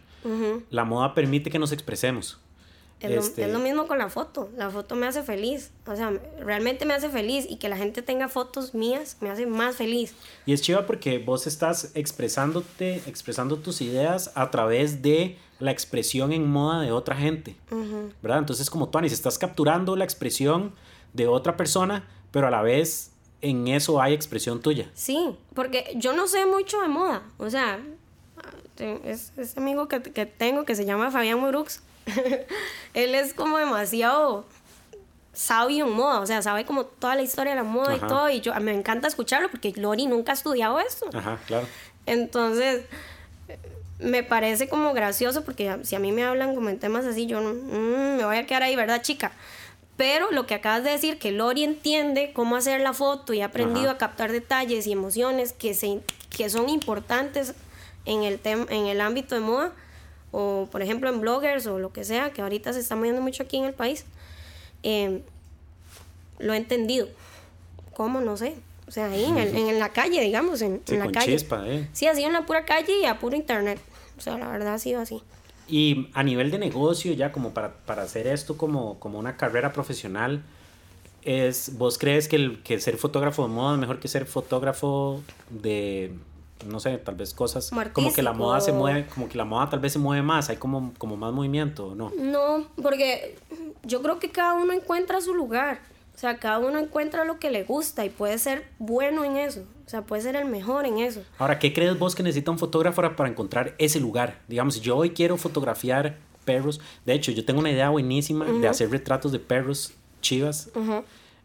La 0.70 0.84
moda 0.84 1.14
permite 1.14 1.50
que 1.50 1.58
nos 1.58 1.72
expresemos. 1.72 2.38
Este 3.00 3.44
es, 3.44 3.52
lo, 3.52 3.58
mismo 3.58 3.88
con 3.88 3.98
la 3.98 4.08
foto. 4.08 4.48
La 4.56 4.70
foto 4.70 4.94
me 4.94 5.06
hace 5.08 5.24
feliz. 5.24 5.72
O 5.86 5.96
sea, 5.96 6.12
realmente 6.38 6.86
me 6.86 6.94
hace 6.94 7.08
feliz. 7.08 7.46
Y 7.48 7.56
que 7.56 7.68
la 7.68 7.76
gente 7.76 8.00
tenga 8.02 8.28
fotos 8.28 8.74
mías 8.74 9.16
me 9.20 9.28
hace 9.28 9.44
más 9.46 9.76
feliz. 9.76 10.14
Y 10.46 10.52
es 10.52 10.62
chiva 10.62 10.86
porque 10.86 11.18
vos 11.18 11.48
estás 11.48 11.90
expresándote, 11.94 13.02
expresando 13.06 13.56
tus 13.56 13.80
ideas 13.80 14.30
a 14.36 14.52
través 14.52 15.02
de 15.02 15.36
la 15.58 15.72
expresión 15.72 16.32
en 16.32 16.48
moda 16.48 16.80
de 16.80 16.92
otra 16.92 17.16
gente. 17.16 17.56
¿Verdad? 18.22 18.38
Entonces, 18.38 18.70
como 18.70 18.88
tú, 18.88 18.98
Anis, 18.98 19.12
estás 19.12 19.36
capturando 19.38 19.96
la 19.96 20.04
expresión 20.04 20.72
de 21.12 21.26
otra 21.26 21.56
persona, 21.56 22.08
pero 22.30 22.46
a 22.46 22.50
la 22.50 22.62
vez 22.62 23.11
en 23.42 23.68
eso 23.68 24.00
hay 24.00 24.14
expresión 24.14 24.60
tuya. 24.60 24.90
Sí, 24.94 25.36
porque 25.54 25.92
yo 25.96 26.14
no 26.14 26.26
sé 26.28 26.46
mucho 26.46 26.80
de 26.80 26.88
moda. 26.88 27.22
O 27.38 27.50
sea, 27.50 27.80
es, 28.78 29.32
ese 29.36 29.60
amigo 29.60 29.88
que, 29.88 30.00
que, 30.00 30.26
tengo 30.26 30.64
que 30.64 30.74
se 30.74 30.84
llama 30.84 31.10
Fabián 31.10 31.40
Morux, 31.40 31.82
él 32.94 33.14
es 33.14 33.34
como 33.34 33.58
demasiado 33.58 34.46
sabio 35.32 35.86
en 35.86 35.92
moda, 35.92 36.20
o 36.20 36.26
sea, 36.26 36.42
sabe 36.42 36.64
como 36.64 36.84
toda 36.84 37.14
la 37.14 37.22
historia 37.22 37.52
de 37.52 37.56
la 37.56 37.64
moda 37.64 37.96
y 37.96 38.00
todo, 38.00 38.28
y 38.28 38.40
yo 38.40 38.54
me 38.60 38.72
encanta 38.72 39.08
escucharlo 39.08 39.50
porque 39.50 39.72
Lori 39.76 40.06
nunca 40.06 40.32
ha 40.32 40.34
estudiado 40.34 40.78
eso. 40.78 41.08
Ajá, 41.12 41.38
claro. 41.46 41.66
Entonces, 42.06 42.84
me 43.98 44.22
parece 44.22 44.68
como 44.68 44.92
gracioso 44.92 45.44
porque 45.44 45.78
si 45.82 45.96
a 45.96 45.98
mí 45.98 46.12
me 46.12 46.24
hablan 46.24 46.54
como 46.54 46.68
en 46.68 46.78
temas 46.78 47.06
así, 47.06 47.26
yo 47.26 47.40
no, 47.40 47.54
mm, 47.54 48.16
me 48.18 48.24
voy 48.24 48.36
a 48.36 48.46
quedar 48.46 48.62
ahí, 48.62 48.76
¿verdad, 48.76 49.00
chica? 49.02 49.32
Pero 50.02 50.32
lo 50.32 50.48
que 50.48 50.54
acabas 50.54 50.82
de 50.82 50.90
decir, 50.90 51.16
que 51.16 51.30
Lori 51.30 51.62
entiende 51.62 52.32
cómo 52.32 52.56
hacer 52.56 52.80
la 52.80 52.92
foto 52.92 53.34
y 53.34 53.40
ha 53.40 53.44
aprendido 53.44 53.88
a 53.88 53.98
captar 53.98 54.32
detalles 54.32 54.88
y 54.88 54.92
emociones 54.92 55.52
que, 55.52 55.74
se, 55.74 56.00
que 56.28 56.50
son 56.50 56.68
importantes 56.68 57.54
en 58.04 58.24
el, 58.24 58.40
en 58.44 58.86
el 58.86 59.00
ámbito 59.00 59.36
de 59.36 59.42
moda, 59.42 59.72
o 60.32 60.68
por 60.72 60.82
ejemplo 60.82 61.08
en 61.08 61.20
bloggers 61.20 61.68
o 61.68 61.78
lo 61.78 61.92
que 61.92 62.02
sea, 62.02 62.32
que 62.32 62.42
ahorita 62.42 62.72
se 62.72 62.80
está 62.80 62.96
moviendo 62.96 63.22
mucho 63.22 63.44
aquí 63.44 63.58
en 63.58 63.64
el 63.64 63.74
país, 63.74 64.04
eh, 64.82 65.22
lo 66.40 66.52
he 66.52 66.56
entendido. 66.56 67.08
¿Cómo? 67.94 68.20
No 68.20 68.36
sé. 68.36 68.56
O 68.88 68.90
sea, 68.90 69.06
ahí 69.06 69.24
en, 69.24 69.38
el, 69.38 69.56
en 69.56 69.78
la 69.78 69.90
calle, 69.90 70.20
digamos, 70.20 70.62
en, 70.62 70.82
en 70.88 70.98
la 70.98 71.04
con 71.04 71.14
calle. 71.14 71.30
Chispa, 71.30 71.62
¿eh? 71.68 71.88
Sí, 71.92 72.08
así 72.08 72.24
en 72.24 72.32
la 72.32 72.44
pura 72.44 72.64
calle 72.64 72.98
y 72.98 73.04
a 73.04 73.20
puro 73.20 73.36
internet. 73.36 73.78
O 74.18 74.20
sea, 74.20 74.36
la 74.36 74.48
verdad 74.48 74.74
ha 74.74 74.78
sido 74.80 75.00
así. 75.00 75.22
Y 75.68 76.10
a 76.12 76.22
nivel 76.22 76.50
de 76.50 76.58
negocio, 76.58 77.12
ya 77.12 77.32
como 77.32 77.50
para, 77.54 77.74
para 77.86 78.02
hacer 78.02 78.26
esto 78.26 78.56
como, 78.56 78.98
como 78.98 79.18
una 79.18 79.36
carrera 79.36 79.72
profesional, 79.72 80.42
es, 81.22 81.78
¿vos 81.78 81.98
crees 81.98 82.28
que, 82.28 82.36
el, 82.36 82.62
que 82.62 82.80
ser 82.80 82.96
fotógrafo 82.96 83.46
de 83.46 83.48
moda 83.48 83.74
es 83.74 83.80
mejor 83.80 84.00
que 84.00 84.08
ser 84.08 84.26
fotógrafo 84.26 85.22
de, 85.50 86.12
no 86.66 86.80
sé, 86.80 86.98
tal 86.98 87.14
vez 87.14 87.32
cosas 87.32 87.70
como 87.92 88.12
que 88.12 88.22
la 88.22 88.32
moda 88.32 88.60
se 88.60 88.72
mueve, 88.72 89.06
como 89.06 89.28
que 89.28 89.38
la 89.38 89.44
moda 89.44 89.70
tal 89.70 89.80
vez 89.80 89.92
se 89.92 89.98
mueve 89.98 90.22
más, 90.22 90.48
hay 90.50 90.56
como, 90.56 90.92
como 90.98 91.16
más 91.16 91.32
movimiento, 91.32 91.94
¿no? 91.94 92.12
No, 92.18 92.66
porque 92.82 93.36
yo 93.84 94.02
creo 94.02 94.18
que 94.18 94.30
cada 94.30 94.54
uno 94.54 94.72
encuentra 94.72 95.20
su 95.20 95.34
lugar. 95.34 95.80
O 96.14 96.18
sea, 96.18 96.38
cada 96.38 96.58
uno 96.58 96.78
encuentra 96.78 97.24
lo 97.24 97.38
que 97.38 97.50
le 97.50 97.64
gusta 97.64 98.04
y 98.04 98.10
puede 98.10 98.38
ser 98.38 98.64
bueno 98.78 99.24
en 99.24 99.36
eso. 99.36 99.64
O 99.86 99.88
sea, 99.88 100.02
puede 100.02 100.22
ser 100.22 100.36
el 100.36 100.44
mejor 100.44 100.86
en 100.86 100.98
eso. 100.98 101.22
Ahora, 101.38 101.58
¿qué 101.58 101.72
crees 101.72 101.98
vos 101.98 102.14
que 102.14 102.22
necesita 102.22 102.50
un 102.50 102.58
fotógrafo 102.58 103.02
para 103.16 103.28
encontrar 103.28 103.74
ese 103.78 103.98
lugar? 103.98 104.40
Digamos, 104.48 104.80
yo 104.80 104.96
hoy 104.96 105.10
quiero 105.10 105.36
fotografiar 105.36 106.16
perros. 106.44 106.80
De 107.04 107.14
hecho, 107.14 107.32
yo 107.32 107.44
tengo 107.44 107.60
una 107.60 107.70
idea 107.70 107.88
buenísima 107.88 108.44
de 108.44 108.68
hacer 108.68 108.90
retratos 108.90 109.32
de 109.32 109.38
perros 109.38 109.94
chivas. 110.20 110.70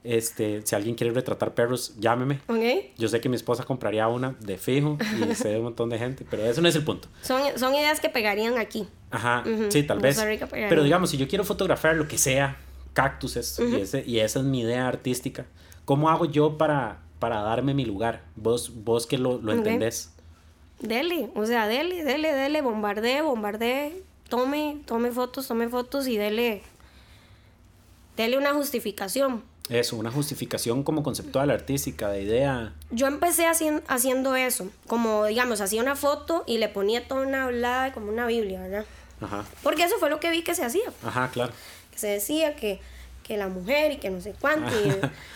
Este, 0.03 0.61
si 0.65 0.75
alguien 0.75 0.95
quiere 0.95 1.11
retratar 1.11 1.53
perros, 1.53 1.95
llámeme. 1.99 2.39
Okay. 2.47 2.93
Yo 2.97 3.09
sé 3.09 3.19
que 3.19 3.27
mi 3.27 3.35
esposa 3.35 3.65
compraría 3.65 4.07
una 4.07 4.35
de 4.39 4.57
fijo 4.57 4.97
y 5.19 5.35
sé 5.35 5.49
de 5.49 5.57
un 5.57 5.63
montón 5.63 5.89
de 5.89 5.97
gente, 5.97 6.25
pero 6.29 6.45
eso 6.45 6.61
no 6.61 6.69
es 6.69 6.75
el 6.75 6.83
punto. 6.83 7.09
Son, 7.21 7.41
son 7.57 7.75
ideas 7.75 7.99
que 7.99 8.07
pegarían 8.07 8.57
aquí. 8.57 8.87
Ajá, 9.11 9.43
sí, 9.69 9.83
tal 9.83 9.99
vez. 9.99 10.17
Pero 10.51 10.83
digamos, 10.83 11.09
si 11.09 11.17
yo 11.17 11.27
quiero 11.27 11.43
fotografiar 11.43 11.95
lo 11.95 12.07
que 12.07 12.17
sea, 12.17 12.57
cactuses, 12.97 13.59
y, 13.59 13.75
ese, 13.75 14.03
y 14.07 14.21
esa 14.21 14.39
es 14.39 14.45
mi 14.45 14.61
idea 14.61 14.87
artística. 14.87 15.45
¿Cómo 15.85 16.09
hago 16.09 16.25
yo 16.25 16.57
para, 16.57 16.97
para 17.19 17.41
darme 17.41 17.75
mi 17.75 17.85
lugar? 17.85 18.23
Vos, 18.35 18.71
vos 18.83 19.05
que 19.05 19.19
lo, 19.19 19.37
lo 19.37 19.53
entendés. 19.53 20.09
Dele, 20.79 21.29
o 21.35 21.45
sea, 21.45 21.67
dele, 21.67 22.03
dele, 22.03 22.33
dele, 22.33 22.61
bombardee, 22.63 23.21
bombardee, 23.21 24.01
tome, 24.29 24.79
tome 24.87 25.11
fotos, 25.11 25.47
tome 25.47 25.69
fotos 25.69 26.07
y 26.07 26.17
dele, 26.17 26.63
dele 28.15 28.35
una 28.35 28.55
justificación. 28.55 29.43
Eso, 29.69 29.95
una 29.95 30.09
justificación 30.09 30.81
como 30.81 31.03
conceptual, 31.03 31.51
artística, 31.51 32.09
de 32.09 32.23
idea. 32.23 32.73
Yo 32.89 33.05
empecé 33.05 33.45
haciendo, 33.45 33.83
haciendo 33.87 34.35
eso, 34.35 34.71
como 34.87 35.25
digamos, 35.25 35.61
hacía 35.61 35.83
una 35.83 35.95
foto 35.95 36.43
y 36.47 36.57
le 36.57 36.67
ponía 36.67 37.07
toda 37.07 37.27
una 37.27 37.43
hablada 37.43 37.93
como 37.93 38.09
una 38.09 38.25
Biblia, 38.25 38.59
¿verdad? 38.59 38.85
Ajá. 39.21 39.45
Porque 39.61 39.83
eso 39.83 39.97
fue 39.99 40.09
lo 40.09 40.19
que 40.19 40.31
vi 40.31 40.41
que 40.41 40.55
se 40.55 40.65
hacía. 40.65 40.91
Ajá, 41.03 41.29
claro 41.31 41.53
se 41.97 42.07
decía 42.07 42.55
que, 42.55 42.79
la 43.29 43.49
mujer 43.49 43.91
y 43.91 43.97
que 43.97 44.09
no 44.09 44.21
sé 44.21 44.33
cuánto 44.39 44.71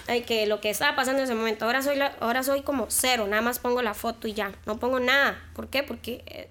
y, 0.08 0.22
que 0.22 0.46
lo 0.46 0.62
que 0.62 0.70
estaba 0.70 0.96
pasando 0.96 1.20
en 1.20 1.26
ese 1.26 1.36
momento. 1.36 1.66
Ahora 1.66 1.82
soy, 1.82 2.00
ahora 2.22 2.42
soy 2.42 2.62
como 2.62 2.86
cero, 2.88 3.28
nada 3.28 3.42
más 3.42 3.60
pongo 3.60 3.82
la 3.82 3.94
foto 3.94 4.30
y 4.30 4.34
ya, 4.34 4.54
no 4.66 4.80
pongo 4.80 5.02
nada. 5.02 5.38
¿Por 5.54 5.68
qué? 5.68 5.84
Porque 5.84 6.24
eh, 6.28 6.50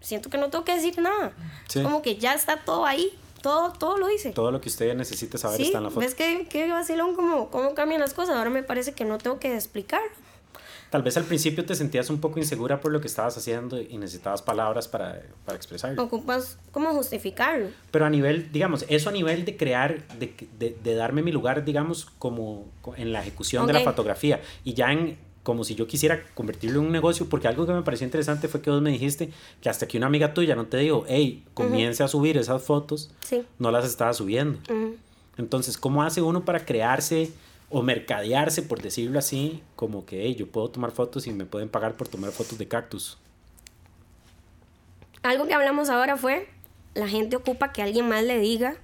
siento 0.00 0.30
que 0.30 0.38
no 0.38 0.50
tengo 0.50 0.64
que 0.64 0.74
decir 0.74 0.98
nada. 1.00 1.32
Como 1.74 2.02
que 2.02 2.16
ya 2.16 2.34
está 2.34 2.64
todo 2.64 2.86
ahí, 2.86 3.16
todo, 3.40 3.72
todo 3.72 3.98
lo 3.98 4.10
hice. 4.10 4.32
Todo 4.32 4.50
lo 4.50 4.60
que 4.60 4.68
usted 4.68 4.92
necesite 4.96 5.38
saber 5.38 5.60
está 5.60 5.78
en 5.78 5.84
la 5.84 5.90
foto. 5.90 6.00
¿Ves 6.00 6.16
que, 6.16 6.48
que 6.48 6.68
vacilón 6.68 7.14
cómo, 7.14 7.50
cómo 7.50 7.74
cambian 7.74 8.00
las 8.00 8.12
cosas? 8.12 8.36
Ahora 8.36 8.50
me 8.50 8.64
parece 8.64 8.92
que 8.92 9.04
no 9.04 9.18
tengo 9.18 9.38
que 9.38 9.54
explicarlo. 9.54 10.10
Tal 10.90 11.02
vez 11.02 11.16
al 11.16 11.24
principio 11.24 11.64
te 11.64 11.74
sentías 11.76 12.10
un 12.10 12.20
poco 12.20 12.38
insegura 12.40 12.80
por 12.80 12.90
lo 12.90 13.00
que 13.00 13.06
estabas 13.06 13.36
haciendo 13.38 13.80
y 13.80 13.96
necesitabas 13.96 14.42
palabras 14.42 14.88
para, 14.88 15.22
para 15.44 15.56
expresarlo. 15.56 16.02
Ocupas 16.02 16.58
como 16.72 16.90
justificarlo. 16.92 17.68
Pero 17.92 18.06
a 18.06 18.10
nivel, 18.10 18.50
digamos, 18.50 18.84
eso 18.88 19.08
a 19.08 19.12
nivel 19.12 19.44
de 19.44 19.56
crear, 19.56 20.02
de, 20.18 20.34
de, 20.58 20.76
de 20.82 20.94
darme 20.96 21.22
mi 21.22 21.30
lugar, 21.30 21.64
digamos, 21.64 22.06
como 22.18 22.66
en 22.96 23.12
la 23.12 23.20
ejecución 23.20 23.66
de 23.68 23.72
la 23.72 23.80
fotografía. 23.80 24.40
Y 24.64 24.74
ya 24.74 24.90
en, 24.90 25.16
como 25.44 25.62
si 25.62 25.76
yo 25.76 25.86
quisiera 25.86 26.24
convertirlo 26.34 26.80
en 26.80 26.86
un 26.86 26.92
negocio, 26.92 27.28
porque 27.28 27.46
algo 27.46 27.66
que 27.66 27.72
me 27.72 27.82
pareció 27.82 28.04
interesante 28.04 28.48
fue 28.48 28.60
que 28.60 28.70
vos 28.70 28.82
me 28.82 28.90
dijiste 28.90 29.30
que 29.60 29.68
hasta 29.68 29.86
que 29.86 29.96
una 29.96 30.06
amiga 30.08 30.34
tuya 30.34 30.56
no 30.56 30.66
te 30.66 30.76
dijo, 30.78 31.04
hey, 31.08 31.44
comience 31.54 32.02
a 32.02 32.08
subir 32.08 32.36
esas 32.36 32.62
fotos, 32.64 33.12
Sí. 33.24 33.44
no 33.60 33.70
las 33.70 33.84
estaba 33.84 34.12
subiendo. 34.12 34.58
Entonces, 35.38 35.78
¿cómo 35.78 36.02
hace 36.02 36.20
uno 36.20 36.44
para 36.44 36.64
crearse 36.64 37.30
o 37.70 37.82
mercadearse, 37.82 38.62
por 38.62 38.82
decirlo 38.82 39.18
así, 39.18 39.62
como 39.76 40.04
que 40.04 40.22
hey, 40.24 40.34
yo 40.34 40.46
puedo 40.50 40.68
tomar 40.70 40.90
fotos 40.90 41.26
y 41.26 41.32
me 41.32 41.46
pueden 41.46 41.68
pagar 41.68 41.94
por 41.94 42.08
tomar 42.08 42.32
fotos 42.32 42.58
de 42.58 42.68
cactus? 42.68 43.16
Algo 45.22 45.46
que 45.46 45.54
hablamos 45.54 45.88
ahora 45.90 46.16
fue, 46.16 46.48
la 46.94 47.06
gente 47.08 47.36
ocupa 47.36 47.72
que 47.72 47.82
alguien 47.82 48.08
más 48.08 48.24
le 48.24 48.38
diga, 48.38 48.76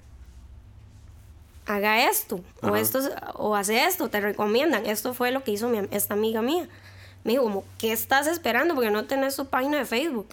haga 1.67 2.09
esto, 2.09 2.41
o, 2.63 2.77
esto, 2.77 2.99
es- 3.01 3.11
o 3.35 3.57
hace 3.57 3.85
esto, 3.87 4.09
te 4.09 4.21
recomiendan. 4.21 4.87
Esto 4.87 5.15
fue 5.15 5.33
lo 5.33 5.43
que 5.43 5.51
hizo 5.53 5.69
mi 5.69 5.79
esta 5.91 6.15
amiga 6.15 6.43
mía. 6.43 6.69
Me 7.25 7.33
dijo, 7.33 7.43
como, 7.43 7.65
¿qué 7.79 7.93
estás 7.93 8.27
esperando? 8.29 8.75
Porque 8.75 8.91
no 8.91 9.07
tenés 9.07 9.35
tu 9.35 9.47
página 9.47 9.79
de 9.79 9.85
Facebook. 9.85 10.29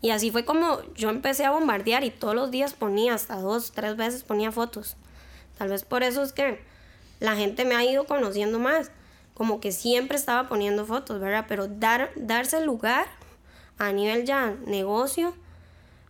Y 0.00 0.10
así 0.10 0.30
fue 0.30 0.44
como 0.44 0.80
yo 0.94 1.10
empecé 1.10 1.44
a 1.44 1.50
bombardear 1.50 2.04
y 2.04 2.10
todos 2.10 2.36
los 2.36 2.52
días 2.52 2.74
ponía, 2.74 3.14
hasta 3.14 3.36
dos, 3.40 3.72
tres 3.72 3.96
veces 3.96 4.22
ponía 4.22 4.52
fotos. 4.52 4.96
Tal 5.56 5.70
vez 5.70 5.84
por 5.84 6.04
eso 6.04 6.22
es 6.22 6.32
que 6.32 6.60
la 7.20 7.36
gente 7.36 7.64
me 7.64 7.74
ha 7.74 7.84
ido 7.84 8.04
conociendo 8.04 8.58
más. 8.58 8.90
Como 9.34 9.60
que 9.60 9.72
siempre 9.72 10.16
estaba 10.16 10.48
poniendo 10.48 10.84
fotos, 10.84 11.20
¿verdad? 11.20 11.46
Pero 11.48 11.68
dar, 11.68 12.10
darse 12.16 12.64
lugar 12.64 13.06
a 13.78 13.92
nivel 13.92 14.24
ya 14.24 14.56
negocio, 14.66 15.34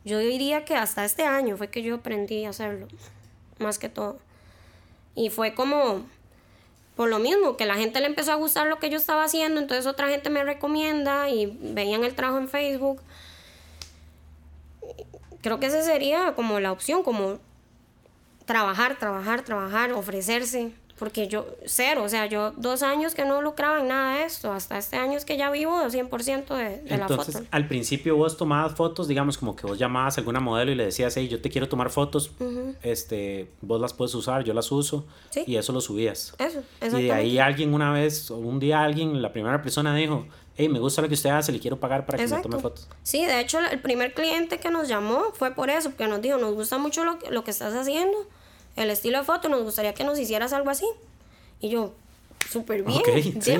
yo 0.05 0.19
diría 0.19 0.65
que 0.65 0.75
hasta 0.75 1.05
este 1.05 1.25
año 1.25 1.57
fue 1.57 1.69
que 1.69 1.83
yo 1.83 1.97
aprendí 1.97 2.45
a 2.45 2.51
hacerlo, 2.51 2.89
más 3.59 3.79
que 3.79 3.89
todo. 3.89 4.19
Y 5.15 5.31
fue 5.31 5.55
como, 5.55 6.07
por 6.97 7.11
lo 7.11 7.19
mismo, 7.19 7.57
que 7.57 7.67
la 7.67 7.75
gente 7.75 8.01
le 8.01 8.07
empezó 8.07 8.33
a 8.33 8.37
gustar 8.37 8.69
lo 8.69 8.79
que 8.79 8.89
yo 8.89 8.97
estaba 8.97 9.25
haciendo, 9.25 9.61
entonces 9.61 9.87
otra 9.87 10.09
gente 10.09 10.31
me 10.31 10.43
recomienda 10.45 11.29
y 11.29 11.59
veían 11.61 12.05
el 12.05 12.15
trabajo 12.15 12.39
en 12.39 12.49
Facebook. 12.49 13.03
Creo 15.43 15.61
que 15.61 15.67
esa 15.67 15.83
sería 15.83 16.35
como 16.35 16.59
la 16.61 16.73
opción, 16.73 17.03
como 17.03 17.39
trabajar, 18.47 18.99
trabajar, 18.99 19.43
trabajar, 19.43 19.93
ofrecerse. 19.93 20.73
Porque 20.99 21.29
yo, 21.29 21.47
cero, 21.65 22.03
o 22.05 22.09
sea, 22.09 22.27
yo 22.27 22.51
dos 22.57 22.83
años 22.83 23.15
que 23.15 23.25
no 23.25 23.41
lucraba 23.41 23.81
en 23.81 23.89
nada 23.89 24.17
de 24.19 24.25
esto, 24.25 24.53
hasta 24.53 24.77
este 24.79 24.97
año 24.97 25.17
es 25.17 25.25
que 25.25 25.37
ya 25.37 25.51
vivo 25.51 25.79
100% 25.81 26.47
de, 26.57 26.79
de 26.83 26.97
la 26.97 27.03
Entonces, 27.07 27.35
foto. 27.37 27.47
al 27.51 27.69
principio 27.69 28.17
vos 28.17 28.37
tomabas 28.37 28.75
fotos, 28.75 29.07
digamos, 29.09 29.39
como 29.39 29.55
que 29.57 29.67
vos 29.67 29.79
llamabas 29.79 30.17
a 30.19 30.21
alguna 30.21 30.41
modelo 30.41 30.73
y 30.73 30.75
le 30.75 30.85
decías, 30.87 31.17
hey, 31.17 31.29
yo 31.29 31.41
te 31.41 31.51
quiero 31.51 31.69
tomar 31.69 31.91
fotos, 31.91 32.31
este, 32.83 33.51
vos 33.61 33.81
las 33.81 33.93
puedes 33.95 34.15
usar, 34.15 34.45
yo 34.45 34.55
las 34.55 34.71
uso, 34.73 35.05
Sí. 35.31 35.45
y 35.47 35.57
eso 35.57 35.73
lo 35.73 35.81
subías. 35.81 36.35
Eso, 36.39 36.99
Y 36.99 37.03
de 37.05 37.13
ahí 37.13 37.39
alguien 37.39 37.75
una 37.75 37.93
vez, 37.93 38.31
o 38.31 38.37
un 38.37 38.59
día 38.59 38.83
alguien, 38.83 39.21
la 39.23 39.33
primera 39.33 39.63
persona 39.63 39.95
dijo, 39.95 40.27
hey, 40.57 40.69
me 40.69 40.79
gusta 40.81 41.03
lo 41.03 41.09
que 41.09 41.15
usted 41.15 41.31
hace, 41.31 41.53
le 41.53 41.61
quiero 41.61 41.79
pagar 41.79 42.05
para 42.07 42.17
que 42.19 42.23
me 42.25 42.29
Exacto. 42.29 42.49
tome 42.49 42.61
fotos. 42.63 42.89
Sí, 43.03 43.25
de 43.25 43.41
hecho, 43.41 43.59
el 43.61 43.81
primer 43.81 44.15
cliente 44.15 44.59
que 44.59 44.71
nos 44.71 44.89
llamó 44.89 45.27
fue 45.35 45.53
por 45.55 45.71
eso, 45.71 45.91
porque 45.91 46.09
nos 46.09 46.21
dijo, 46.21 46.39
nos 46.39 46.55
gusta 46.55 46.79
mucho 46.79 47.05
lo, 47.05 47.19
que- 47.19 47.31
lo 47.31 47.45
que 47.45 47.51
estás 47.53 47.75
haciendo, 47.75 48.17
el 48.83 48.91
estilo 48.91 49.19
de 49.19 49.25
foto, 49.25 49.49
nos 49.49 49.63
gustaría 49.63 49.95
que 49.95 50.05
nos 50.05 50.19
hicieras 50.19 50.53
algo 50.53 50.71
así. 50.71 50.87
Y 51.61 51.69
yo, 51.71 51.93
súper 52.51 52.83
bien, 52.85 52.99
Ok, 53.01 53.09
sí. 53.41 53.53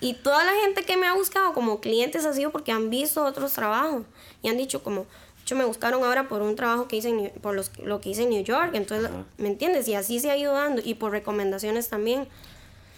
Y 0.00 0.14
toda 0.14 0.44
la 0.44 0.52
gente 0.64 0.84
que 0.84 0.96
me 0.96 1.06
ha 1.06 1.14
buscado 1.14 1.52
como 1.52 1.80
clientes 1.80 2.24
ha 2.24 2.32
sido 2.32 2.50
porque 2.50 2.72
han 2.72 2.90
visto 2.90 3.24
otros 3.24 3.52
trabajos 3.52 4.02
y 4.42 4.48
han 4.48 4.56
dicho 4.56 4.82
como, 4.82 5.06
hecho 5.42 5.54
me 5.56 5.64
buscaron 5.64 6.02
ahora 6.04 6.28
por 6.28 6.42
un 6.42 6.56
trabajo 6.56 6.88
que 6.88 6.96
hice 6.96 7.10
en 7.10 7.16
New- 7.18 7.32
por 7.40 7.54
los, 7.54 7.70
lo 7.78 8.00
que 8.00 8.10
hice 8.10 8.22
en 8.22 8.30
New 8.30 8.42
York, 8.44 8.70
entonces, 8.74 9.10
Ajá. 9.10 9.24
¿me 9.38 9.48
entiendes? 9.48 9.86
Y 9.88 9.94
así 9.94 10.18
se 10.20 10.30
ha 10.30 10.36
ido 10.36 10.52
dando 10.54 10.80
y 10.84 10.94
por 10.94 11.12
recomendaciones 11.12 11.88
también. 11.88 12.26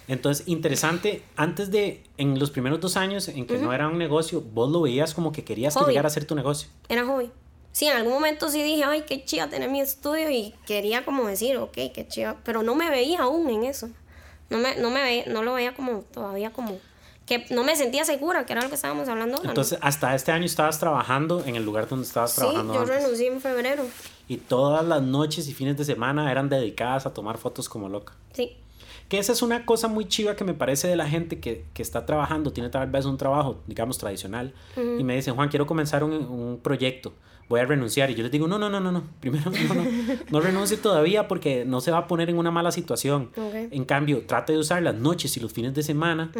Entonces, 0.08 0.46
interesante, 0.48 1.22
antes 1.36 1.70
de, 1.70 2.02
en 2.18 2.38
los 2.38 2.50
primeros 2.50 2.80
dos 2.80 2.96
años 2.96 3.28
en 3.28 3.46
que 3.46 3.56
no 3.58 3.72
era 3.72 3.86
un 3.88 3.98
negocio, 3.98 4.40
vos 4.40 4.70
lo 4.70 4.82
veías 4.82 5.14
como 5.14 5.30
que 5.32 5.44
querías 5.44 5.74
que 5.74 5.80
Hobby. 5.80 5.90
llegara 5.92 6.08
a 6.08 6.10
ser 6.10 6.24
tu 6.24 6.34
negocio. 6.34 6.68
Era 6.88 7.06
hobby. 7.06 7.30
Sí, 7.72 7.86
en 7.86 7.96
algún 7.96 8.12
momento 8.12 8.48
sí 8.48 8.62
dije, 8.62 8.84
ay, 8.84 9.02
qué 9.06 9.24
chido 9.24 9.48
tener 9.48 9.70
mi 9.70 9.80
estudio 9.80 10.30
y 10.30 10.54
quería 10.66 11.04
como 11.04 11.26
decir, 11.26 11.56
ok, 11.56 11.72
qué 11.72 12.06
chido, 12.08 12.36
pero 12.44 12.62
no 12.62 12.74
me 12.74 12.90
veía 12.90 13.20
aún 13.20 13.48
en 13.48 13.64
eso. 13.64 13.88
No 14.50 14.58
me, 14.58 14.76
no 14.76 14.90
me 14.90 15.02
veía, 15.02 15.24
no 15.26 15.42
lo 15.42 15.54
veía 15.54 15.74
como 15.74 16.00
todavía 16.12 16.52
como 16.52 16.78
que 17.26 17.46
no 17.50 17.64
me 17.64 17.76
sentía 17.76 18.04
segura, 18.04 18.44
que 18.44 18.52
era 18.52 18.62
lo 18.62 18.68
que 18.68 18.74
estábamos 18.74 19.08
hablando 19.08 19.36
ahora, 19.36 19.46
¿no? 19.46 19.50
Entonces, 19.52 19.78
hasta 19.80 20.14
este 20.14 20.32
año 20.32 20.44
estabas 20.44 20.78
trabajando 20.78 21.42
en 21.46 21.56
el 21.56 21.64
lugar 21.64 21.88
donde 21.88 22.06
estabas 22.06 22.32
sí, 22.32 22.40
trabajando 22.40 22.74
yo 22.74 22.80
antes. 22.80 22.96
renuncié 22.96 23.28
en 23.28 23.40
febrero. 23.40 23.86
Y 24.28 24.38
todas 24.38 24.84
las 24.84 25.02
noches 25.02 25.48
y 25.48 25.54
fines 25.54 25.76
de 25.76 25.84
semana 25.84 26.30
eran 26.30 26.48
dedicadas 26.48 27.06
a 27.06 27.14
tomar 27.14 27.38
fotos 27.38 27.68
como 27.68 27.88
loca. 27.88 28.14
Sí. 28.32 28.56
Que 29.08 29.18
esa 29.18 29.32
es 29.32 29.42
una 29.42 29.64
cosa 29.64 29.88
muy 29.88 30.08
chiva 30.08 30.36
que 30.36 30.44
me 30.44 30.54
parece 30.54 30.88
de 30.88 30.96
la 30.96 31.08
gente 31.08 31.38
que, 31.38 31.64
que 31.74 31.82
está 31.82 32.06
trabajando, 32.06 32.52
tiene 32.52 32.70
tal 32.70 32.90
vez 32.90 33.04
un 33.04 33.18
trabajo, 33.18 33.60
digamos, 33.66 33.98
tradicional, 33.98 34.54
y 34.76 35.04
me 35.04 35.14
dicen, 35.14 35.34
Juan, 35.34 35.48
quiero 35.48 35.66
comenzar 35.66 36.02
un, 36.02 36.12
un 36.12 36.60
proyecto, 36.62 37.12
voy 37.52 37.60
a 37.60 37.66
renunciar. 37.66 38.10
Y 38.10 38.14
yo 38.14 38.22
les 38.22 38.32
digo, 38.32 38.48
no, 38.48 38.58
no, 38.58 38.70
no, 38.70 38.80
no, 38.80 38.90
no, 38.90 39.02
primero 39.20 39.50
no, 39.50 39.74
no, 39.74 39.84
no 40.30 40.40
renuncie 40.40 40.78
todavía 40.78 41.28
porque 41.28 41.64
no 41.64 41.80
se 41.80 41.90
va 41.90 41.98
a 41.98 42.06
poner 42.06 42.30
en 42.30 42.38
una 42.38 42.50
mala 42.50 42.72
situación. 42.72 43.30
En 43.36 43.84
cambio, 43.84 44.24
trate 44.26 44.54
de 44.54 44.58
usar 44.58 44.82
las 44.82 44.94
noches 44.94 45.36
y 45.36 45.40
los 45.40 45.52
fines 45.52 45.74
de 45.74 45.82
semana 45.82 46.32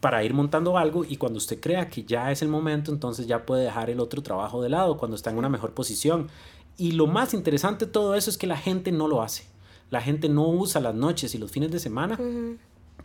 para 0.00 0.22
ir 0.24 0.34
montando 0.34 0.76
algo 0.76 1.04
y 1.04 1.16
cuando 1.16 1.38
usted 1.38 1.60
crea 1.60 1.88
que 1.88 2.02
ya 2.02 2.30
es 2.30 2.42
el 2.42 2.48
momento, 2.48 2.92
entonces 2.92 3.26
ya 3.26 3.46
puede 3.46 3.64
dejar 3.64 3.88
el 3.88 4.00
otro 4.00 4.20
trabajo 4.22 4.60
de 4.60 4.68
lado 4.68 4.98
cuando 4.98 5.16
está 5.16 5.30
en 5.30 5.38
una 5.38 5.48
mejor 5.48 5.72
posición. 5.72 6.28
Y 6.76 6.92
lo 6.92 7.06
más 7.06 7.32
interesante 7.32 7.86
de 7.86 7.92
todo 7.92 8.14
eso 8.16 8.28
es 8.28 8.36
que 8.36 8.46
la 8.46 8.56
gente 8.56 8.90
no 8.90 9.06
lo 9.06 9.22
hace. 9.22 9.44
La 9.90 10.00
gente 10.00 10.28
no 10.28 10.48
usa 10.48 10.80
las 10.80 10.94
noches 10.94 11.34
y 11.34 11.38
los 11.38 11.50
fines 11.50 11.70
de 11.70 11.78
semana 11.78 12.18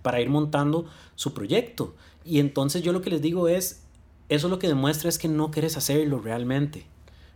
para 0.02 0.20
ir 0.22 0.30
montando 0.30 0.86
su 1.16 1.34
proyecto. 1.34 1.94
Y 2.26 2.40
entonces 2.40 2.82
yo 2.82 2.92
lo 2.92 3.02
que 3.02 3.12
les 3.12 3.22
digo 3.22 3.48
es, 3.48 3.84
eso 4.30 4.48
lo 4.48 4.60
que 4.60 4.68
demuestra 4.68 5.10
es 5.10 5.18
que 5.18 5.28
no 5.28 5.52
quieres 5.52 5.76
hacerlo 5.78 6.20
realmente. 6.20 6.86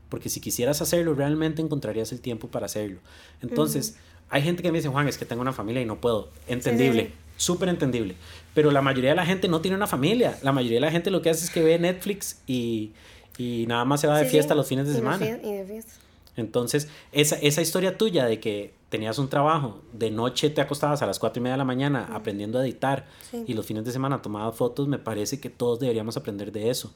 Porque 0.10 0.30
si 0.30 0.40
quisieras 0.40 0.82
hacerlo 0.82 1.16
realmente 1.16 1.62
encontrarías 1.62 2.12
el 2.12 2.22
tiempo 2.22 2.48
para 2.48 2.68
hacerlo. 2.68 3.00
Entonces, 3.42 3.98
hay 4.30 4.44
gente 4.44 4.62
que 4.62 4.72
me 4.72 4.78
dice, 4.78 4.90
Juan, 4.90 5.08
es 5.08 5.18
que 5.18 5.26
tengo 5.26 5.42
una 5.42 5.54
familia 5.54 5.82
y 5.82 5.86
no 5.86 6.00
puedo. 6.00 6.30
Entendible, 6.48 7.06
sí. 7.06 7.14
súper 7.38 7.70
entendible. 7.70 8.16
Pero 8.54 8.70
la 8.70 8.82
mayoría 8.82 9.10
de 9.10 9.16
la 9.16 9.26
gente 9.26 9.48
no 9.48 9.62
tiene 9.62 9.76
una 9.76 9.88
familia. 9.88 10.38
La 10.44 10.52
mayoría 10.52 10.78
de 10.78 10.82
la 10.82 10.92
gente 10.92 11.10
lo 11.10 11.22
que 11.22 11.32
hace 11.32 11.46
es 11.46 11.50
que 11.50 11.64
ve 11.64 11.80
Netflix 11.80 12.42
y, 12.46 12.92
y 13.38 13.66
nada 13.68 13.86
más 13.86 14.02
se 14.02 14.08
va 14.08 14.20
de 14.20 14.26
fiesta 14.26 14.54
los 14.54 14.68
fines 14.68 14.88
de 14.88 14.94
semana. 14.94 15.26
Y 15.26 15.32
de 15.32 15.66
fiesta. 15.66 15.94
Entonces, 16.36 16.90
esa, 17.12 17.36
esa 17.38 17.62
historia 17.62 17.98
tuya 17.98 18.26
de 18.26 18.40
que 18.40 18.74
tenías 18.90 19.18
un 19.20 19.30
trabajo, 19.30 19.82
de 19.94 20.10
noche 20.12 20.50
te 20.50 20.62
acostabas 20.62 21.02
a 21.02 21.06
las 21.06 21.20
4 21.20 21.40
y 21.40 21.44
media 21.44 21.54
de 21.54 21.58
la 21.60 21.64
mañana 21.66 22.10
aprendiendo 22.14 22.60
a 22.60 22.64
editar 22.64 23.06
Sí. 23.30 23.44
y 23.48 23.54
los 23.54 23.66
fines 23.66 23.86
de 23.86 23.92
semana 23.92 24.22
tomabas 24.22 24.56
fotos, 24.56 24.88
me 24.88 24.98
parece 25.00 25.40
que 25.40 25.50
todos 25.50 25.80
deberíamos 25.80 26.18
aprender 26.18 26.52
de 26.52 26.70
eso. 26.70 26.94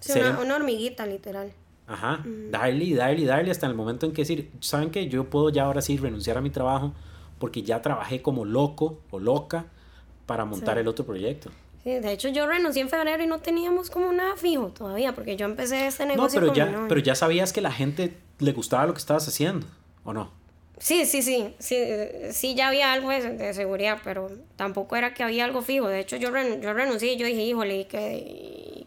Sí, 0.00 0.12
Ser 0.12 0.26
una, 0.30 0.40
una 0.40 0.56
hormiguita, 0.56 1.06
literal. 1.06 1.52
Ajá, 1.86 2.22
darle 2.50 2.84
y 2.84 2.92
darle 2.94 3.22
y 3.22 3.24
darle 3.24 3.50
hasta 3.50 3.66
el 3.66 3.74
momento 3.74 4.04
en 4.04 4.12
que 4.12 4.20
decir, 4.22 4.50
¿saben 4.60 4.90
qué? 4.90 5.08
Yo 5.08 5.24
puedo 5.30 5.48
ya 5.48 5.64
ahora 5.64 5.80
sí 5.80 5.96
renunciar 5.96 6.36
a 6.36 6.42
mi 6.42 6.50
trabajo 6.50 6.92
porque 7.38 7.62
ya 7.62 7.80
trabajé 7.80 8.20
como 8.20 8.44
loco 8.44 9.00
o 9.10 9.18
loca 9.18 9.64
para 10.26 10.44
montar 10.44 10.74
Sí. 10.76 10.80
el 10.80 10.88
otro 10.88 11.06
proyecto. 11.06 11.50
Sí, 11.82 11.90
de 11.90 12.12
hecho, 12.12 12.28
yo 12.28 12.46
renuncié 12.46 12.82
en 12.82 12.90
febrero 12.90 13.22
y 13.22 13.26
no 13.26 13.38
teníamos 13.38 13.88
como 13.88 14.12
nada 14.12 14.36
fijo 14.36 14.68
todavía, 14.68 15.14
porque 15.14 15.36
yo 15.36 15.46
empecé 15.46 15.86
este 15.86 16.04
No, 16.04 16.12
negocio 16.12 16.40
pero 16.40 16.52
con 16.52 16.62
mi 16.66 16.72
ya, 16.72 16.84
pero 16.88 17.00
ya 17.00 17.14
sabías 17.14 17.52
que 17.54 17.62
la 17.62 17.72
gente 17.72 18.14
le 18.38 18.52
gustaba 18.52 18.86
lo 18.86 18.92
que 18.94 18.98
estabas 19.00 19.26
haciendo, 19.28 19.66
¿o 20.04 20.12
no? 20.12 20.30
Sí, 20.78 21.06
sí, 21.06 21.22
sí, 21.22 21.54
sí, 21.58 21.76
sí 22.30 22.54
ya 22.54 22.68
había 22.68 22.92
algo 22.92 23.10
de, 23.10 23.36
de 23.36 23.52
seguridad, 23.54 23.98
pero 24.04 24.30
tampoco 24.56 24.94
era 24.96 25.12
que 25.12 25.24
había 25.24 25.44
algo 25.44 25.60
fijo. 25.62 25.88
De 25.88 25.98
hecho, 26.00 26.16
yo, 26.16 26.30
ren- 26.30 26.60
yo 26.60 26.72
renuncié 26.72 27.14
y 27.14 27.16
yo 27.16 27.26
dije, 27.26 27.42
híjole, 27.42 27.86
que 27.88 28.86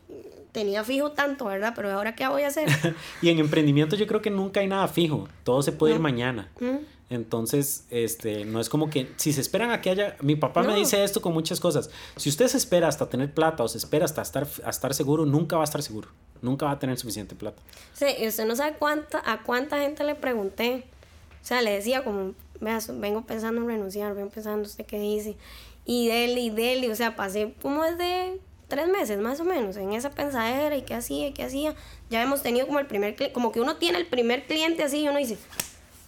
tenía 0.54 0.84
fijo 0.84 1.12
tanto, 1.12 1.46
¿verdad? 1.46 1.74
Pero 1.76 1.92
ahora, 1.92 2.16
¿qué 2.16 2.28
voy 2.28 2.44
a 2.44 2.48
hacer? 2.48 2.70
Y 3.22 3.30
en 3.30 3.40
emprendimiento 3.40 3.96
yo 3.96 4.08
creo 4.08 4.22
que 4.22 4.30
nunca 4.30 4.62
hay 4.62 4.68
nada 4.68 4.88
fijo, 4.88 5.28
todo 5.44 5.62
se 5.64 5.72
puede 5.74 5.96
ir 5.96 6.00
mañana. 6.00 6.50
Mm. 6.60 6.78
Entonces, 7.12 7.84
este, 7.90 8.46
no 8.46 8.62
es 8.62 8.70
como 8.70 8.90
que 8.90 9.12
si 9.18 9.34
se 9.34 9.42
esperan 9.42 9.70
a 9.72 9.82
que 9.82 9.90
haya, 9.90 10.16
mi 10.22 10.38
papá 10.38 10.62
me 10.62 10.70
No. 10.70 10.76
dice 10.76 11.04
esto 11.04 11.22
con 11.22 11.34
muchas 11.34 11.60
cosas. 11.60 11.90
Si 12.16 12.30
usted 12.30 12.48
se 12.48 12.56
espera 12.58 12.88
hasta 12.88 13.10
tener 13.10 13.34
plata 13.34 13.64
o 13.64 13.68
se 13.68 13.78
espera 13.78 14.06
hasta 14.06 14.22
estar, 14.22 14.48
a 14.64 14.70
estar 14.70 14.94
seguro, 14.94 15.26
nunca 15.26 15.58
va 15.58 15.64
a 15.64 15.66
estar 15.66 15.84
seguro. 15.84 16.08
Nunca 16.42 16.66
va 16.66 16.72
a 16.72 16.80
tener 16.80 16.98
suficiente 16.98 17.36
plata. 17.36 17.62
Sí, 17.94 18.06
y 18.18 18.28
usted 18.28 18.46
no 18.46 18.56
sabe 18.56 18.78
cuánta, 18.80 19.22
a 19.30 19.44
cuánta 19.44 19.78
gente 19.80 20.04
le 20.06 20.16
pregunté. 20.16 20.86
O 21.44 21.46
sea, 21.46 21.62
le 21.62 21.72
decía 21.72 22.04
como, 22.06 22.34
vea, 22.62 22.80
vengo 22.94 23.26
pensando 23.26 23.60
en 23.62 23.68
renunciar, 23.68 24.16
vengo 24.16 24.30
pensando 24.30 24.66
usted 24.68 24.86
qué 24.86 24.98
dice. 24.98 25.36
Y 25.86 26.08
dele, 26.08 26.40
y 26.40 26.50
dele, 26.50 26.90
o 26.92 26.96
sea, 26.96 27.16
pasé 27.18 27.54
como 27.62 27.84
desde 27.84 28.40
tres 28.70 28.88
meses 28.88 29.20
más 29.20 29.38
o 29.42 29.44
menos 29.44 29.76
en 29.76 29.92
esa 29.92 30.12
pensadera 30.12 30.78
y 30.78 30.84
qué 30.84 30.94
hacía, 30.94 31.28
y 31.28 31.34
qué 31.34 31.44
hacía. 31.44 31.76
Ya 32.10 32.22
hemos 32.24 32.42
tenido 32.42 32.68
como 32.68 32.80
el 32.80 32.88
primer 32.88 33.16
cliente, 33.16 33.34
como 33.34 33.52
que 33.52 33.60
uno 33.60 33.76
tiene 33.76 33.98
el 33.98 34.06
primer 34.08 34.46
cliente 34.46 34.84
así 34.84 35.00
y 35.02 35.08
uno 35.10 35.18
dice, 35.18 35.38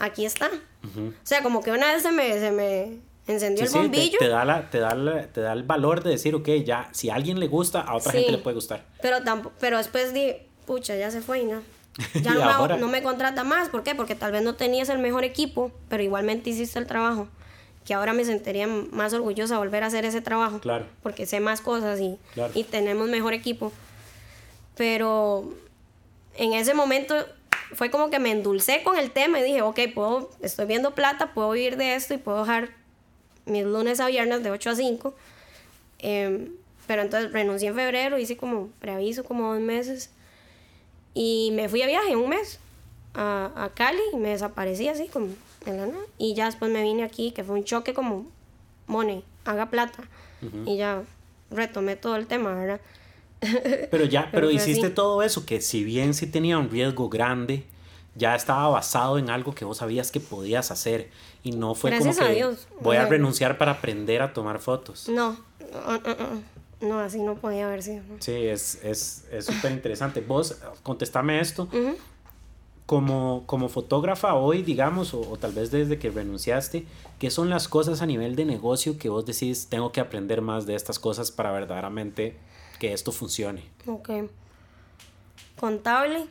aquí 0.04 0.26
está. 0.26 0.50
O 0.84 1.12
sea, 1.24 1.42
como 1.44 1.62
que 1.64 1.72
una 1.72 1.94
vez 1.94 2.04
se 2.04 2.12
me, 2.12 2.34
se 2.40 2.52
me, 2.52 2.98
encendió 3.26 3.66
Sí, 3.66 3.66
el 3.66 3.68
sí, 3.70 3.74
te- 3.74 3.80
bombillo. 3.80 4.20
te, 4.20 4.28
da 4.28 4.44
la, 4.46 4.70
te, 4.70 4.80
da 4.80 4.96
la- 4.96 5.28
te 5.28 5.42
da 5.42 5.54
el 5.54 5.64
valor 5.64 6.04
de 6.04 6.10
decir, 6.12 6.36
ok, 6.36 6.48
ya, 6.66 6.90
si 6.92 7.10
a 7.10 7.16
alguien 7.16 7.40
le 7.40 7.48
gusta, 7.48 7.82
a 7.82 7.96
otra 7.96 8.12
Sí. 8.12 8.18
gente 8.20 8.34
le 8.34 8.38
puede 8.40 8.56
gustar. 8.56 8.86
Pero, 9.02 9.24
tampoco, 9.24 9.56
pero 9.60 9.78
después 9.78 10.14
di, 10.14 10.34
pucha, 10.66 10.96
ya 10.96 11.10
se 11.10 11.22
fue 11.22 11.40
y 11.42 11.46
no. 11.46 11.62
Ya 12.22 12.34
no, 12.34 12.68
me, 12.68 12.78
no 12.80 12.88
me 12.88 13.02
contrata 13.04 13.44
más. 13.44 13.70
¿Por 13.70 13.84
qué? 13.84 13.96
Porque 13.96 14.16
tal 14.16 14.32
vez 14.32 14.42
no 14.42 14.56
tenías 14.56 14.90
el 14.90 14.98
mejor 15.00 15.24
equipo, 15.24 15.72
pero 15.90 16.04
igualmente 16.04 16.50
hiciste 16.50 16.80
el 16.80 16.88
trabajo. 16.88 17.28
Que 17.86 17.94
ahora 17.94 18.14
me 18.14 18.26
sentiría 18.26 18.66
más 18.68 19.14
orgullosa 19.14 19.58
volver 19.58 19.84
a 19.84 19.88
hacer 19.88 20.04
ese 20.06 20.22
trabajo. 20.22 20.60
Claro. 20.60 20.86
Porque 21.04 21.26
sé 21.26 21.40
más 21.40 21.62
cosas 21.62 22.00
y, 22.00 22.18
Claro. 22.34 22.52
y 22.56 22.64
tenemos 22.64 23.10
mejor 23.10 23.34
equipo. 23.34 23.72
Pero 24.76 25.54
en 26.36 26.54
ese 26.54 26.74
momento 26.74 27.16
fue 27.76 27.90
como 27.90 28.10
que 28.10 28.20
me 28.20 28.32
endulcé 28.32 28.84
con 28.84 28.98
el 28.98 29.12
tema 29.12 29.40
y 29.40 29.44
dije, 29.44 29.62
ok, 29.62 29.80
puedo, 29.94 30.30
estoy 30.42 30.66
viendo 30.66 30.96
plata, 30.96 31.34
puedo 31.34 31.52
vivir 31.52 31.78
de 31.78 31.96
esto 31.96 32.14
y 32.14 32.18
puedo 32.18 32.40
dejar 32.40 32.70
mis 33.46 33.64
lunes 33.66 34.00
a 34.00 34.08
viernes 34.08 34.44
de 34.44 34.52
8 34.52 34.70
a 34.70 34.76
5. 34.76 35.14
Em, 36.00 36.50
pero 36.88 37.02
entonces 37.02 37.32
renuncié 37.32 37.70
en 37.70 37.76
febrero, 37.76 38.18
hice 38.18 38.38
como 38.38 38.68
preaviso, 38.80 39.24
como 39.24 39.54
dos 39.54 39.62
meses. 39.62 40.10
Y 41.14 41.52
me 41.54 41.70
fui 41.70 41.82
a 41.82 41.88
viaje 41.88 42.16
un 42.16 42.30
mes 42.30 42.60
a, 43.14 43.52
a 43.56 43.70
Cali 43.70 44.02
y 44.14 44.18
me 44.18 44.30
desaparecí 44.30 44.88
así 44.88 45.08
como 45.08 45.28
en 45.66 45.78
la 45.78 45.88
nada. 45.88 46.04
Y 46.18 46.34
ya 46.34 46.46
después 46.46 46.72
me 46.72 46.82
vine 46.82 47.04
aquí, 47.04 47.32
que 47.32 47.44
fue 47.44 47.56
un 47.56 47.64
choque 47.64 47.94
como, 47.94 48.26
money, 48.88 49.24
haga 49.46 49.70
plata. 49.70 50.04
Y 50.66 50.76
ya 50.76 51.04
retomé 51.52 51.96
todo 51.96 52.18
el 52.18 52.28
tema, 52.28 52.54
¿verdad? 52.54 52.82
Pero 53.92 54.06
ya, 54.06 54.30
pero 54.32 54.48
fue 54.48 54.56
hiciste 54.56 54.90
todo 54.90 55.22
eso, 55.24 55.46
que 55.46 55.62
si 55.62 55.84
bien 55.84 56.14
sí 56.14 56.28
tenía 56.28 56.58
un 56.58 56.70
riesgo 56.70 57.10
grande, 57.10 57.64
ya 58.16 58.36
estaba 58.36 58.68
basado 58.70 59.18
en 59.18 59.30
algo 59.30 59.54
que 59.56 59.66
vos 59.66 59.78
sabías 59.78 60.12
que 60.12 60.20
podías 60.20 60.72
hacer. 60.72 61.10
Y 61.44 61.52
no 61.52 61.76
fue 61.76 61.90
Gracias 61.92 62.16
como 62.18 62.28
a 62.28 62.30
que 62.30 62.36
Dios. 62.38 62.68
voy 62.82 62.98
a 62.98 63.06
renunciar 63.06 63.58
para 63.58 63.74
aprender 63.74 64.22
a 64.22 64.34
tomar 64.34 64.60
fotos. 64.60 65.10
No, 65.10 65.38
no, 65.74 65.98
no, 66.00 66.88
no, 66.88 67.00
así 67.00 67.22
no 67.22 67.36
podía 67.36 67.66
haber 67.68 67.84
sido. 67.84 68.04
Sí, 68.20 68.32
es 68.34 68.80
es 68.84 69.26
es 69.32 69.46
súper 69.46 69.72
interesante. 69.72 70.22
Vos, 70.22 70.58
contestame 70.84 71.40
esto. 71.40 71.64
Ujú. 71.64 71.96
Como, 72.86 73.44
como 73.46 73.70
fotógrafa 73.70 74.34
hoy, 74.36 74.62
digamos, 74.62 75.14
o, 75.14 75.22
o 75.22 75.38
tal 75.38 75.54
vez 75.54 75.72
desde 75.72 75.98
que 75.98 76.10
renunciaste, 76.12 76.86
¿qué 77.18 77.32
son 77.32 77.50
las 77.50 77.70
cosas 77.70 78.02
a 78.02 78.06
nivel 78.06 78.36
de 78.36 78.44
negocio 78.44 78.98
que 78.98 79.08
vos 79.08 79.26
decís, 79.26 79.68
tengo 79.70 79.94
que 79.94 80.02
aprender 80.02 80.42
más 80.42 80.66
de 80.66 80.76
estas 80.76 81.00
cosas 81.00 81.32
para 81.32 81.52
verdaderamente 81.54 82.36
que 82.84 82.92
esto 82.92 83.14
funcione? 83.14 83.64
Ok. 83.88 84.10
Contable, 85.58 86.28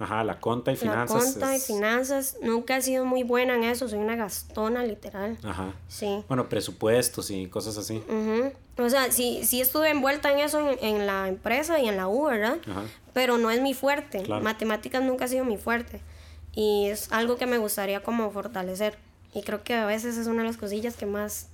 Ajá, 0.00 0.24
la 0.24 0.40
conta 0.40 0.72
y 0.72 0.76
finanzas. 0.76 1.22
la 1.22 1.30
conta 1.30 1.56
y 1.56 1.60
finanzas. 1.60 2.36
Nunca 2.42 2.76
he 2.76 2.82
sido 2.82 3.04
muy 3.04 3.22
buena 3.22 3.54
en 3.54 3.62
eso, 3.62 3.86
soy 3.88 4.00
una 4.00 4.16
gastona 4.16 4.82
literal. 4.82 5.38
Ajá. 5.44 5.74
Sí. 5.86 6.24
Bueno, 6.26 6.48
presupuestos 6.48 7.30
y 7.30 7.46
cosas 7.46 7.78
así. 7.78 8.02
Ujú. 8.08 8.52
O 8.82 8.88
sea, 8.90 9.12
sí, 9.12 9.42
sí 9.44 9.60
estuve 9.60 9.90
envuelta 9.90 10.32
en 10.32 10.40
eso 10.40 10.58
en, 10.70 10.76
en 10.84 11.06
la 11.06 11.28
empresa 11.28 11.78
y 11.78 11.86
en 11.88 11.96
la 11.96 12.08
U, 12.08 12.24
¿verdad? 12.24 12.58
Ajá. 12.68 12.82
Pero 13.12 13.38
no 13.38 13.52
es 13.52 13.60
mi 13.62 13.72
fuerte. 13.74 14.24
Claro. 14.24 14.42
Matemáticas 14.42 15.04
nunca 15.04 15.26
ha 15.26 15.28
sido 15.28 15.44
mi 15.44 15.56
fuerte. 15.56 16.00
Y 16.52 16.86
es 16.88 17.12
algo 17.12 17.36
que 17.36 17.46
me 17.46 17.58
gustaría 17.58 18.02
como 18.02 18.28
fortalecer. 18.32 18.98
Y 19.34 19.42
creo 19.42 19.62
que 19.62 19.74
a 19.74 19.86
veces 19.86 20.16
es 20.16 20.26
una 20.26 20.42
de 20.42 20.48
las 20.48 20.56
cosillas 20.56 20.96
que 20.96 21.06
más, 21.06 21.46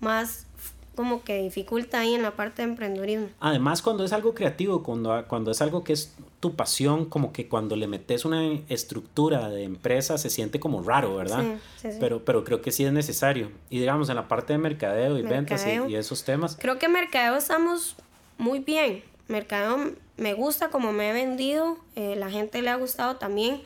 más 0.00 0.46
como 0.94 1.22
que 1.22 1.42
dificulta 1.42 2.00
ahí 2.00 2.14
en 2.14 2.22
la 2.22 2.32
parte 2.32 2.62
de 2.62 2.68
emprendedurismo. 2.68 3.28
Además, 3.40 3.80
cuando 3.80 4.04
es 4.04 4.12
algo 4.12 4.34
creativo, 4.34 4.82
cuando, 4.82 5.24
cuando 5.28 5.50
es 5.50 5.62
algo 5.62 5.84
que 5.84 5.92
es 5.92 6.14
tu 6.40 6.56
pasión, 6.56 7.04
como 7.04 7.32
que 7.32 7.48
cuando 7.48 7.76
le 7.76 7.86
metes 7.86 8.24
una 8.24 8.42
estructura 8.68 9.48
de 9.48 9.64
empresa 9.64 10.18
se 10.18 10.30
siente 10.30 10.58
como 10.58 10.82
raro, 10.82 11.16
¿verdad? 11.16 11.42
Sí, 11.42 11.58
sí, 11.82 11.92
sí. 11.92 11.98
Pero, 12.00 12.24
pero 12.24 12.44
creo 12.44 12.60
que 12.60 12.72
sí 12.72 12.84
es 12.84 12.92
necesario. 12.92 13.50
Y 13.68 13.78
digamos, 13.78 14.08
en 14.08 14.16
la 14.16 14.26
parte 14.28 14.52
de 14.52 14.58
mercadeo 14.58 15.18
y 15.18 15.22
ventas 15.22 15.66
y, 15.66 15.94
esos 15.94 16.24
temas, 16.24 16.56
Creo 16.58 16.78
que 16.78 16.88
mercadeo 16.88 17.36
estamos 17.36 17.96
muy 18.38 18.58
bien. 18.58 19.02
Mercadeo 19.28 19.92
me 20.16 20.34
gusta 20.34 20.70
como 20.70 20.92
me 20.92 21.10
he 21.10 21.12
vendido. 21.12 21.78
eh, 21.94 22.16
la 22.16 22.30
gente 22.30 22.62
le 22.62 22.70
ha 22.70 22.76
gustado 22.76 23.16
también. 23.16 23.62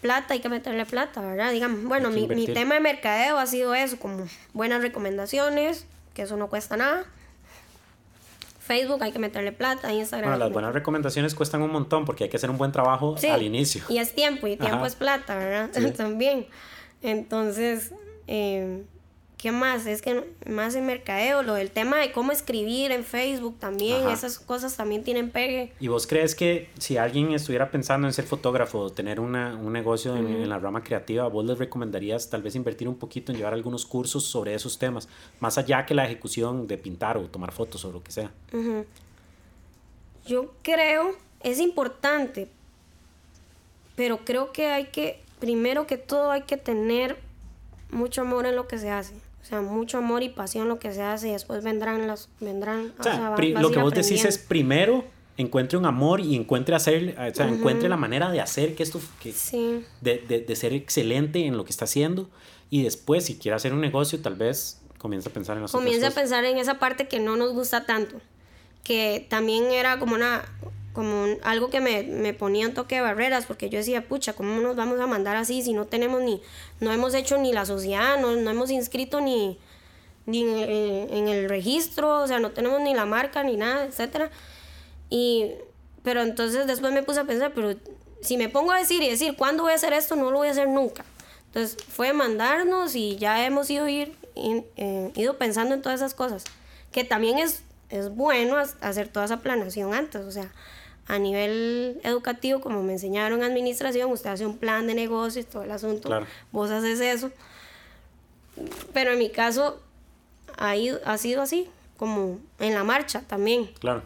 Plata, 0.00 0.34
hay 0.34 0.40
que 0.40 0.50
meterle 0.50 0.84
plata, 0.84 1.22
¿verdad? 1.22 1.50
Digamos, 1.50 1.84
bueno, 1.84 2.10
mi, 2.10 2.28
mi 2.28 2.46
tema 2.46 2.74
de 2.74 2.80
mercadeo 2.80 3.38
ha 3.38 3.46
sido 3.46 3.74
eso, 3.74 3.98
como 3.98 4.26
buenas 4.52 4.82
recomendaciones, 4.82 5.86
que 6.14 6.22
eso 6.22 6.36
no 6.36 6.48
cuesta 6.48 6.76
nada. 6.76 7.04
Facebook 8.60 9.02
hay 9.02 9.12
que 9.12 9.18
meterle 9.18 9.52
plata, 9.52 9.92
Instagram. 9.92 10.30
bueno, 10.30 10.44
las 10.44 10.52
buenas 10.52 10.72
recomendaciones 10.72 11.34
cuestan 11.34 11.60
un 11.60 11.70
montón 11.70 12.06
porque 12.06 12.24
hay 12.24 12.30
que 12.30 12.38
hacer 12.38 12.48
un 12.48 12.56
buen 12.56 12.72
trabajo 12.72 13.14
Sí, 13.18 13.26
al 13.26 13.42
inicio. 13.42 13.84
Y 13.90 13.98
es 13.98 14.14
tiempo, 14.14 14.46
y 14.46 14.56
tiempo 14.56 14.78
Ajá. 14.78 14.86
es 14.86 14.94
plata, 14.94 15.36
¿verdad? 15.36 15.68
Sí. 15.74 15.90
También. 15.96 16.46
Entonces, 17.02 17.92
eh, 18.26 18.84
¿qué 19.44 19.52
más? 19.52 19.84
Es 19.84 20.00
que 20.00 20.24
más 20.46 20.74
en 20.74 20.86
mercadeo, 20.86 21.42
lo 21.42 21.52
del 21.52 21.70
tema 21.70 21.98
de 21.98 22.12
cómo 22.12 22.32
escribir 22.32 22.92
en 22.92 23.04
Facebook 23.04 23.58
también, 23.58 24.04
Ajá. 24.04 24.14
esas 24.14 24.38
cosas 24.38 24.74
también 24.74 25.04
tienen 25.04 25.30
pegue. 25.30 25.70
¿Y 25.80 25.88
vos 25.88 26.06
crees 26.06 26.34
que 26.34 26.70
si 26.78 26.96
alguien 26.96 27.30
estuviera 27.30 27.70
pensando 27.70 28.06
en 28.06 28.14
ser 28.14 28.24
fotógrafo 28.24 28.78
o 28.78 28.90
tener 28.90 29.20
una, 29.20 29.54
un 29.54 29.74
negocio 29.74 30.16
en, 30.16 30.28
en 30.28 30.48
la 30.48 30.58
rama 30.58 30.82
creativa, 30.82 31.28
vos 31.28 31.44
les 31.44 31.58
recomendarías 31.58 32.30
tal 32.30 32.40
vez 32.40 32.54
invertir 32.54 32.88
un 32.88 32.94
poquito 32.94 33.32
en 33.32 33.36
llevar 33.36 33.52
algunos 33.52 33.84
cursos 33.84 34.24
sobre 34.24 34.54
esos 34.54 34.78
temas, 34.78 35.10
más 35.40 35.58
allá 35.58 35.84
que 35.84 35.92
la 35.92 36.06
ejecución 36.06 36.66
de 36.66 36.78
pintar 36.78 37.18
o 37.18 37.28
tomar 37.28 37.52
fotos 37.52 37.84
o 37.84 37.92
lo 37.92 38.02
que 38.02 38.12
sea? 38.12 38.32
Ujú. 38.50 38.86
Yo 40.24 40.54
creo, 40.62 41.18
es 41.40 41.58
importante, 41.58 42.48
pero 43.94 44.24
creo 44.24 44.52
que 44.52 44.68
hay 44.68 44.86
que, 44.86 45.20
primero 45.38 45.86
que 45.86 45.98
todo 45.98 46.30
hay 46.30 46.44
que 46.44 46.56
tener 46.56 47.18
mucho 47.90 48.22
amor 48.22 48.46
en 48.46 48.56
lo 48.56 48.66
que 48.66 48.78
se 48.78 48.88
hace. 48.88 49.23
O 49.44 49.46
sea, 49.46 49.60
mucho 49.60 49.98
amor 49.98 50.22
y 50.22 50.30
pasión 50.30 50.68
lo 50.68 50.78
que 50.78 50.90
se 50.94 51.02
hace 51.02 51.28
y 51.28 51.32
después 51.32 51.62
vendrán 51.62 52.06
las, 52.06 52.30
vendrán, 52.40 52.94
O 52.98 53.02
sea, 53.02 53.34
a 53.34 53.40
lo 53.60 53.70
que 53.70 53.78
vos 53.78 53.92
decís 53.92 54.24
es 54.24 54.38
primero 54.38 55.04
encuentre 55.36 55.76
un 55.76 55.84
amor 55.84 56.20
y 56.20 56.34
encuentre 56.34 56.74
hacer, 56.74 57.14
o 57.18 57.34
sea, 57.34 57.46
encuentre 57.48 57.90
la 57.90 57.98
manera 57.98 58.30
de 58.30 58.40
hacer 58.40 58.74
que 58.74 58.82
esto, 58.82 59.02
que, 59.20 59.32
Sí. 59.32 59.84
de, 60.00 60.24
de, 60.26 60.40
de 60.40 60.56
ser 60.56 60.72
excelente 60.72 61.44
en 61.44 61.58
lo 61.58 61.64
que 61.66 61.72
está 61.72 61.84
haciendo 61.84 62.30
y 62.70 62.84
después 62.84 63.26
si 63.26 63.36
quiere 63.36 63.54
hacer 63.56 63.74
un 63.74 63.82
negocio 63.82 64.18
tal 64.22 64.36
vez 64.36 64.80
comienza 64.96 65.28
a 65.28 65.32
pensar 65.34 65.56
en 65.56 65.62
las 65.64 65.72
comienza 65.72 66.06
a 66.06 66.10
pensar 66.12 66.46
en 66.46 66.56
esa 66.56 66.78
parte 66.78 67.06
que 67.06 67.20
no 67.20 67.36
nos 67.36 67.52
gusta 67.52 67.84
tanto, 67.84 68.22
que 68.82 69.26
también 69.28 69.64
era 69.64 69.98
como 69.98 70.14
una 70.14 70.42
como 70.94 71.24
un- 71.24 71.38
algo 71.42 71.68
que 71.68 71.80
me, 71.80 72.04
me 72.04 72.32
ponía 72.32 72.66
un 72.66 72.72
toque 72.72 72.94
de 72.94 73.00
barreras, 73.02 73.44
porque 73.44 73.68
yo 73.68 73.78
decía, 73.78 74.08
pucha, 74.08 74.32
¿cómo 74.32 74.60
nos 74.62 74.76
vamos 74.76 74.98
a 75.00 75.06
mandar 75.06 75.36
así 75.36 75.60
si 75.62 75.74
no 75.74 75.84
tenemos 75.86 76.22
ni, 76.22 76.40
no 76.80 76.90
hemos 76.92 77.12
hecho 77.14 77.36
ni 77.36 77.52
la 77.52 77.66
sociedad, 77.66 78.18
no, 78.18 78.34
no 78.36 78.50
hemos 78.50 78.70
inscrito 78.70 79.20
ni, 79.20 79.58
ni 80.24 80.42
en, 80.42 80.48
el- 80.56 81.08
en 81.12 81.28
el 81.28 81.48
registro, 81.50 82.22
o 82.22 82.26
sea, 82.26 82.38
no 82.40 82.52
tenemos 82.52 82.80
ni 82.80 82.94
la 82.94 83.04
marca 83.04 83.42
ni 83.42 83.56
nada, 83.56 83.84
etcétera. 83.84 84.30
Y, 85.10 85.50
pero 86.02 86.22
entonces 86.22 86.66
después 86.66 86.92
me 86.92 87.02
puse 87.02 87.20
a 87.20 87.24
pensar, 87.24 87.52
pero 87.54 87.74
si 88.22 88.36
me 88.36 88.48
pongo 88.48 88.72
a 88.72 88.78
decir 88.78 89.02
y 89.02 89.10
decir, 89.10 89.36
¿cuándo 89.36 89.64
voy 89.64 89.72
a 89.72 89.76
hacer 89.76 89.92
esto? 89.92 90.16
No 90.16 90.30
lo 90.30 90.38
voy 90.38 90.48
a 90.48 90.52
hacer 90.52 90.68
nunca. 90.68 91.04
Entonces 91.46 91.76
fue 91.88 92.12
mandarnos 92.12 92.94
y 92.96 93.16
ya 93.16 93.44
hemos 93.44 93.68
ido, 93.70 93.86
ir, 93.88 94.14
in- 94.34 94.64
eh, 94.76 95.10
ido 95.14 95.38
pensando 95.38 95.74
en 95.74 95.82
todas 95.82 96.00
esas 96.00 96.14
cosas. 96.14 96.44
Que 96.90 97.04
también 97.04 97.38
es, 97.38 97.62
es 97.90 98.14
bueno 98.14 98.56
hacer 98.80 99.08
toda 99.08 99.26
esa 99.26 99.40
planeación 99.40 99.92
antes. 99.94 100.22
O 100.22 100.30
sea, 100.30 100.52
a 101.06 101.18
nivel 101.18 102.00
educativo, 102.02 102.60
como 102.60 102.82
me 102.82 102.94
enseñaron 102.94 103.40
en 103.40 103.44
administración, 103.50 104.10
usted 104.10 104.30
hace 104.30 104.46
un 104.46 104.56
plan 104.58 104.86
de 104.86 104.94
negocios, 104.94 105.46
todo 105.46 105.62
el 105.62 105.70
asunto. 105.70 106.08
Claro. 106.08 106.26
Vos 106.52 106.70
haces 106.70 107.00
eso. 107.00 107.30
Pero 108.92 109.12
en 109.12 109.18
mi 109.18 109.30
caso 109.30 109.80
ha, 110.56 110.76
ido- 110.76 111.00
ha 111.04 111.18
sido 111.18 111.42
así, 111.42 111.68
como 111.96 112.38
en 112.60 112.74
la 112.74 112.84
marcha 112.84 113.22
también. 113.26 113.66
Claro. 113.80 114.02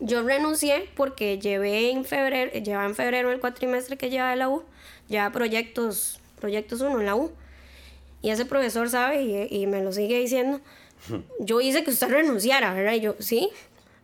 Yo 0.00 0.22
renuncié 0.22 0.88
porque 0.96 1.38
llevé 1.38 1.90
en 1.90 2.04
febrero, 2.04 2.52
llevaba 2.52 2.86
en 2.86 2.94
febrero 2.94 3.32
el 3.32 3.40
cuatrimestre 3.40 3.96
que 3.96 4.10
llevaba 4.10 4.30
de 4.30 4.36
la 4.36 4.48
U, 4.48 4.62
llevaba 5.08 5.32
proyectos, 5.32 6.20
proyectos 6.40 6.80
1 6.82 7.00
en 7.00 7.06
la 7.06 7.16
U. 7.16 7.32
Y 8.22 8.30
ese 8.30 8.44
profesor 8.44 8.88
sabe 8.90 9.22
y, 9.22 9.46
y 9.62 9.66
me 9.66 9.82
lo 9.82 9.92
sigue 9.92 10.18
diciendo, 10.20 10.60
yo 11.40 11.60
hice 11.60 11.82
que 11.82 11.90
usted 11.90 12.08
renunciara, 12.10 12.74
¿verdad? 12.74 12.92
Y 12.92 13.00
yo, 13.00 13.16
sí, 13.18 13.48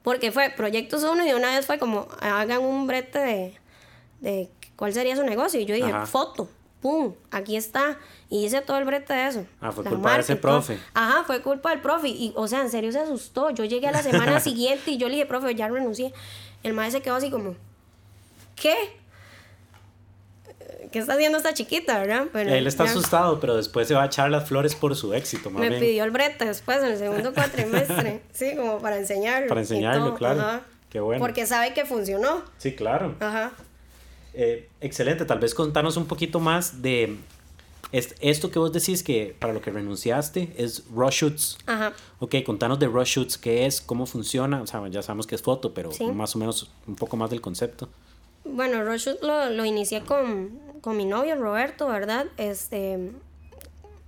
porque 0.04 0.30
fue 0.30 0.50
proyectos 0.50 1.02
1 1.02 1.24
y 1.24 1.28
de 1.28 1.34
una 1.34 1.48
vez 1.56 1.66
fue 1.66 1.78
como, 1.80 2.06
hagan 2.20 2.60
un 2.62 2.86
brete 2.86 3.18
de, 3.18 3.54
de 4.20 4.50
cuál 4.76 4.92
sería 4.92 5.16
su 5.16 5.24
negocio. 5.24 5.58
Y 5.58 5.64
yo 5.64 5.74
dije, 5.74 5.90
Ajá. 5.90 6.06
foto, 6.06 6.48
pum, 6.80 7.14
aquí 7.32 7.56
está. 7.56 7.98
Y 8.28 8.44
hice 8.44 8.60
todo 8.60 8.76
el 8.76 8.84
brete 8.84 9.14
de 9.14 9.26
eso. 9.28 9.46
Ah, 9.60 9.72
fue 9.72 9.82
La 9.82 9.90
culpa 9.90 10.14
de 10.14 10.20
ese 10.20 10.36
todo. 10.36 10.52
profe. 10.52 10.78
Ajá, 10.92 11.24
fue 11.24 11.40
culpa 11.40 11.70
del 11.70 11.80
profe. 11.80 12.08
Y, 12.08 12.32
o 12.36 12.46
sea, 12.46 12.60
en 12.60 12.70
serio 12.70 12.92
se 12.92 12.98
asustó. 13.00 13.48
Yo 13.50 13.64
llegué 13.64 13.88
a 13.88 13.92
la 13.92 14.02
semana 14.02 14.38
siguiente 14.48 14.90
y 14.92 14.98
yo 14.98 15.08
le 15.08 15.14
dije, 15.14 15.26
profe, 15.26 15.54
ya 15.54 15.68
renuncié. 15.68 16.12
El 16.62 16.74
maestro 16.74 17.00
se 17.00 17.02
quedó 17.04 17.14
así 17.16 17.30
como, 17.30 17.54
¿qué? 18.56 18.74
¿Qué 20.94 21.00
está 21.00 21.14
haciendo 21.14 21.38
esta 21.38 21.52
chiquita, 21.54 21.98
verdad? 21.98 22.26
Pero 22.32 22.50
Él 22.54 22.68
está 22.68 22.84
ya 22.84 22.90
asustado, 22.92 23.40
pero 23.40 23.56
después 23.56 23.88
se 23.88 23.94
va 23.94 24.04
a 24.04 24.06
echar 24.06 24.30
las 24.30 24.46
flores 24.48 24.76
por 24.76 24.94
su 24.94 25.12
éxito, 25.12 25.50
más 25.50 25.58
Me 25.60 25.68
bien. 25.70 25.80
pidió 25.80 26.04
el 26.04 26.12
brete 26.12 26.44
después, 26.44 26.78
en 26.78 26.84
el 26.92 26.98
segundo 26.98 27.34
cuatrimestre. 27.34 28.22
sí, 28.32 28.54
como 28.56 28.78
para 28.78 28.96
enseñarlo. 28.98 29.48
Para 29.48 29.60
enseñarlo, 29.62 30.14
claro. 30.14 30.40
ajá. 30.40 30.60
Qué 30.90 31.00
bueno. 31.00 31.20
Porque 31.20 31.46
sabe 31.46 31.74
que 31.74 31.84
funcionó. 31.84 32.44
Sí, 32.58 32.76
claro. 32.76 33.16
Ajá. 33.18 33.50
Eh, 34.34 34.68
excelente, 34.80 35.24
tal 35.24 35.40
vez 35.40 35.52
contarnos 35.52 35.96
un 35.96 36.06
poquito 36.06 36.38
más 36.38 36.80
de 36.80 37.16
Es- 37.90 38.14
esto 38.20 38.50
que 38.52 38.58
vos 38.60 38.72
decís 38.72 39.02
que 39.02 39.34
para 39.38 39.52
lo 39.52 39.60
que 39.60 39.70
renunciaste 39.72 40.52
es 40.56 40.84
Rush 40.94 41.14
Shoots. 41.22 41.58
Ajá. 41.66 41.92
Ok, 42.20 42.36
contanos 42.46 42.78
de 42.78 42.86
Rush 42.86 43.16
Shoots, 43.16 43.36
qué 43.38 43.66
es, 43.66 43.80
cómo 43.80 44.06
funciona. 44.06 44.62
O 44.62 44.66
sea, 44.68 44.86
ya 44.88 45.02
sabemos 45.02 45.26
que 45.26 45.34
es 45.34 45.42
foto, 45.42 45.74
pero 45.74 45.90
Sí. 45.92 46.04
más 46.06 46.36
o 46.36 46.38
menos 46.38 46.70
un 46.86 46.94
poco 46.94 47.16
más 47.16 47.30
del 47.30 47.40
concepto. 47.40 47.88
Bueno, 48.44 48.84
Rush 48.84 49.06
Shoot 49.06 49.22
lo, 49.22 49.50
lo 49.50 49.64
inicié 49.64 50.02
con, 50.02 50.60
con 50.80 50.96
mi 50.96 51.04
novio 51.04 51.34
Roberto, 51.36 51.88
¿verdad? 51.88 52.26
Este 52.36 53.12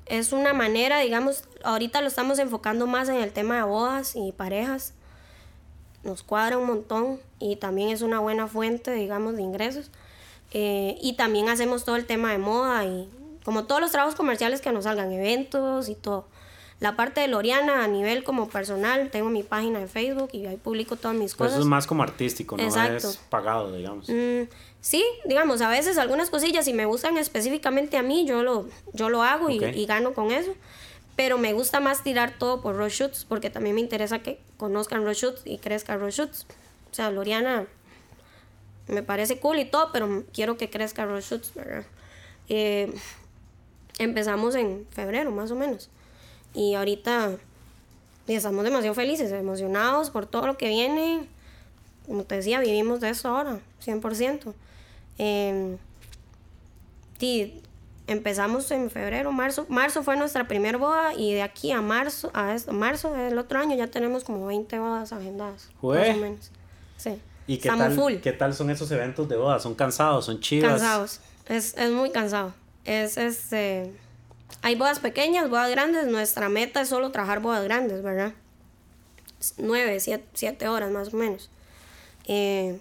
es 0.06 0.32
una 0.32 0.52
manera, 0.52 1.00
digamos, 1.00 1.44
ahorita 1.64 2.00
lo 2.00 2.06
estamos 2.06 2.38
enfocando 2.38 2.86
más 2.86 3.08
en 3.08 3.16
el 3.16 3.32
tema 3.32 3.56
de 3.56 3.62
bodas 3.62 4.14
y 4.14 4.32
parejas. 4.32 4.94
Nos 6.04 6.22
cuadra 6.22 6.58
un 6.58 6.66
montón 6.66 7.18
y 7.40 7.56
también 7.56 7.88
es 7.88 8.02
una 8.02 8.20
buena 8.20 8.46
fuente, 8.46 8.92
digamos, 8.92 9.36
de 9.36 9.42
ingresos. 9.42 9.90
Eh, 10.52 10.96
y 11.00 11.14
también 11.14 11.48
hacemos 11.48 11.84
todo 11.84 11.96
el 11.96 12.06
tema 12.06 12.30
de 12.30 12.38
moda 12.38 12.84
y 12.84 13.10
como 13.44 13.64
todos 13.64 13.80
los 13.80 13.90
trabajos 13.90 14.14
comerciales 14.14 14.60
que 14.60 14.70
nos 14.70 14.84
salgan, 14.84 15.12
eventos 15.12 15.88
y 15.88 15.96
todo. 15.96 16.26
La 16.78 16.94
parte 16.94 17.22
de 17.22 17.28
Loriana 17.28 17.84
a 17.84 17.88
nivel 17.88 18.22
como 18.22 18.48
personal, 18.50 19.10
tengo 19.10 19.30
mi 19.30 19.42
página 19.42 19.78
de 19.78 19.86
Facebook 19.88 20.28
y 20.32 20.44
ahí 20.46 20.58
publico 20.58 20.96
todas 20.96 21.16
mis 21.16 21.34
Pues 21.34 21.36
cosas. 21.48 21.52
eso 21.54 21.60
es 21.60 21.66
más 21.66 21.86
como 21.86 22.02
artístico, 22.02 22.56
no 22.58 22.62
Exacto. 22.62 23.08
es 23.08 23.16
pagado, 23.30 23.72
digamos. 23.74 24.08
Mm, 24.10 24.42
sí, 24.82 25.02
digamos, 25.24 25.62
a 25.62 25.70
veces 25.70 25.96
algunas 25.96 26.28
cosillas, 26.28 26.66
si 26.66 26.74
me 26.74 26.84
gustan 26.84 27.16
específicamente 27.16 27.96
a 27.96 28.02
mí, 28.02 28.26
yo 28.26 28.42
lo, 28.42 28.68
yo 28.92 29.08
lo 29.08 29.22
hago 29.22 29.48
y- 29.48 29.64
y, 29.64 29.86
gano 29.86 30.12
con 30.12 30.30
eso. 30.32 30.54
Pero 31.16 31.38
me 31.38 31.54
gusta 31.54 31.80
más 31.80 32.02
tirar 32.02 32.34
todo 32.38 32.60
por 32.60 32.76
Rush 32.76 32.92
Shoots, 33.00 33.24
porque 33.24 33.48
también 33.48 33.74
me 33.74 33.80
interesa 33.80 34.18
que 34.18 34.38
conozcan 34.58 35.02
Rush 35.02 35.16
Shoots 35.22 35.42
y 35.46 35.56
crezca 35.56 35.96
Rush 35.96 36.16
Shoots. 36.16 36.46
O 36.90 36.94
sea, 36.94 37.10
Loriana 37.10 37.66
me 38.86 39.02
parece 39.02 39.38
cool 39.40 39.58
y 39.58 39.64
todo, 39.64 39.90
pero 39.94 40.24
quiero 40.34 40.58
que 40.58 40.68
crezca 40.68 41.06
Rush 41.06 41.24
Shoots, 41.30 41.54
¿verdad? 41.54 41.86
Eh, 42.50 42.92
empezamos 43.98 44.54
en 44.56 44.86
febrero, 44.90 45.30
más 45.32 45.50
o 45.50 45.54
menos. 45.54 45.88
Y 46.56 46.74
ahorita 46.74 47.36
y 48.28 48.34
estamos 48.34 48.64
demasiado 48.64 48.94
felices, 48.94 49.30
emocionados 49.30 50.10
por 50.10 50.26
todo 50.26 50.46
lo 50.46 50.56
que 50.56 50.68
viene. 50.68 51.28
Como 52.06 52.24
te 52.24 52.36
decía, 52.36 52.60
vivimos 52.60 53.00
de 53.00 53.10
eso 53.10 53.28
ahora, 53.28 53.60
100%. 53.84 54.52
Eh, 55.18 55.76
sí, 57.18 57.62
empezamos 58.06 58.70
en 58.72 58.90
febrero, 58.90 59.30
marzo. 59.32 59.66
Marzo 59.68 60.02
fue 60.02 60.16
nuestra 60.16 60.48
primera 60.48 60.76
boda 60.76 61.14
y 61.14 61.34
de 61.34 61.42
aquí 61.42 61.70
a 61.70 61.82
marzo, 61.82 62.30
a 62.34 62.56
marzo 62.72 63.12
del 63.12 63.38
otro 63.38 63.60
año 63.60 63.76
ya 63.76 63.86
tenemos 63.86 64.24
como 64.24 64.46
20 64.46 64.78
bodas 64.78 65.12
agendadas. 65.12 65.70
Jue. 65.80 65.98
Más 65.98 66.16
o 66.16 66.20
menos. 66.20 66.50
Sí. 66.96 67.20
¿Y 67.46 67.58
qué 67.58 67.68
Estamos 67.68 67.86
tal, 67.86 67.96
full. 67.96 68.14
qué 68.16 68.32
tal 68.32 68.54
son 68.54 68.70
esos 68.70 68.90
eventos 68.90 69.28
de 69.28 69.36
boda? 69.36 69.60
¿Son 69.60 69.74
cansados? 69.74 70.24
¿Son 70.24 70.40
chivas? 70.40 70.72
Cansados. 70.72 71.20
Es, 71.48 71.76
es 71.76 71.90
muy 71.92 72.10
cansado. 72.10 72.52
Es 72.84 73.16
este. 73.16 73.92
Hay 74.66 74.74
bodas 74.74 74.98
pequeñas, 74.98 75.48
bodas 75.48 75.70
grandes. 75.70 76.08
Nuestra 76.08 76.48
meta 76.48 76.80
es 76.80 76.88
solo 76.88 77.12
trabajar 77.12 77.38
bodas 77.40 77.62
grandes, 77.62 78.02
¿verdad? 78.02 78.32
Nueve, 79.58 80.00
siete, 80.00 80.26
siete 80.34 80.66
horas 80.66 80.90
más 80.90 81.14
o 81.14 81.16
menos. 81.16 81.50
Eh, 82.26 82.80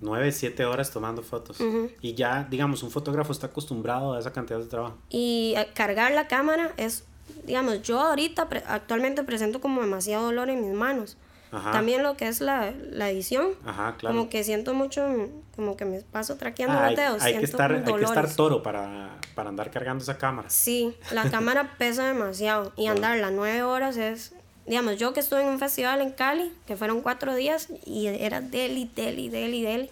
Nueve, 0.00 0.30
siete 0.32 0.66
horas 0.66 0.90
tomando 0.90 1.22
fotos. 1.22 1.56
Y 2.02 2.12
ya, 2.12 2.46
digamos, 2.50 2.82
un 2.82 2.90
fotógrafo 2.90 3.32
está 3.32 3.46
acostumbrado 3.46 4.12
a 4.12 4.18
esa 4.20 4.30
cantidad 4.32 4.58
de 4.58 4.66
trabajo. 4.66 4.98
y 5.08 5.54
eh, 5.56 5.68
cargar 5.74 6.12
la 6.12 6.28
cámara 6.28 6.74
es, 6.76 7.04
digamos, 7.46 7.80
yo 7.80 7.98
ahorita 8.00 8.50
pre- 8.50 8.64
actualmente 8.66 9.22
presento 9.22 9.60
como 9.62 9.80
demasiado 9.80 10.24
dolor 10.26 10.50
en 10.50 10.60
mis 10.60 10.74
manos. 10.76 11.16
Ajá. 11.52 11.70
También 11.70 12.02
lo 12.02 12.16
que 12.16 12.28
es 12.28 12.40
la, 12.40 12.72
la 12.90 13.10
edición. 13.10 13.50
Ajá, 13.64 13.96
claro. 13.98 14.16
Como 14.16 14.28
que 14.30 14.42
siento 14.42 14.72
mucho, 14.74 15.06
como 15.54 15.76
que 15.76 15.84
me 15.84 16.00
paso 16.00 16.36
traqueando 16.36 16.78
Ah, 16.78 16.88
los 16.88 16.96
dedos. 16.96 17.22
hay 17.22 17.36
que 17.38 17.44
estar, 17.44 17.70
hay 17.72 17.82
que 17.94 18.04
estar 18.04 18.34
toro 18.34 18.62
para, 18.62 19.16
para 19.34 19.50
andar 19.50 19.70
cargando 19.70 20.02
esa 20.02 20.16
cámara. 20.18 20.48
Sí, 20.48 20.96
la 21.12 21.30
cámara 21.30 21.74
pesa 21.78 22.06
demasiado 22.08 22.72
y 22.76 22.86
andar 22.86 23.18
las 23.18 23.32
nueve 23.32 23.62
horas 23.62 23.98
es, 23.98 24.32
digamos, 24.66 24.96
yo 24.96 25.12
que 25.12 25.20
estuve 25.20 25.42
en 25.42 25.48
un 25.48 25.58
festival 25.58 26.00
en 26.00 26.10
Cali, 26.12 26.52
que 26.66 26.74
fueron 26.76 27.02
cuatro 27.02 27.34
días 27.34 27.68
y 27.84 28.06
era 28.06 28.40
deli, 28.40 28.90
deli, 28.96 29.28
deli, 29.28 29.62
deli. 29.62 29.90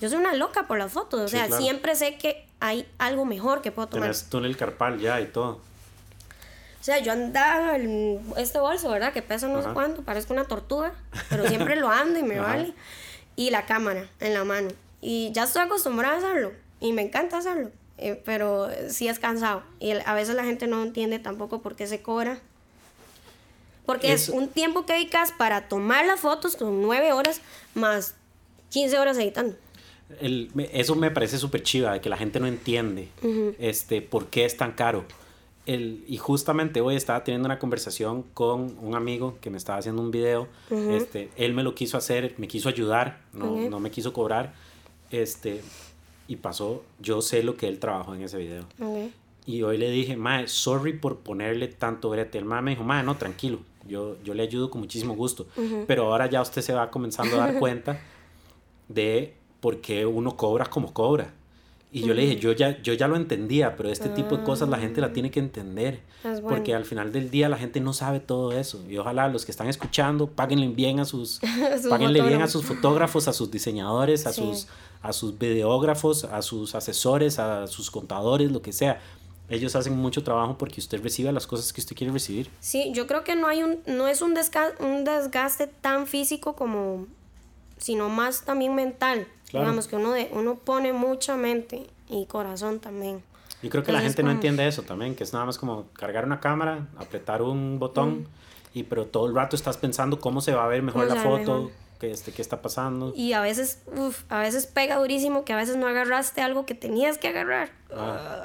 Yo 0.00 0.08
soy 0.08 0.18
una 0.18 0.32
loca 0.34 0.66
por 0.68 0.78
las 0.78 0.92
fotos, 0.92 1.20
o 1.20 1.28
Sí, 1.28 1.36
sea, 1.36 1.46
claro. 1.48 1.60
siempre 1.60 1.94
sé 1.96 2.16
que 2.16 2.46
hay 2.60 2.86
algo 2.98 3.24
mejor 3.24 3.60
que 3.62 3.72
puedo 3.72 3.88
tomar. 3.88 4.04
Tenés 4.04 4.24
túnel 4.30 4.56
carpal 4.56 4.98
ya 5.00 5.20
y 5.20 5.26
todo. 5.26 5.60
O 6.80 6.82
sea, 6.82 6.98
yo 6.98 7.12
andaba 7.12 7.76
en 7.76 8.20
este 8.38 8.58
bolso, 8.58 8.88
¿verdad? 8.88 9.12
Que 9.12 9.20
pesa 9.22 9.48
no 9.48 9.58
sé 9.60 9.66
Ajá. 9.66 9.74
cuánto, 9.74 10.02
parezco 10.02 10.32
una 10.32 10.44
tortuga, 10.46 10.94
pero 11.28 11.46
siempre 11.48 11.76
lo 11.76 11.90
ando 11.90 12.18
y 12.18 12.22
me 12.22 12.38
Ajá. 12.38 12.46
vale. 12.48 12.72
Y 13.36 13.50
la 13.50 13.66
cámara 13.66 14.08
en 14.20 14.32
la 14.34 14.44
mano. 14.44 14.70
Y 15.02 15.30
ya 15.32 15.44
estoy 15.44 15.62
acostumbrada 15.62 16.14
a 16.14 16.18
hacerlo 16.18 16.52
y 16.80 16.92
me 16.92 17.02
encanta 17.02 17.38
hacerlo, 17.38 17.70
eh, 17.98 18.20
pero 18.24 18.68
sí 18.88 19.08
es 19.08 19.18
cansado. 19.18 19.62
Y 19.78 19.92
a 19.92 20.14
veces 20.14 20.34
la 20.34 20.44
gente 20.44 20.66
no 20.66 20.82
entiende 20.82 21.18
tampoco 21.18 21.60
por 21.60 21.76
qué 21.76 21.86
se 21.86 22.00
cobra. 22.02 22.38
Porque 23.86 24.12
es 24.12 24.24
Eso- 24.24 24.34
un 24.34 24.48
tiempo 24.48 24.86
que 24.86 24.92
dedicas 24.94 25.32
para 25.32 25.68
tomar 25.68 26.06
las 26.06 26.20
fotos 26.20 26.56
con 26.56 26.80
nueve 26.82 27.12
horas 27.12 27.40
más 27.74 28.14
15 28.70 28.98
horas 28.98 29.18
editando. 29.18 29.56
El- 30.20 30.50
eso 30.72 30.94
me 30.96 31.10
parece 31.10 31.38
súper 31.38 31.62
chiva, 31.62 31.92
de 31.92 32.00
que 32.00 32.08
la 32.08 32.16
gente 32.16 32.40
no 32.40 32.46
entiende 32.46 33.08
este, 33.58 34.00
por 34.02 34.26
qué 34.28 34.44
es 34.44 34.56
tan 34.56 34.72
caro. 34.72 35.04
El, 35.66 36.04
y 36.08 36.16
justamente 36.16 36.80
hoy 36.80 36.96
estaba 36.96 37.22
teniendo 37.22 37.46
una 37.46 37.58
conversación 37.58 38.22
con 38.34 38.76
un 38.80 38.94
amigo 38.94 39.36
que 39.40 39.50
me 39.50 39.58
estaba 39.58 39.78
haciendo 39.78 40.02
un 40.02 40.10
video. 40.10 40.48
este, 40.70 41.30
él 41.36 41.54
me 41.54 41.62
lo 41.62 41.74
quiso 41.74 41.96
hacer, 41.96 42.34
me 42.38 42.48
quiso 42.48 42.68
ayudar, 42.68 43.20
no, 43.32 43.56
no 43.68 43.78
me 43.80 43.90
quiso 43.90 44.12
cobrar. 44.12 44.54
Este, 45.10 45.60
y 46.28 46.36
pasó, 46.36 46.82
yo 47.00 47.20
sé 47.22 47.42
lo 47.42 47.56
que 47.56 47.68
él 47.68 47.78
trabajó 47.78 48.14
en 48.14 48.22
ese 48.22 48.38
video. 48.38 48.64
Y 49.46 49.62
hoy 49.62 49.78
le 49.78 49.90
dije, 49.90 50.16
mae, 50.16 50.46
sorry 50.48 50.92
por 50.92 51.18
ponerle 51.18 51.68
tanto 51.68 52.10
brete. 52.10 52.38
El 52.38 52.44
mae 52.44 52.62
me 52.62 52.70
dijo, 52.72 52.84
mae, 52.84 53.02
no, 53.02 53.16
tranquilo, 53.16 53.58
yo, 53.86 54.16
yo 54.22 54.34
le 54.34 54.42
ayudo 54.42 54.70
con 54.70 54.80
muchísimo 54.80 55.14
gusto. 55.14 55.46
Pero 55.86 56.04
ahora 56.04 56.28
ya 56.28 56.40
usted 56.40 56.62
se 56.62 56.72
va 56.72 56.90
comenzando 56.90 57.36
a 57.36 57.46
dar 57.46 57.58
cuenta 57.58 58.00
de 58.88 59.34
por 59.60 59.80
qué 59.80 60.06
uno 60.06 60.36
cobra 60.36 60.66
como 60.66 60.92
cobra. 60.92 61.34
Y 61.92 62.02
yo 62.02 62.14
le 62.14 62.22
dije, 62.22 62.36
yo 62.36 62.52
ya, 62.52 62.80
yo 62.82 62.92
ya 62.94 63.08
lo 63.08 63.16
entendía, 63.16 63.74
pero 63.76 63.88
este 63.90 64.08
tipo 64.10 64.36
de 64.36 64.44
cosas 64.44 64.68
la 64.68 64.78
gente 64.78 65.00
la 65.00 65.12
tiene 65.12 65.32
que 65.32 65.40
entender. 65.40 66.00
Bueno. 66.22 66.42
Porque 66.48 66.72
al 66.74 66.84
final 66.84 67.10
del 67.10 67.30
día 67.30 67.48
la 67.48 67.56
gente 67.58 67.80
no 67.80 67.92
sabe 67.92 68.20
todo 68.20 68.52
eso. 68.52 68.80
Y 68.88 68.96
ojalá 68.98 69.26
los 69.26 69.44
que 69.44 69.50
están 69.50 69.66
escuchando, 69.68 70.28
páguenle 70.28 70.68
bien 70.68 71.00
a 71.00 71.04
sus, 71.04 71.40
Sus 71.82 71.90
páguenle 71.90 72.22
bien 72.22 72.42
a 72.42 72.46
sus 72.46 72.64
fotógrafos, 72.64 73.26
a 73.26 73.32
sus 73.32 73.50
diseñadores, 73.50 74.26
a 74.26 74.32
Sí. 74.32 74.40
sus, 74.40 74.68
a 75.02 75.12
sus 75.12 75.36
videógrafos, 75.36 76.24
a 76.24 76.42
sus 76.42 76.76
asesores, 76.76 77.40
a 77.40 77.66
sus 77.66 77.90
contadores, 77.90 78.52
lo 78.52 78.62
que 78.62 78.72
sea. 78.72 79.00
Ellos 79.48 79.74
hacen 79.74 79.96
mucho 79.96 80.22
trabajo 80.22 80.56
porque 80.58 80.78
usted 80.80 81.02
reciba 81.02 81.32
las 81.32 81.48
cosas 81.48 81.72
que 81.72 81.80
usted 81.80 81.96
quiere 81.96 82.12
recibir. 82.12 82.48
Sí, 82.60 82.92
yo 82.94 83.08
creo 83.08 83.24
que 83.24 83.34
no 83.34 83.48
hay 83.48 83.64
un, 83.64 83.80
no 83.88 84.06
es 84.06 84.22
un, 84.22 84.36
desca- 84.36 84.78
un 84.78 85.02
desgaste 85.02 85.66
tan 85.66 86.06
físico 86.06 86.54
como, 86.54 87.08
sino 87.78 88.08
más 88.08 88.44
también 88.44 88.76
mental. 88.76 89.26
Claro. 89.50 89.66
Digamos 89.66 89.88
que 89.88 89.96
uno, 89.96 90.12
de, 90.12 90.28
uno 90.32 90.54
pone 90.56 90.92
mucha 90.92 91.36
mente 91.36 91.86
y 92.08 92.26
corazón 92.26 92.80
también. 92.80 93.22
Yo 93.62 93.68
creo 93.68 93.82
que 93.82 93.92
la 93.92 93.98
Entonces, 93.98 94.04
gente 94.16 94.22
no 94.22 94.28
como- 94.28 94.34
entiende 94.36 94.66
eso 94.68 94.82
también, 94.82 95.14
que 95.14 95.24
es 95.24 95.32
nada 95.32 95.44
más 95.44 95.58
como 95.58 95.86
cargar 95.92 96.24
una 96.24 96.40
cámara, 96.40 96.86
apretar 96.96 97.42
un 97.42 97.78
botón, 97.78 98.26
y 98.72 98.84
pero 98.84 99.06
todo 99.06 99.26
el 99.26 99.34
rato 99.34 99.56
estás 99.56 99.76
pensando 99.76 100.18
cómo 100.20 100.40
se 100.40 100.52
va 100.54 100.64
a 100.64 100.68
ver 100.68 100.82
mejor 100.82 101.06
la 101.08 101.16
foto, 101.16 101.38
mejor. 101.64 101.70
que 101.98 102.10
este, 102.10 102.32
qué 102.32 102.40
está 102.40 102.62
pasando. 102.62 103.12
Y 103.14 103.32
a 103.34 103.40
veces, 103.42 103.80
uf, 103.94 104.22
a 104.30 104.38
veces 104.40 104.66
pega 104.66 104.96
durísimo 104.96 105.44
que 105.44 105.52
a 105.52 105.56
veces 105.56 105.76
no 105.76 105.86
agarraste 105.88 106.40
algo 106.40 106.64
que 106.64 106.74
tenías 106.74 107.18
que 107.18 107.28
agarrar. 107.28 107.70
Ah, 107.94 108.44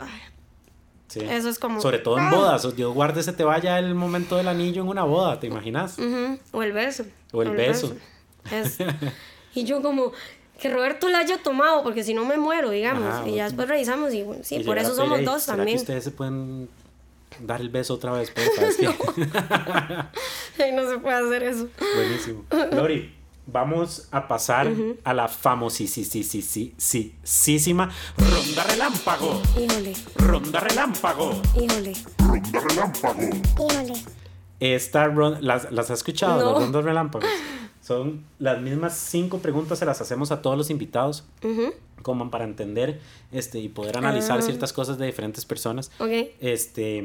sí. 1.08 1.22
Eso 1.22 1.48
es 1.48 1.60
como... 1.60 1.80
Sobre 1.80 2.00
todo 2.00 2.18
en 2.18 2.26
¡Ah! 2.26 2.32
bodas, 2.36 2.76
Dios 2.76 2.94
guarde 2.94 3.24
se 3.24 3.32
te 3.32 3.46
vaya 3.46 3.80
el 3.80 3.96
momento 3.96 4.36
del 4.36 4.50
anillo 4.50 4.82
en 4.82 4.90
una 4.90 5.04
boda, 5.04 5.40
¿te 5.40 5.48
imaginas? 5.48 5.98
Ujú, 5.98 6.40
O 6.52 6.64
el 6.64 6.74
beso. 6.74 7.06
O 7.32 7.42
el 7.44 7.52
beso. 7.52 7.96
Es- 8.52 8.80
y 9.54 9.64
yo 9.64 9.82
como 9.82 10.12
que 10.60 10.70
Roberto 10.70 11.10
la 11.10 11.20
haya 11.20 11.42
tomado, 11.44 11.84
porque 11.84 12.04
si 12.04 12.14
no 12.14 12.26
me 12.26 12.38
muero, 12.38 12.70
digamos. 12.70 13.04
Ajá, 13.14 13.28
y 13.28 13.36
ya 13.36 13.46
después 13.46 13.68
revisamos 13.68 14.14
y 14.14 14.24
bueno, 14.24 14.44
sí, 14.44 14.56
Y 14.58 14.64
por 14.64 14.78
eso 14.78 14.96
somos 14.96 15.20
"Ey, 15.20 15.26
dos 15.26 15.44
¿será 15.44 15.58
también. 15.58 15.78
que 15.78 15.82
ustedes 15.82 16.04
se 16.06 16.12
pueden 16.12 16.70
dar 17.42 17.60
el 17.62 17.70
beso 17.70 17.96
otra 17.96 18.12
vez? 18.14 18.32
porfa? 18.32 18.66
Es 18.66 18.78
que- 18.78 18.88
Ay, 20.64 20.72
no 20.72 20.90
se 20.90 20.98
puede 21.00 21.16
hacer 21.18 21.44
eso. 21.44 21.68
Buenísimo. 21.96 22.46
Lori, 22.72 23.14
vamos 23.48 24.08
a 24.12 24.28
pasar 24.28 24.72
a 25.04 25.14
la 25.14 25.28
famosísima 25.28 25.90
ronda 28.18 28.64
relámpago. 28.64 29.42
Híjole, 29.60 29.94
Ronda 30.16 30.60
relámpago. 30.62 31.42
híjole. 31.56 31.92
Híjole, 31.92 32.42
Esta 34.62 35.06
ron- 35.08 35.40
las, 35.42 35.70
las 35.72 35.92
has 35.92 35.98
escuchado, 36.00 36.40
No. 36.40 36.54
las 36.54 36.62
rondas 36.64 36.86
relámpagos. 36.86 37.30
Son 37.86 38.24
las 38.40 38.60
mismas 38.64 38.98
cinco 38.98 39.38
preguntas, 39.38 39.78
se 39.78 39.86
las 39.86 40.02
hacemos 40.02 40.32
a 40.32 40.42
todos 40.42 40.58
los 40.58 40.72
invitados, 40.72 41.24
Ujú, 41.44 41.72
como 42.02 42.32
para 42.32 42.44
entender 42.46 43.00
este, 43.32 43.60
y 43.60 43.70
poder 43.70 43.98
analizar 43.98 44.40
Ah. 44.40 44.42
ciertas 44.42 44.74
cosas 44.74 44.98
de 44.98 45.06
diferentes 45.06 45.46
personas. 45.46 45.92
Ok. 46.00 46.10
Este, 46.40 47.04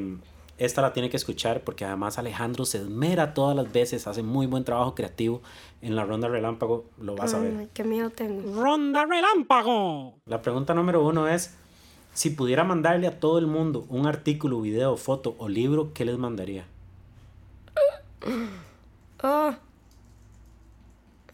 esta 0.56 0.80
la 0.80 0.94
tiene 0.94 1.10
que 1.10 1.18
escuchar 1.18 1.64
porque 1.64 1.84
además 1.84 2.16
Alejandro 2.16 2.64
se 2.64 2.78
esmera 2.78 3.34
todas 3.34 3.54
las 3.54 3.70
veces, 3.70 4.06
hace 4.06 4.22
muy 4.22 4.46
buen 4.46 4.64
trabajo 4.64 4.94
creativo 4.94 5.42
en 5.82 5.96
la 5.96 6.06
ronda 6.06 6.28
relámpago, 6.28 6.86
lo 6.98 7.14
vas 7.14 7.34
a 7.34 7.40
ver. 7.40 7.54
Ay, 7.58 7.68
qué 7.74 7.84
miedo 7.84 8.08
tengo. 8.08 8.62
Ronda 8.62 9.04
relámpago. 9.04 10.14
La 10.24 10.40
pregunta 10.40 10.72
número 10.72 11.04
uno 11.06 11.28
es, 11.28 11.56
Si 12.14 12.30
pudiera 12.30 12.64
mandarle 12.64 13.06
a 13.06 13.20
todo 13.20 13.38
el 13.38 13.46
mundo 13.46 13.84
un 13.90 14.06
artículo, 14.06 14.60
video, 14.62 14.96
foto 14.96 15.36
o 15.38 15.46
libro, 15.48 15.92
¿qué 15.92 16.04
les 16.06 16.16
mandaría? 16.18 16.64
Oh. 19.22 19.54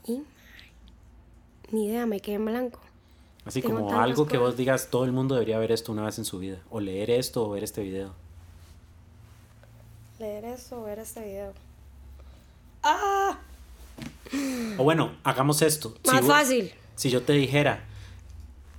Y- 0.06 0.22
Ni 1.72 1.86
idea, 1.86 2.06
me 2.06 2.20
quedé 2.20 2.36
en 2.36 2.44
blanco. 2.46 2.80
Así 3.44 3.60
Tengo 3.62 3.80
como 3.80 4.00
algo 4.00 4.26
que 4.26 4.38
vos 4.38 4.56
digas, 4.56 4.88
todo 4.90 5.04
el 5.04 5.12
mundo 5.12 5.34
debería 5.34 5.58
ver 5.58 5.70
esto 5.72 5.92
una 5.92 6.04
vez 6.04 6.18
en 6.18 6.24
su 6.24 6.38
vida. 6.38 6.58
O 6.70 6.80
leer 6.80 7.10
esto 7.10 7.44
o 7.46 7.50
ver 7.50 7.62
este 7.64 7.82
video. 7.82 8.12
Leer 10.18 10.44
eso 10.46 10.80
o 10.80 10.84
ver 10.84 10.98
este 10.98 11.24
video. 11.24 11.52
¡Ah! 12.82 13.38
O 14.78 14.82
bueno, 14.84 15.12
hagamos 15.24 15.62
esto. 15.62 15.94
Si 16.04 16.10
Más 16.10 16.20
vos- 16.22 16.30
fácil. 16.30 16.72
Si 16.96 17.10
yo 17.10 17.22
te 17.22 17.34
dijera 17.34 17.84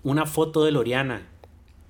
una 0.04 0.26
foto 0.26 0.64
de 0.64 0.72
Loriana 0.72 1.28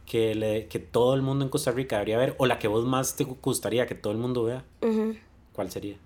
que, 0.06 0.36
le- 0.36 0.68
que 0.68 0.80
todo 0.80 1.14
el 1.16 1.22
mundo 1.22 1.46
en 1.46 1.50
Costa 1.50 1.72
Rica 1.72 1.96
debería 1.98 2.18
ver, 2.18 2.36
o 2.38 2.46
la 2.46 2.60
que 2.60 2.68
vos 2.68 2.86
más 2.86 3.16
te 3.16 3.24
gustaría 3.24 3.88
que 3.88 3.96
todo 3.96 4.14
el 4.14 4.20
mundo 4.20 4.44
vea, 4.44 4.64
Ujú. 4.82 5.16
¿cuál 5.54 5.72
sería? 5.72 5.98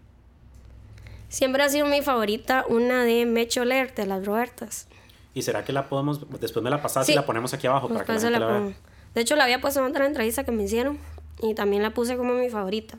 Siempre 1.32 1.64
ha 1.64 1.70
sido 1.70 1.86
mi 1.88 2.02
favorita 2.02 2.66
una 2.68 3.04
de 3.06 3.26
Mecho 3.26 3.64
Ler, 3.64 3.96
de 3.96 4.06
las 4.06 4.26
Robertas. 4.26 4.88
¿Y 5.34 5.44
será 5.44 5.64
que 5.64 5.72
la 5.72 5.88
podemos, 5.88 6.20
después 6.42 6.62
me 6.62 6.70
la 6.70 6.82
pasás 6.82 7.08
y 7.08 7.14
Sí. 7.14 7.16
la 7.16 7.26
ponemos 7.26 7.54
aquí 7.54 7.68
abajo 7.68 7.88
para 7.88 8.04
que 8.04 8.14
la 8.14 8.30
la 8.32 8.46
vea? 8.48 8.74
De 9.16 9.22
hecho, 9.22 9.36
la 9.38 9.46
había 9.46 9.62
puesto 9.62 9.80
en 9.80 9.86
otra 9.90 10.06
entrevista 10.06 10.44
que 10.44 10.52
me 10.52 10.64
hicieron 10.64 11.00
y 11.42 11.54
también 11.54 11.84
la 11.84 11.92
puse 11.94 12.18
como 12.18 12.34
mi 12.34 12.50
favorita. 12.50 12.98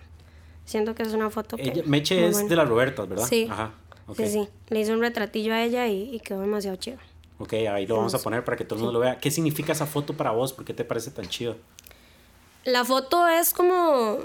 Siento 0.64 0.94
que 0.94 1.02
es 1.02 1.12
una 1.12 1.28
foto 1.28 1.56
que... 1.58 1.62
Ella- 1.62 1.82
Meche 1.84 2.26
es 2.26 2.32
buena. 2.32 2.48
de 2.48 2.56
las 2.56 2.68
Robertas, 2.68 3.06
¿verdad? 3.08 3.26
Sí. 3.26 3.48
Ajá. 3.50 3.72
Sí, 4.16 4.26
sí. 4.28 4.48
Le 4.68 4.80
hice 4.80 4.92
un 4.94 5.00
retratillo 5.00 5.52
a 5.54 5.62
ella 5.62 5.86
y, 5.88 6.14
y 6.14 6.20
quedó 6.20 6.40
demasiado 6.40 6.76
chido. 6.76 6.96
Ok, 7.38 7.52
ahí 7.54 7.86
lo 7.86 7.96
vamos 7.96 8.14
a 8.14 8.18
poner 8.18 8.44
para 8.44 8.56
que 8.56 8.64
todo 8.64 8.76
el 8.76 8.84
mundo 8.84 8.98
lo 8.98 9.00
vea. 9.04 9.18
¿Qué 9.18 9.30
significa 9.30 9.72
esa 9.72 9.86
foto 9.86 10.14
para 10.16 10.30
vos? 10.30 10.52
¿Por 10.54 10.64
qué 10.64 10.72
te 10.72 10.84
parece 10.84 11.10
tan 11.10 11.28
chido? 11.28 11.56
La 12.64 12.84
foto 12.84 13.26
es 13.28 13.52
como... 13.52 14.18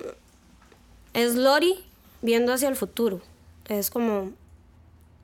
Es 1.13 1.35
Lori 1.35 1.83
viendo 2.21 2.53
hacia 2.53 2.69
el 2.69 2.75
futuro. 2.75 3.21
Es 3.67 3.89
como 3.89 4.31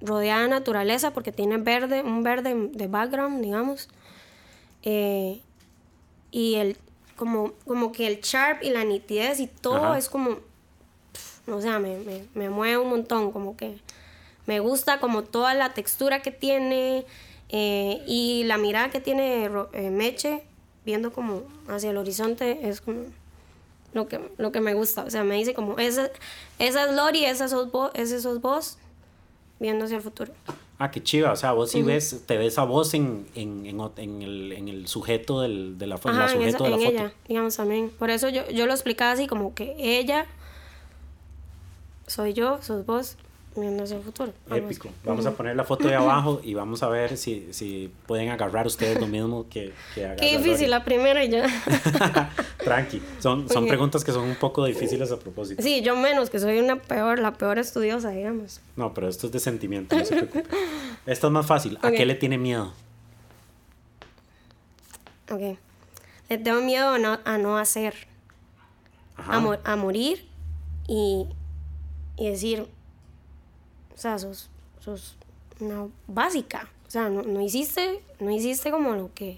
rodeada 0.02 0.44
de 0.44 0.50
naturaleza 0.50 1.14
porque 1.14 1.32
tiene 1.32 1.58
verde, 1.58 2.02
un 2.02 2.24
verde 2.24 2.70
de 2.74 2.88
background, 2.88 3.42
digamos. 3.44 3.90
Eh, 4.84 5.42
y 6.32 6.56
el, 6.56 6.78
como, 7.16 7.54
como 7.66 7.92
que 7.92 8.08
el 8.08 8.20
sharp 8.22 8.64
y 8.64 8.70
la 8.70 8.84
nitidez 8.84 9.40
y 9.40 9.48
todo 9.48 9.86
Ajá. 9.86 9.98
es 9.98 10.10
como... 10.10 10.40
pf, 11.14 11.52
O 11.52 11.62
sea, 11.62 11.80
me, 11.80 11.98
me, 12.00 12.26
me 12.34 12.50
mueve 12.50 12.78
un 12.78 12.90
montón, 12.90 13.32
como 13.32 13.56
que 13.56 13.78
me 14.46 14.60
gusta 14.60 15.00
como 15.00 15.24
toda 15.24 15.54
la 15.54 15.74
textura 15.74 16.22
que 16.22 16.32
tiene 16.32 17.06
eh, 17.50 18.04
y 18.08 18.44
la 18.46 18.58
mirada 18.58 18.90
que 18.90 19.00
tiene 19.00 19.50
eh, 19.74 19.90
Meche 19.90 20.44
viendo 20.86 21.14
como 21.14 21.44
hacia 21.70 21.92
el 21.92 21.98
horizonte 21.98 22.68
es 22.68 22.82
como 22.82 23.06
lo 23.94 24.08
que, 24.08 24.20
lo 24.38 24.52
que 24.52 24.60
me 24.62 24.74
gusta. 24.74 25.04
O 25.04 25.10
sea, 25.10 25.24
me 25.24 25.36
dice 25.36 25.54
como, 25.54 25.78
esa, 25.78 26.10
esa 26.60 26.86
es 26.86 26.96
Lori, 26.96 27.26
esa 27.26 27.48
sos 27.48 27.72
vos, 27.72 27.92
ese 27.94 28.20
sos 28.22 28.42
vos 28.42 28.78
viendo 29.60 29.86
hacia 29.86 29.98
el 29.98 30.04
futuro. 30.04 30.32
Ah, 30.80 30.92
qué 30.92 31.02
chiva. 31.02 31.32
O 31.32 31.36
sea, 31.36 31.52
vos 31.54 31.72
sí 31.72 31.82
ves, 31.84 32.24
te 32.26 32.38
ves 32.38 32.58
a 32.58 32.64
vos 32.64 32.94
en, 32.94 33.28
en, 33.36 33.66
en, 33.66 33.80
en 33.98 34.22
el, 34.22 34.52
en 34.52 34.68
el 34.68 34.88
sujeto 34.88 35.42
del, 35.42 35.78
de 35.78 35.88
la, 35.88 35.96
la 36.04 36.12
Ajá, 36.12 36.24
en, 36.26 36.30
sujeto 36.30 36.48
esa- 36.56 36.64
de 36.64 36.70
la 36.72 36.78
foto. 36.78 36.90
ella, 36.90 37.14
digamos 37.28 37.56
también. 37.56 37.90
Por 37.98 38.10
eso 38.10 38.28
yo, 38.30 38.50
yo 38.50 38.66
lo 38.66 38.74
explicaba 38.74 39.12
así 39.12 39.28
como 39.28 39.54
que 39.54 39.76
ella 39.78 40.26
soy 42.08 42.34
yo, 42.34 42.62
sos 42.62 42.86
vos 42.86 43.16
viendo 43.56 43.84
hacia 43.84 43.98
el 43.98 44.04
futuro. 44.04 44.34
Épico. 44.52 44.90
Vamos 45.04 45.26
a 45.26 45.32
poner 45.32 45.56
la 45.56 45.64
foto 45.64 45.88
de 45.88 45.96
abajo 45.96 46.42
y 46.44 46.54
vamos 46.54 46.84
a 46.84 46.90
ver 46.90 47.18
si, 47.18 47.48
si 47.52 47.92
pueden 48.08 48.30
agarrar 48.30 48.68
ustedes 48.68 49.00
lo 49.00 49.08
mismo 49.08 49.48
que, 49.50 49.74
que 49.96 50.16
Qué 50.20 50.38
difícil, 50.38 50.70
la 50.70 50.84
primera 50.84 51.24
y 51.24 51.30
ya. 51.30 51.46
Tranqui. 52.64 53.02
Son, 53.20 53.50
son 53.50 53.68
preguntas 53.68 54.04
que 54.04 54.12
son 54.12 54.24
un 54.24 54.36
poco 54.36 54.66
difíciles 54.66 55.12
a 55.12 55.20
propósito. 55.20 55.62
sí, 55.62 55.82
yo 55.82 55.96
menos, 55.96 56.30
que 56.30 56.40
soy 56.40 56.60
una 56.60 56.82
peor, 56.82 57.20
la 57.20 57.34
peor 57.34 57.60
estudiosa, 57.60 58.10
digamos. 58.10 58.62
No, 58.76 58.94
pero 58.94 59.08
esto 59.08 59.28
es 59.28 59.34
de 59.34 59.40
sentimiento, 59.40 59.96
no 59.98 60.06
se 60.06 60.16
preocupe. 60.16 60.46
Esto 61.06 61.28
es 61.28 61.34
más 61.34 61.46
fácil. 61.46 61.78
¿A 61.82 61.92
qué 61.92 62.06
le 62.06 62.16
tiene 62.16 62.38
miedo? 62.38 62.72
Ok. 65.30 65.58
Le 66.30 66.38
tengo 66.38 66.62
miedo 66.62 66.90
a 66.90 66.98
no, 67.00 67.20
a 67.26 67.38
no 67.38 67.58
hacer, 67.58 67.94
Ajá. 69.18 69.34
a, 69.36 69.72
a 69.74 69.76
morir 69.76 70.26
y, 70.88 71.26
y 72.18 72.30
decir, 72.30 72.68
o 73.94 73.98
sea, 73.98 74.18
sos, 74.18 74.50
sos 74.84 75.16
una 75.60 75.88
básica. 76.08 76.70
O 76.88 76.92
sea, 76.92 77.10
no, 77.10 77.22
no 77.24 77.42
hiciste, 77.42 78.02
no 78.20 78.32
hiciste 78.32 78.70
como 78.72 78.94
lo 78.96 79.14
que, 79.14 79.38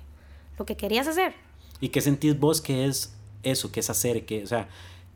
lo 0.60 0.66
que 0.66 0.76
querías 0.76 1.08
hacer. 1.08 1.34
¿Y 1.80 1.89
qué 1.89 2.01
sentís 2.01 2.38
vos 2.39 2.62
que 2.62 2.86
es 2.86 3.14
eso, 3.43 3.72
que 3.72 3.80
es 3.82 3.89
hacer? 3.89 4.26
Que, 4.26 4.43
o 4.43 4.47
sea, 4.47 4.68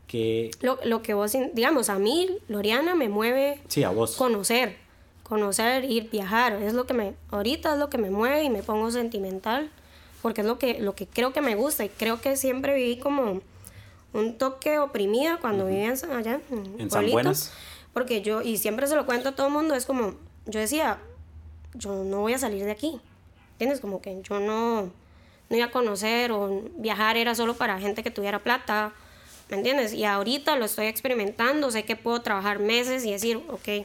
que... 0.06 0.50
Lo, 0.60 0.78
lo 0.84 1.02
que 1.02 1.14
vos, 1.14 1.32
digamos, 1.52 1.88
a 1.88 1.98
mí, 1.98 2.28
Loriana, 2.48 2.94
me 2.94 3.08
mueve 3.08 3.60
Sí, 3.68 3.82
a 3.84 3.90
vos. 3.90 4.16
conocer, 4.16 4.76
conocer, 5.22 5.84
ir, 5.84 6.10
viajar. 6.10 6.54
Es 6.62 6.72
lo 6.74 6.86
que 6.86 6.94
me, 6.94 7.14
ahorita 7.30 7.74
es 7.74 7.78
lo 7.78 7.90
que 7.90 7.98
me 7.98 8.10
mueve 8.10 8.42
y 8.44 8.50
me 8.50 8.62
pongo 8.62 8.90
sentimental, 8.90 9.70
porque 10.22 10.40
es 10.42 10.46
lo 10.46 10.58
que, 10.58 10.80
lo 10.80 10.94
que 10.94 11.06
creo 11.06 11.32
que 11.32 11.40
me 11.40 11.54
gusta 11.56 11.84
y 11.84 11.88
creo 11.88 12.20
que 12.20 12.36
siempre 12.36 12.74
viví 12.74 12.98
como 12.98 13.40
un 14.12 14.38
toque 14.38 14.78
oprimida 14.78 15.38
cuando 15.40 15.66
vivía 15.66 15.86
en 15.86 15.96
San- 15.96 16.12
allá, 16.12 16.40
en, 16.50 16.80
En 16.80 16.90
San. 16.90 17.10
Buenas. 17.10 17.52
Porque 17.92 18.22
yo, 18.22 18.42
y 18.42 18.56
siempre 18.58 18.86
se 18.86 18.94
lo 18.96 19.04
cuento 19.06 19.30
a 19.30 19.32
todo 19.32 19.48
el 19.48 19.52
mundo, 19.52 19.74
es 19.74 19.84
como, 19.86 20.14
yo 20.46 20.60
decía, 20.60 20.98
yo 21.74 22.04
no 22.04 22.20
voy 22.20 22.34
a 22.34 22.38
salir 22.38 22.64
de 22.64 22.70
aquí. 22.70 23.00
¿Entiendes? 23.52 23.80
Como 23.80 24.00
que 24.00 24.20
yo 24.22 24.40
no, 24.40 24.90
no 25.50 25.56
iba 25.56 25.66
a 25.66 25.70
conocer 25.70 26.32
o 26.32 26.62
viajar 26.76 27.16
era 27.16 27.34
solo 27.34 27.54
para 27.54 27.78
gente 27.78 28.02
que 28.02 28.10
tuviera 28.10 28.38
plata. 28.38 28.92
¿Me 29.50 29.56
entiendes? 29.56 29.92
Y 29.92 30.04
ahorita 30.04 30.56
lo 30.56 30.64
estoy 30.64 30.86
experimentando, 30.86 31.70
sé 31.70 31.84
que 31.84 31.96
puedo 31.96 32.22
trabajar 32.22 32.60
meses 32.60 33.04
y 33.04 33.10
decir, 33.10 33.42
ok, 33.48 33.84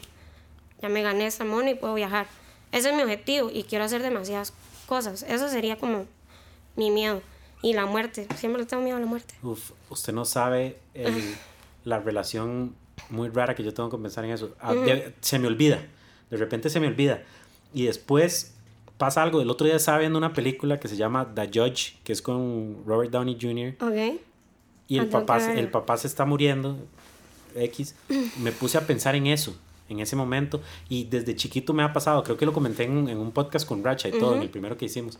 ya 0.82 0.90
me 0.90 1.02
gané 1.02 1.26
esta 1.26 1.44
money 1.44 1.74
y 1.74 1.76
puedo 1.76 1.96
viajar. 1.96 2.28
Ese 2.72 2.90
es 2.90 2.96
mi 2.96 3.02
objetivo 3.02 3.50
y 3.52 3.64
quiero 3.64 3.84
hacer 3.86 4.04
demasiadas 4.04 4.54
cosas. 4.86 5.24
Eso 5.24 5.50
sería 5.50 5.78
como 5.78 6.06
mi 6.76 6.92
miedo. 6.92 7.22
Y 7.64 7.74
la 7.74 7.88
muerte, 7.88 8.28
siempre 8.38 8.64
tengo 8.66 8.84
miedo 8.84 8.98
a 8.98 9.00
la 9.00 9.08
muerte. 9.08 9.34
Uf, 9.42 9.72
usted 9.90 10.14
no 10.14 10.24
sabe 10.26 10.78
el- 10.94 11.36
la 11.84 12.00
relación 12.00 12.76
muy 13.10 13.30
rara 13.30 13.56
que 13.56 13.64
yo 13.64 13.74
tengo 13.74 13.90
que 13.90 13.98
pensar 13.98 14.26
en 14.26 14.32
eso. 14.32 14.54
Ah, 14.60 14.74
de- 14.74 15.14
se 15.22 15.40
me 15.40 15.48
olvida. 15.48 15.80
De 16.30 16.38
repente 16.38 16.70
se 16.70 16.80
me 16.80 16.88
olvida. 16.88 17.24
Y 17.74 17.86
después 17.86 18.54
pasa 18.98 19.22
algo. 19.24 19.42
El 19.42 19.50
otro 19.50 19.68
día 19.68 19.76
estaba 19.76 20.00
viendo 20.00 20.18
una 20.18 20.34
película 20.34 20.80
que 20.80 20.88
se 20.88 20.96
llama 20.98 21.34
The 21.36 21.48
Judge, 21.54 21.96
que 22.04 22.14
es 22.14 22.22
con 22.22 22.84
Robert 22.86 23.12
Downey 23.12 23.38
Jr. 23.40 23.76
Ok. 23.82 24.20
Y 24.88 24.98
el 25.00 25.08
papá, 25.08 25.40
el 25.60 25.70
papá 25.70 25.98
se 25.98 26.08
está 26.08 26.26
muriendo, 26.26 26.78
X. 27.56 27.96
Me 28.42 28.52
puse 28.52 28.78
a 28.78 28.82
pensar 28.88 29.16
en 29.16 29.28
eso, 29.28 29.56
en 29.90 30.00
ese 30.00 30.16
momento. 30.16 30.62
Y 30.90 31.06
desde 31.06 31.36
chiquito 31.36 31.74
me 31.74 31.84
ha 31.84 31.92
pasado, 31.94 32.24
creo 32.24 32.38
que 32.38 32.46
lo 32.46 32.54
comenté 32.54 32.84
en, 32.84 32.92
un- 32.98 33.10
en 33.10 33.18
un 33.18 33.32
podcast 33.32 33.68
con 33.68 33.84
Racha 33.84 34.08
y 34.10 34.12
todo, 34.12 34.36
en 34.36 34.42
el 34.44 34.50
primero 34.50 34.78
que 34.78 34.86
hicimos. 34.86 35.18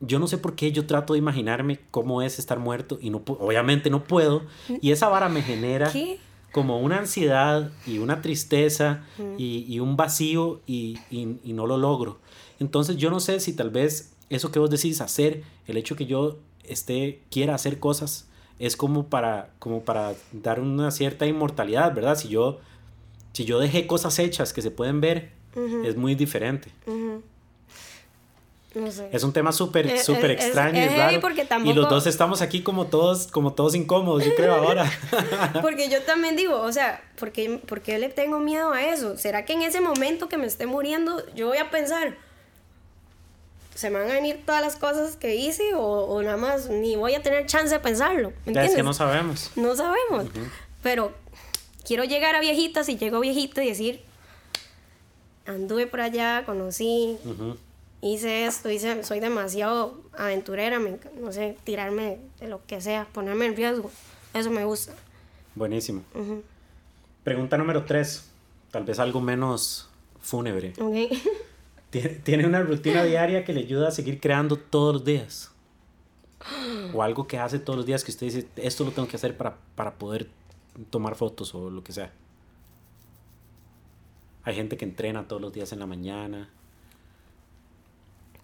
Yo 0.00 0.18
no 0.18 0.26
sé 0.26 0.36
por 0.36 0.54
qué 0.54 0.72
yo 0.72 0.86
trato 0.86 1.14
de 1.14 1.18
imaginarme 1.18 1.80
cómo 1.90 2.20
es 2.20 2.38
estar 2.38 2.58
muerto 2.58 2.98
y 3.00 3.08
no 3.08 3.22
obviamente 3.26 3.88
no 3.88 4.04
puedo. 4.04 4.42
Y 4.82 4.90
esa 4.90 5.08
vara 5.08 5.28
me 5.30 5.40
genera 5.42 5.90
¿Qué? 5.90 6.18
Como 6.56 6.80
una 6.80 6.98
ansiedad 6.98 7.70
y 7.84 7.98
una 7.98 8.22
tristeza 8.22 9.04
y, 9.36 9.66
y 9.68 9.78
un 9.80 9.96
vacío 9.98 10.62
y, 10.66 11.02
y- 11.10 11.38
y 11.44 11.52
no 11.52 11.66
lo 11.66 11.76
logro. 11.76 12.18
Entonces 12.58 12.96
yo 12.96 13.10
no 13.10 13.20
sé 13.20 13.40
si 13.40 13.52
tal 13.52 13.68
vez 13.68 14.14
eso 14.30 14.50
que 14.50 14.58
vos 14.58 14.70
decís 14.70 15.02
hacer, 15.02 15.42
el 15.66 15.76
hecho 15.76 15.96
que 15.96 16.06
yo 16.06 16.38
esté, 16.64 17.20
quiera 17.30 17.54
hacer 17.54 17.78
cosas, 17.78 18.26
es 18.58 18.74
como 18.78 19.08
para, 19.08 19.50
como 19.58 19.82
para 19.84 20.14
dar 20.32 20.58
una 20.60 20.90
cierta 20.90 21.26
inmortalidad, 21.26 21.94
¿verdad? 21.94 22.16
Si 22.16 22.28
yo, 22.28 22.58
si 23.34 23.44
yo 23.44 23.58
dejé 23.58 23.86
cosas 23.86 24.18
hechas 24.18 24.54
que 24.54 24.62
se 24.62 24.70
pueden 24.70 25.02
ver, 25.02 25.32
es 25.84 25.94
muy 25.96 26.14
diferente. 26.14 26.70
Ujú. 26.86 27.22
No 28.76 28.90
sé. 28.92 29.08
Es 29.10 29.22
un 29.22 29.32
tema 29.32 29.52
súper, 29.52 29.86
Es- 29.86 30.04
súper 30.04 30.32
es- 30.32 30.44
extraño 30.44 30.78
y 30.78 30.84
es 30.84 30.90
heavy 30.92 31.18
raro. 31.18 31.64
Y 31.64 31.72
los 31.72 31.88
dos 31.88 32.06
estamos 32.06 32.42
aquí 32.42 32.62
como 32.62 32.86
todos, 32.86 33.26
como 33.28 33.54
todos 33.54 33.74
incómodos, 33.74 34.22
yo 34.24 34.34
creo 34.34 34.54
ahora. 34.54 34.84
Porque 35.62 35.88
yo 35.88 36.02
también 36.02 36.36
digo, 36.36 36.60
o 36.60 36.70
sea, 36.72 37.02
¿por 37.18 37.32
qué, 37.32 37.58
por 37.66 37.80
qué 37.80 37.98
le 37.98 38.10
tengo 38.10 38.38
miedo 38.38 38.72
a 38.72 38.84
eso? 38.84 39.16
¿Será 39.16 39.46
que 39.46 39.54
en 39.54 39.62
ese 39.62 39.80
momento 39.80 40.28
que 40.28 40.36
me 40.36 40.46
esté 40.46 40.66
muriendo 40.66 41.22
yo 41.34 41.48
voy 41.48 41.56
a 41.56 41.70
pensar, 41.70 42.16
se 43.74 43.88
me 43.88 43.98
van 43.98 44.10
a 44.10 44.14
venir 44.14 44.42
todas 44.44 44.60
las 44.60 44.76
cosas 44.76 45.16
que 45.16 45.36
hice 45.36 45.72
o, 45.74 45.80
o 45.82 46.22
nada 46.22 46.36
más 46.36 46.68
ni 46.68 46.96
voy 46.96 47.14
a 47.14 47.22
tener 47.22 47.46
chance 47.46 47.70
de 47.74 47.80
pensarlo? 47.80 48.32
¿me 48.44 48.52
ya 48.52 48.64
es 48.64 48.74
que 48.74 48.82
no 48.82 48.92
sabemos. 48.92 49.52
No 49.56 49.74
sabemos. 49.74 50.26
Pero 50.82 51.12
quiero 51.86 52.04
llegar 52.04 52.34
a 52.36 52.40
viejita, 52.40 52.84
si 52.84 52.98
llego 52.98 53.20
viejita 53.20 53.64
y 53.64 53.68
decir, 53.68 54.02
anduve 55.46 55.86
por 55.86 56.00
allá, 56.02 56.44
conocí, 56.44 57.16
Ujú. 57.24 57.56
Hice 58.00 58.46
esto, 58.46 58.70
hice, 58.70 59.02
soy 59.04 59.20
demasiado 59.20 60.00
aventurera, 60.16 60.78
me 60.78 60.98
no 61.20 61.32
sé, 61.32 61.56
tirarme 61.64 62.18
de 62.40 62.48
lo 62.48 62.64
que 62.66 62.80
sea, 62.80 63.06
ponerme 63.12 63.46
en 63.46 63.56
riesgo. 63.56 63.90
Eso 64.34 64.50
me 64.50 64.64
gusta. 64.64 64.94
Buenísimo. 65.54 66.02
Ujú. 66.14 66.42
Pregunta 67.24 67.56
número 67.56 67.84
tres. 67.84 68.30
Tal 68.70 68.84
vez 68.84 68.98
algo 68.98 69.20
menos 69.20 69.88
fúnebre. 70.20 70.74
Ok. 70.78 71.18
¿Tiene, 71.90 72.08
tiene 72.10 72.46
una 72.46 72.60
rutina 72.62 73.04
diaria 73.04 73.44
que 73.44 73.52
le 73.52 73.60
ayuda 73.60 73.88
a 73.88 73.90
seguir 73.90 74.20
creando 74.20 74.56
todos 74.56 74.94
los 74.94 75.04
días? 75.04 75.50
O 76.92 77.02
algo 77.02 77.26
que 77.26 77.38
hace 77.38 77.58
todos 77.58 77.76
los 77.76 77.86
días 77.86 78.04
que 78.04 78.10
usted 78.10 78.26
dice, 78.26 78.46
esto 78.56 78.84
lo 78.84 78.92
tengo 78.92 79.08
que 79.08 79.16
hacer 79.16 79.36
para, 79.36 79.56
para 79.74 79.94
poder 79.94 80.28
tomar 80.90 81.14
fotos 81.14 81.54
o 81.54 81.70
lo 81.70 81.82
que 81.82 81.92
sea. 81.92 82.12
Hay 84.44 84.54
gente 84.54 84.76
que 84.76 84.84
entrena 84.84 85.26
todos 85.26 85.42
los 85.42 85.52
días 85.52 85.72
en 85.72 85.80
la 85.80 85.86
mañana. 85.86 86.50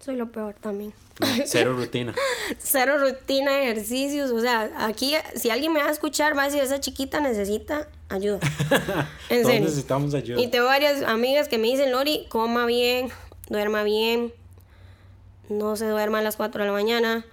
Soy 0.05 0.17
lo 0.17 0.33
peor 0.33 0.55
también. 0.61 0.93
No, 1.21 1.27
cero 1.45 1.75
rutina. 1.77 2.15
Cero 2.59 2.99
rutina, 2.99 3.63
ejercicios. 3.63 4.31
O 4.33 4.41
sea, 4.41 4.71
aquí, 4.79 5.15
si 5.37 5.51
alguien 5.51 5.73
me 5.73 5.81
va 5.81 5.89
a 5.89 5.93
escuchar, 5.93 6.37
va 6.37 6.43
a 6.43 6.47
decir, 6.47 6.61
esa 6.63 6.81
chiquita 6.81 7.21
necesita 7.21 7.89
ayuda. 8.09 8.41
En 9.29 9.43
Todos 9.43 9.53
serio. 9.53 9.61
necesitamos 9.69 10.15
ayuda. 10.15 10.41
Y 10.41 10.49
tengo 10.49 10.67
varias 10.67 11.03
amigas 11.03 11.49
que 11.49 11.59
me 11.59 11.69
dicen, 11.69 11.93
Lori, 11.93 12.27
coma 12.29 12.67
bien, 12.67 13.11
duerma 13.49 13.85
bien, 13.85 14.33
no 15.49 15.77
se 15.77 15.87
duerma 15.87 16.19
a 16.19 16.23
las 16.23 16.37
4 16.37 16.63
de 16.63 16.67
la 16.69 16.73
mañana. 16.73 17.25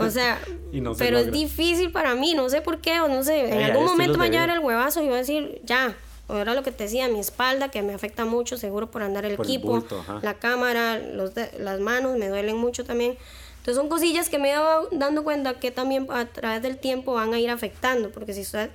O 0.00 0.10
sea, 0.10 0.40
Y 0.72 0.80
no 0.80 0.94
se 0.94 1.04
pero 1.04 1.18
es 1.18 1.30
difícil 1.30 1.92
para 1.92 2.14
mí, 2.16 2.34
no 2.34 2.48
sé 2.48 2.60
por 2.62 2.80
qué, 2.80 3.00
o 3.00 3.08
no 3.08 3.22
sé, 3.22 3.48
en 3.48 3.58
Ay, 3.58 3.64
algún 3.64 3.84
momento 3.84 4.18
va 4.18 4.24
a 4.24 4.28
llegar 4.28 4.50
el 4.50 4.58
huevazo 4.58 5.00
y 5.02 5.06
voy 5.06 5.14
a 5.14 5.18
decir, 5.18 5.60
ya, 5.64 5.94
o 6.28 6.36
era 6.36 6.54
lo 6.54 6.62
que 6.62 6.72
te 6.72 6.84
decía, 6.84 7.08
mi 7.08 7.20
espalda, 7.20 7.70
que 7.70 7.82
me 7.82 7.94
afecta 7.94 8.24
mucho, 8.24 8.56
seguro 8.56 8.90
por 8.90 9.02
andar 9.02 9.24
el 9.24 9.36
Por 9.36 9.46
el 9.46 9.52
equipo, 9.52 9.68
bulto, 9.68 10.04
la 10.22 10.34
cámara, 10.34 10.98
los 10.98 11.34
de- 11.34 11.50
las 11.58 11.80
manos 11.80 12.16
me 12.18 12.28
duelen 12.28 12.56
mucho 12.56 12.84
también. 12.84 13.16
Entonces 13.58 13.76
son 13.76 13.88
cosillas 13.88 14.28
que 14.28 14.38
me 14.38 14.50
he 14.50 14.54
dado 14.54 14.88
dando 14.92 15.24
cuenta 15.24 15.54
que 15.54 15.70
también 15.70 16.06
a 16.10 16.24
través 16.26 16.62
del 16.62 16.78
tiempo 16.78 17.14
van 17.14 17.32
a 17.34 17.38
ir 17.40 17.50
afectando, 17.50 18.10
porque 18.10 18.32
si 18.32 18.40
estás, 18.42 18.70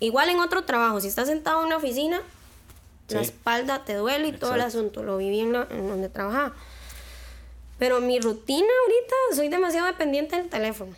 igual 0.00 0.28
en 0.28 0.38
otro 0.40 0.64
trabajo, 0.64 1.00
si 1.00 1.08
estás 1.08 1.28
sentado 1.28 1.60
en 1.60 1.66
una 1.66 1.76
oficina, 1.78 2.20
la 3.08 3.20
espalda 3.22 3.84
te 3.84 3.94
duele 3.94 4.28
y 4.28 4.32
todo 4.32 4.54
el 4.54 4.60
asunto, 4.62 5.02
lo 5.02 5.16
viví 5.18 5.40
en, 5.40 5.52
la- 5.52 5.66
en 5.70 5.88
donde 5.88 6.08
trabajaba. 6.08 6.54
Pero 7.78 8.00
mi 8.00 8.18
rutina 8.20 8.66
ahorita, 8.82 9.14
soy 9.36 9.48
demasiado 9.48 9.86
dependiente 9.86 10.36
del 10.36 10.48
teléfono. 10.48 10.94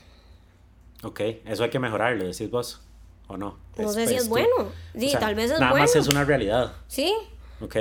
Ok, 1.03 1.21
eso 1.45 1.65
hay 1.65 1.71
que 1.71 1.79
mejorarlo, 1.79 2.25
decís 2.25 2.51
vos. 2.51 2.81
¿O 3.29 3.37
no? 3.37 3.57
No 3.77 3.93
sé 3.93 4.07
si 4.07 4.15
es 4.15 4.25
tú. 4.25 4.29
bueno. 4.31 4.55
Sí, 4.99 5.13
tal 5.19 5.35
vez 5.35 5.51
es 5.51 5.59
Nada 5.61 5.75
más 5.75 5.91
bueno. 5.93 6.01
es 6.01 6.09
una 6.09 6.25
realidad. 6.25 6.73
Sí, 6.89 7.13
Ok. 7.61 7.77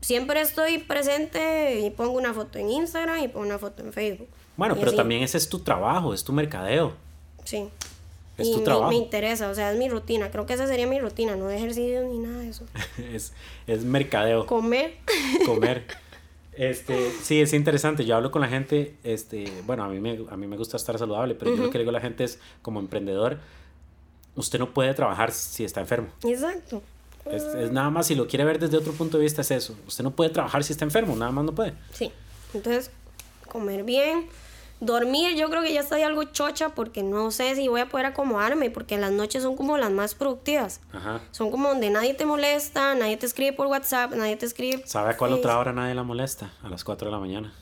siempre 0.00 0.40
estoy 0.40 0.78
presente 0.78 1.80
y 1.80 1.90
pongo 1.90 2.12
una 2.12 2.32
foto 2.34 2.58
en 2.58 2.70
Instagram 2.70 3.22
y 3.24 3.28
pongo 3.28 3.46
una 3.46 3.58
foto 3.58 3.82
en 3.82 3.92
Facebook. 3.92 4.28
Bueno, 4.56 4.74
pero 4.76 4.88
así. 4.88 4.96
también 4.96 5.22
ese 5.22 5.38
es 5.38 5.48
tu 5.48 5.60
trabajo, 5.60 6.12
es 6.12 6.22
tu 6.22 6.32
mercadeo. 6.32 6.92
Sí. 7.44 7.68
Es 8.36 8.46
y 8.48 8.52
tu 8.52 8.58
me- 8.58 8.64
trabajo. 8.64 8.88
Me, 8.90 8.96
interesa, 8.96 9.48
o 9.48 9.54
sea, 9.54 9.72
es 9.72 9.78
mi 9.78 9.88
rutina. 9.88 10.30
Creo 10.30 10.46
que 10.46 10.52
esa 10.54 10.66
sería 10.66 10.86
mi 10.86 10.98
rutina, 11.00 11.34
no 11.36 11.46
de 11.46 11.56
ejercicio 11.56 12.02
ni 12.04 12.18
nada 12.18 12.38
de 12.38 12.48
eso. 12.50 12.64
es, 13.12 13.32
es 13.66 13.84
mercadeo, 13.84 14.46
Comer. 14.46 14.96
comer. 15.46 15.84
Este, 16.52 17.10
sí, 17.22 17.40
es 17.40 17.52
interesante. 17.54 18.04
Yo 18.04 18.16
hablo 18.16 18.30
con 18.30 18.42
la 18.42 18.48
gente, 18.48 18.96
este, 19.02 19.50
bueno, 19.66 19.84
a 19.84 19.88
mí 19.88 19.98
me, 19.98 20.18
a 20.30 20.36
mí 20.36 20.46
me 20.46 20.56
gusta 20.56 20.76
estar 20.76 20.98
saludable, 20.98 21.34
pero 21.34 21.54
yo 21.56 21.62
lo 21.64 21.70
que 21.70 21.78
le 21.78 21.84
digo 21.84 21.90
a 21.90 21.94
la 21.94 22.00
gente 22.00 22.24
es, 22.24 22.38
como 22.60 22.80
emprendedor, 22.80 23.38
usted 24.36 24.58
no 24.58 24.72
puede 24.72 24.94
trabajar 24.94 25.32
si 25.32 25.64
está 25.64 25.80
enfermo. 25.80 26.08
Exacto. 26.24 26.82
Es, 27.26 27.42
es 27.42 27.70
nada 27.70 27.90
más, 27.90 28.06
si 28.06 28.14
lo 28.14 28.26
quiere 28.26 28.44
ver 28.44 28.58
desde 28.58 28.76
otro 28.76 28.92
punto 28.92 29.18
de 29.18 29.24
vista, 29.24 29.42
es 29.42 29.50
eso. 29.50 29.76
Usted 29.86 30.02
no 30.02 30.10
puede 30.10 30.30
trabajar 30.30 30.64
si 30.64 30.72
está 30.72 30.84
enfermo, 30.84 31.14
nada 31.16 31.30
más 31.30 31.44
no 31.44 31.52
puede. 31.52 31.74
Sí. 31.92 32.10
Entonces, 32.54 32.90
comer 33.46 33.84
bien. 33.84 34.28
Dormir, 34.80 35.36
yo 35.36 35.50
creo 35.50 35.62
que 35.62 35.74
ya 35.74 35.80
estoy 35.80 36.00
algo 36.00 36.24
chocha 36.24 36.70
porque 36.70 37.02
no 37.02 37.30
sé 37.30 37.54
si 37.54 37.68
voy 37.68 37.82
a 37.82 37.88
poder 37.90 38.06
acomodarme, 38.06 38.70
porque 38.70 38.96
las 38.96 39.12
noches 39.12 39.42
son 39.42 39.54
como 39.54 39.76
las 39.76 39.90
más 39.90 40.14
productivas. 40.14 40.80
Ajá. 40.94 41.20
Son 41.32 41.50
como 41.50 41.68
donde 41.68 41.90
nadie 41.90 42.14
te 42.14 42.24
molesta, 42.24 42.94
nadie 42.94 43.18
te 43.18 43.26
escribe 43.26 43.52
por 43.52 43.66
WhatsApp, 43.66 44.12
nadie 44.12 44.36
te 44.36 44.46
escribe. 44.46 44.82
¿Sabe 44.86 45.10
a 45.10 45.16
cuál 45.18 45.34
otra 45.34 45.58
hora 45.58 45.74
nadie 45.74 45.94
la 45.94 46.02
molesta? 46.02 46.50
A 46.62 46.70
las 46.70 46.82
4 46.82 47.08
de 47.08 47.12
la 47.12 47.18
mañana. 47.18 47.52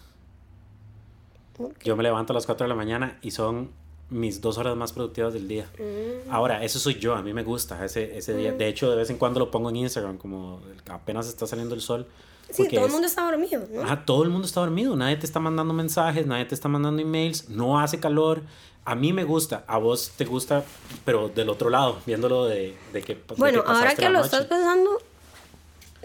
Yo 1.82 1.96
me 1.96 2.04
levanto 2.04 2.32
a 2.32 2.34
las 2.34 2.46
4 2.46 2.66
de 2.66 2.68
la 2.68 2.76
mañana 2.76 3.18
y 3.20 3.32
son 3.32 3.72
mis 4.10 4.40
dos 4.40 4.56
horas 4.58 4.76
más 4.76 4.92
productivas 4.92 5.34
del 5.34 5.46
día. 5.48 5.68
Mm. 5.78 6.30
Ahora, 6.32 6.64
eso 6.64 6.78
soy 6.78 6.94
yo, 6.98 7.14
a 7.14 7.22
mí 7.22 7.32
me 7.34 7.42
gusta 7.42 7.84
ese, 7.84 8.16
ese 8.16 8.34
día. 8.36 8.52
De 8.52 8.66
hecho, 8.68 8.90
de 8.90 8.96
vez 8.96 9.10
en 9.10 9.18
cuando 9.18 9.40
lo 9.40 9.50
pongo 9.50 9.68
en 9.70 9.76
Instagram, 9.76 10.16
como 10.18 10.60
apenas 10.90 11.28
está 11.28 11.46
saliendo 11.46 11.74
el 11.74 11.80
sol. 11.80 12.06
Sí, 12.50 12.66
todo 12.68 12.80
el 12.80 12.86
es- 12.86 12.92
mundo 12.92 13.06
está 13.06 13.24
dormido, 13.30 13.62
¿no? 13.70 13.82
Ajá, 13.82 14.04
todo 14.06 14.22
el 14.22 14.30
mundo 14.30 14.46
está 14.46 14.60
dormido, 14.60 14.96
nadie 14.96 15.16
te 15.16 15.26
está 15.26 15.38
mandando 15.38 15.74
mensajes, 15.74 16.26
nadie 16.26 16.46
te 16.46 16.54
está 16.54 16.68
mandando 16.68 17.02
emails, 17.02 17.50
no 17.50 17.78
hace 17.78 18.00
calor. 18.00 18.40
A 18.86 18.94
mí 18.94 19.12
me 19.12 19.24
gusta, 19.24 19.64
a 19.66 19.76
vos 19.76 20.12
te 20.16 20.24
gusta, 20.24 20.64
pero 21.04 21.28
del 21.28 21.50
otro 21.50 21.68
lado, 21.68 21.98
viéndolo 22.06 22.46
de, 22.46 22.74
de 22.94 23.02
que. 23.02 23.16
de 23.16 23.20
bueno, 23.36 23.62
que 23.62 23.70
ahora 23.70 23.94
que 23.94 24.04
lo 24.08 24.12
noche. 24.20 24.24
estás 24.26 24.46
pensando. 24.46 24.98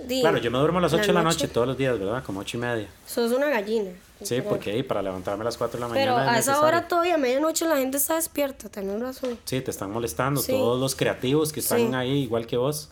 Di, 0.08 0.22
Claro, 0.22 0.38
yo 0.38 0.52
me 0.52 0.58
duermo 0.60 0.80
a 0.80 0.82
las 0.82 0.94
8 0.94 1.08
de 1.08 1.14
la 1.14 1.24
noche 1.24 1.48
todos 1.48 1.68
los 1.68 1.78
días, 1.78 1.98
¿verdad? 2.00 2.24
Como 2.24 2.40
8 2.42 2.58
y 2.58 2.60
media. 2.60 2.88
Sos 3.06 3.32
una 3.32 3.50
gallina. 3.50 3.92
Sí, 4.22 4.42
porque 4.42 4.72
ahí 4.72 4.84
para 4.84 5.02
levantarme 5.02 5.42
a 5.42 5.46
las 5.46 5.58
4 5.58 5.80
de 5.80 5.86
la 5.88 5.94
Pero 5.94 6.14
mañana. 6.14 6.32
a 6.32 6.36
es 6.36 6.44
esa 6.46 6.52
necesario. 6.54 6.68
hora 6.78 6.88
todavía, 6.88 7.16
a 7.16 7.18
medianoche, 7.18 7.66
la 7.68 7.78
gente 7.78 7.98
está 7.98 8.16
despierta, 8.16 8.70
tenés 8.70 9.00
razón. 9.02 9.38
Sí, 9.44 9.60
te 9.62 9.70
están 9.72 9.92
molestando 9.92 10.40
Sí. 10.42 10.52
todos 10.54 10.80
los 10.80 10.96
creativos 10.96 11.52
que 11.52 11.60
están 11.60 11.80
Sí. 11.90 11.94
ahí 11.94 12.20
igual 12.24 12.48
que 12.48 12.56
vos 12.58 12.90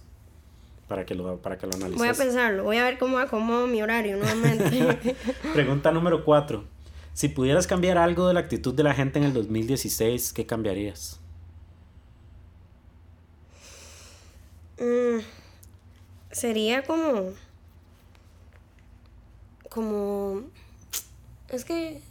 para 0.90 1.06
que 1.06 1.16
lo, 1.16 1.38
para 1.38 1.58
que 1.58 1.68
lo 1.68 1.74
analices. 1.74 1.98
Voy 2.00 2.10
a 2.10 2.14
pensarlo, 2.14 2.64
voy 2.66 2.78
a 2.78 2.84
ver 2.84 2.98
cómo 2.98 3.18
acomodo 3.18 3.66
mi 3.66 3.82
horario 3.82 4.18
nuevamente. 4.18 5.16
Pregunta 5.54 5.92
número 5.92 6.26
4. 6.26 6.66
Si 7.14 7.30
pudieras 7.30 7.66
cambiar 7.66 7.98
algo 7.98 8.28
de 8.28 8.34
la 8.34 8.42
actitud 8.42 8.74
de 8.74 8.84
la 8.84 8.94
gente 8.94 9.20
en 9.20 9.26
el 9.26 9.34
2016, 9.34 10.34
¿qué 10.34 10.46
cambiarías? 10.46 11.18
Mm, 14.80 15.20
sería 16.32 16.84
como. 16.84 17.34
Como. 19.70 20.44
Es 21.50 21.66
que 21.66 22.02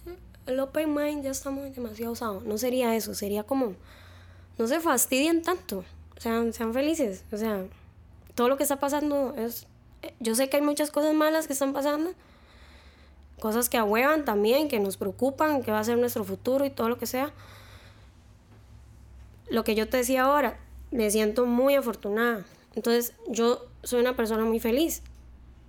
el 0.46 0.60
open 0.60 0.94
mind 0.94 1.24
ya 1.24 1.30
está 1.30 1.50
muy 1.50 1.70
demasiado 1.70 2.12
usado. 2.12 2.40
No 2.40 2.58
sería 2.58 2.94
eso, 2.96 3.14
sería 3.14 3.42
como. 3.42 3.74
No 4.58 4.66
se 4.66 4.80
fastidien 4.80 5.42
tanto. 5.42 5.84
Sean, 6.18 6.52
sean 6.52 6.74
felices. 6.74 7.24
O 7.32 7.36
sea, 7.36 7.64
todo 8.34 8.48
lo 8.48 8.56
que 8.56 8.62
está 8.62 8.78
pasando 8.78 9.34
es. 9.36 9.66
Yo 10.18 10.34
sé 10.34 10.48
que 10.48 10.56
hay 10.56 10.62
muchas 10.62 10.90
cosas 10.90 11.14
malas 11.14 11.46
que 11.46 11.52
están 11.52 11.72
pasando. 11.72 12.12
Cosas 13.38 13.68
que 13.70 13.78
ahuevan 13.78 14.24
también, 14.24 14.68
que 14.68 14.80
nos 14.80 14.98
preocupan, 14.98 15.62
que 15.62 15.72
va 15.72 15.78
a 15.78 15.84
ser 15.84 15.96
nuestro 15.96 16.24
futuro 16.24 16.64
y 16.66 16.70
todo 16.70 16.88
lo 16.90 16.98
que 16.98 17.06
sea. 17.06 17.32
Lo 19.48 19.64
que 19.64 19.74
yo 19.74 19.88
te 19.88 19.96
decía 19.96 20.24
ahora, 20.24 20.58
me 20.90 21.10
siento 21.10 21.46
muy 21.46 21.74
afortunada. 21.74 22.44
Entonces, 22.74 23.14
yo 23.28 23.69
soy 23.82 24.00
una 24.00 24.16
persona 24.16 24.44
muy 24.44 24.60
feliz. 24.60 25.02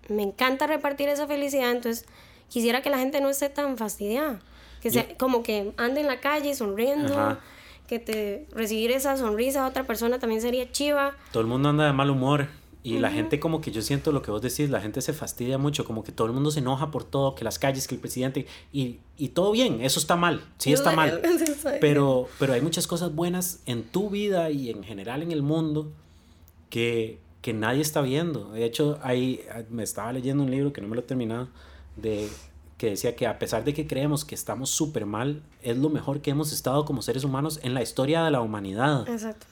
Me 0.10 0.24
encanta 0.24 0.68
repartir 0.68 1.10
esa 1.10 1.28
felicidad, 1.28 1.72
entonces 1.72 2.06
quisiera 2.50 2.82
que 2.82 2.90
la 2.90 2.98
gente 3.00 3.22
no 3.22 3.30
esté 3.30 3.50
tan 3.50 3.78
fastidiada. 3.78 4.40
Que 4.82 4.90
sea, 4.92 5.08
Yo- 5.08 5.18
como 5.18 5.44
que 5.44 5.74
ande 5.78 6.02
en 6.02 6.08
la 6.08 6.20
calle 6.20 6.54
sonriendo, 6.56 7.14
Ajá. 7.14 7.40
que 7.88 8.00
te 8.00 8.48
recibir 8.52 8.92
esa 8.92 9.16
sonrisa 9.18 9.64
a 9.66 9.68
otra 9.68 9.84
persona 9.86 10.18
también 10.20 10.42
sería 10.42 10.72
chiva. 10.72 11.16
Todo 11.32 11.42
el 11.42 11.48
mundo 11.48 11.70
anda 11.70 11.86
de 11.86 11.94
mal 11.94 12.10
humor 12.10 12.48
y 12.84 12.98
la 12.98 13.12
gente 13.12 13.40
como 13.40 13.62
que 13.62 13.70
yo 13.70 13.84
siento 13.84 14.12
lo 14.12 14.24
que 14.24 14.32
vos 14.32 14.42
decís, 14.42 14.72
la 14.72 14.82
gente 14.82 15.02
se 15.02 15.14
fastidia 15.14 15.60
mucho, 15.60 15.86
como 15.86 16.04
que 16.04 16.12
todo 16.12 16.26
el 16.26 16.34
mundo 16.34 16.50
se 16.50 16.62
enoja 16.62 16.90
por 16.90 17.04
todo, 17.04 17.36
que 17.36 17.44
las 17.44 17.60
calles, 17.60 17.88
que 17.88 17.94
el 17.94 18.02
presidente 18.02 18.48
y, 18.74 18.98
y 19.18 19.28
todo 19.30 19.52
bien, 19.52 19.82
eso 19.82 20.00
está 20.00 20.16
mal, 20.16 20.44
sí 20.58 20.74
está 20.74 20.92
mal. 20.94 21.22
Pero, 21.80 22.28
pero 22.40 22.54
hay 22.54 22.62
muchas 22.62 22.88
cosas 22.88 23.14
buenas 23.14 23.62
en 23.68 23.84
tu 23.84 24.10
vida 24.10 24.50
y 24.50 24.72
en 24.72 24.84
general 24.84 25.22
en 25.22 25.32
el 25.32 25.44
mundo 25.44 25.92
que, 26.72 27.20
que 27.42 27.54
nadie 27.54 27.82
está 27.82 28.02
viendo. 28.02 28.52
De 28.52 28.66
hecho, 28.66 29.00
ahí 29.02 29.42
me 29.70 29.84
estaba 29.84 30.14
leyendo 30.14 30.44
un 30.44 30.52
libro 30.52 30.74
que 30.74 30.82
no 30.82 30.88
me 30.88 30.96
lo 30.96 31.02
he 31.02 31.06
terminado, 31.06 31.48
de, 31.96 32.30
que 32.78 32.92
decía 32.92 33.16
que 33.16 33.28
a 33.28 33.40
pesar 33.40 33.64
de 33.64 33.74
que 33.74 33.88
creemos 33.88 34.26
que 34.26 34.36
estamos 34.36 34.70
súper 34.70 35.06
mal, 35.06 35.42
es 35.62 35.78
lo 35.78 35.90
mejor 35.90 36.22
que 36.22 36.32
hemos 36.32 36.52
estado 36.52 36.86
como 36.86 37.02
seres 37.02 37.24
humanos 37.24 37.60
en 37.64 37.74
la 37.74 37.82
historia 37.82 38.24
de 38.24 38.32
la 38.32 38.42
humanidad. 38.42 39.08
Exacto. 39.10 39.48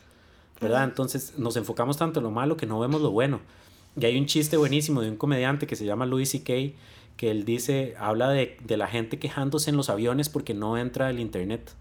¿verdad? 0.62 0.84
Entonces 0.84 1.34
nos 1.38 1.56
enfocamos 1.56 1.98
tanto 1.98 2.20
en 2.20 2.26
lo 2.26 2.32
malo 2.32 2.58
que 2.58 2.66
no 2.66 2.80
vemos 2.80 3.02
lo 3.02 3.12
bueno. 3.12 3.40
Y 4.00 4.06
hay 4.06 4.18
un 4.18 4.26
chiste 4.26 4.58
buenísimo 4.58 5.02
de 5.02 5.10
un 5.10 5.18
comediante 5.18 5.68
que 5.68 5.76
se 5.76 5.86
llama 5.86 6.06
Louis 6.06 6.30
C.K. 6.30 6.78
que 7.18 7.32
él 7.32 7.46
dice, 7.46 7.96
habla 7.98 8.30
de, 8.30 8.58
de 8.64 8.78
la 8.78 8.88
gente 8.88 9.20
quejándose 9.20 9.70
en 9.70 9.78
los 9.78 9.90
aviones 9.90 10.30
porque 10.30 10.54
no 10.54 10.78
entra 10.78 11.10
el 11.10 11.20
internet. 11.20 11.72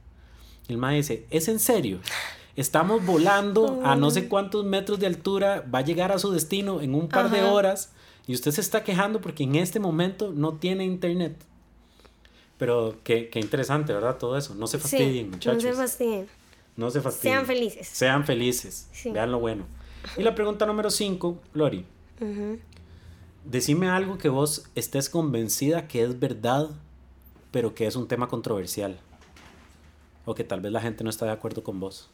Y 0.68 0.72
el 0.72 0.78
ma 0.78 0.90
dice, 0.92 1.26
¿es 1.30 1.48
en 1.48 1.58
serio? 1.58 2.00
Estamos 2.58 3.06
volando 3.06 3.82
a 3.84 3.94
no 3.94 4.10
sé 4.10 4.26
cuántos 4.26 4.64
metros 4.64 4.98
de 4.98 5.06
altura, 5.06 5.64
va 5.72 5.78
a 5.78 5.82
llegar 5.82 6.10
a 6.10 6.18
su 6.18 6.32
destino 6.32 6.80
en 6.80 6.92
un 6.92 7.06
par 7.08 7.30
de 7.30 7.44
horas 7.44 7.92
y 8.26 8.34
usted 8.34 8.50
se 8.50 8.60
está 8.60 8.82
quejando 8.82 9.20
porque 9.20 9.44
en 9.44 9.54
este 9.54 9.78
momento 9.78 10.32
no 10.34 10.54
tiene 10.54 10.84
internet. 10.84 11.36
Pero 12.56 12.96
qué, 13.04 13.28
qué 13.28 13.38
interesante, 13.38 13.92
¿verdad? 13.92 14.18
Todo 14.18 14.36
eso. 14.36 14.56
No 14.56 14.66
se 14.66 14.80
fastidien, 14.80 15.26
sí, 15.26 15.30
muchachos. 15.30 15.62
no 15.62 15.70
se 15.70 15.76
fastidien. 15.76 16.26
No 16.74 16.90
se 16.90 17.00
fastidien. 17.00 17.36
Sean 17.36 17.46
felices. 17.46 17.86
Sean 17.86 18.24
felices. 18.24 18.88
Sí. 18.90 19.12
Vean 19.12 19.30
lo 19.30 19.38
bueno. 19.38 19.64
Y 20.16 20.24
la 20.24 20.34
pregunta 20.34 20.66
número 20.66 20.90
5, 20.90 21.40
Lori. 21.54 21.86
Decime 23.44 23.88
algo 23.88 24.18
que 24.18 24.30
vos 24.30 24.68
estés 24.74 25.08
convencida 25.08 25.86
que 25.86 26.02
es 26.02 26.18
verdad, 26.18 26.70
pero 27.52 27.76
que 27.76 27.86
es 27.86 27.94
un 27.94 28.08
tema 28.08 28.26
controversial. 28.26 28.98
O 30.24 30.34
que 30.34 30.42
tal 30.42 30.60
vez 30.60 30.72
la 30.72 30.80
gente 30.80 31.04
no 31.04 31.10
está 31.10 31.24
de 31.24 31.30
acuerdo 31.30 31.62
con 31.62 31.78
vos. 31.78 32.10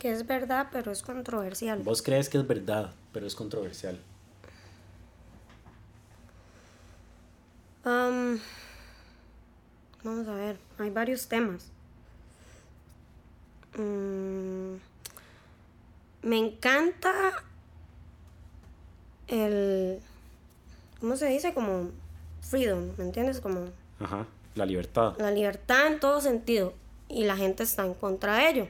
Que 0.00 0.10
es 0.10 0.26
verdad, 0.26 0.68
pero 0.72 0.90
es 0.90 1.02
controversial. 1.02 1.78
Vos 1.82 2.02
crees 2.02 2.28
que 2.28 2.38
es 2.38 2.46
verdad, 2.46 2.90
pero 3.12 3.26
es 3.26 3.34
controversial. 3.36 4.00
Am, 7.84 8.40
Vamos 10.02 10.26
a 10.28 10.34
ver, 10.34 10.56
hay 10.78 10.90
varios 10.90 11.28
temas. 11.28 11.66
Mm, 13.76 14.76
me 16.22 16.38
encanta 16.38 17.12
el. 19.28 20.00
¿Cómo 21.00 21.16
se 21.16 21.26
dice? 21.26 21.52
Como 21.52 21.90
freedom, 22.40 22.90
¿me 22.96 23.04
entiendes? 23.04 23.40
Como 23.40 23.66
Ajá, 23.98 24.26
la 24.54 24.64
libertad. 24.64 25.14
la 25.18 25.30
libertad 25.30 25.86
en 25.88 26.00
todo 26.00 26.20
sentido. 26.20 26.72
Y 27.08 27.24
la 27.24 27.36
gente 27.36 27.64
está 27.64 27.84
en 27.84 27.94
contra 27.94 28.36
de 28.36 28.48
ello. 28.50 28.68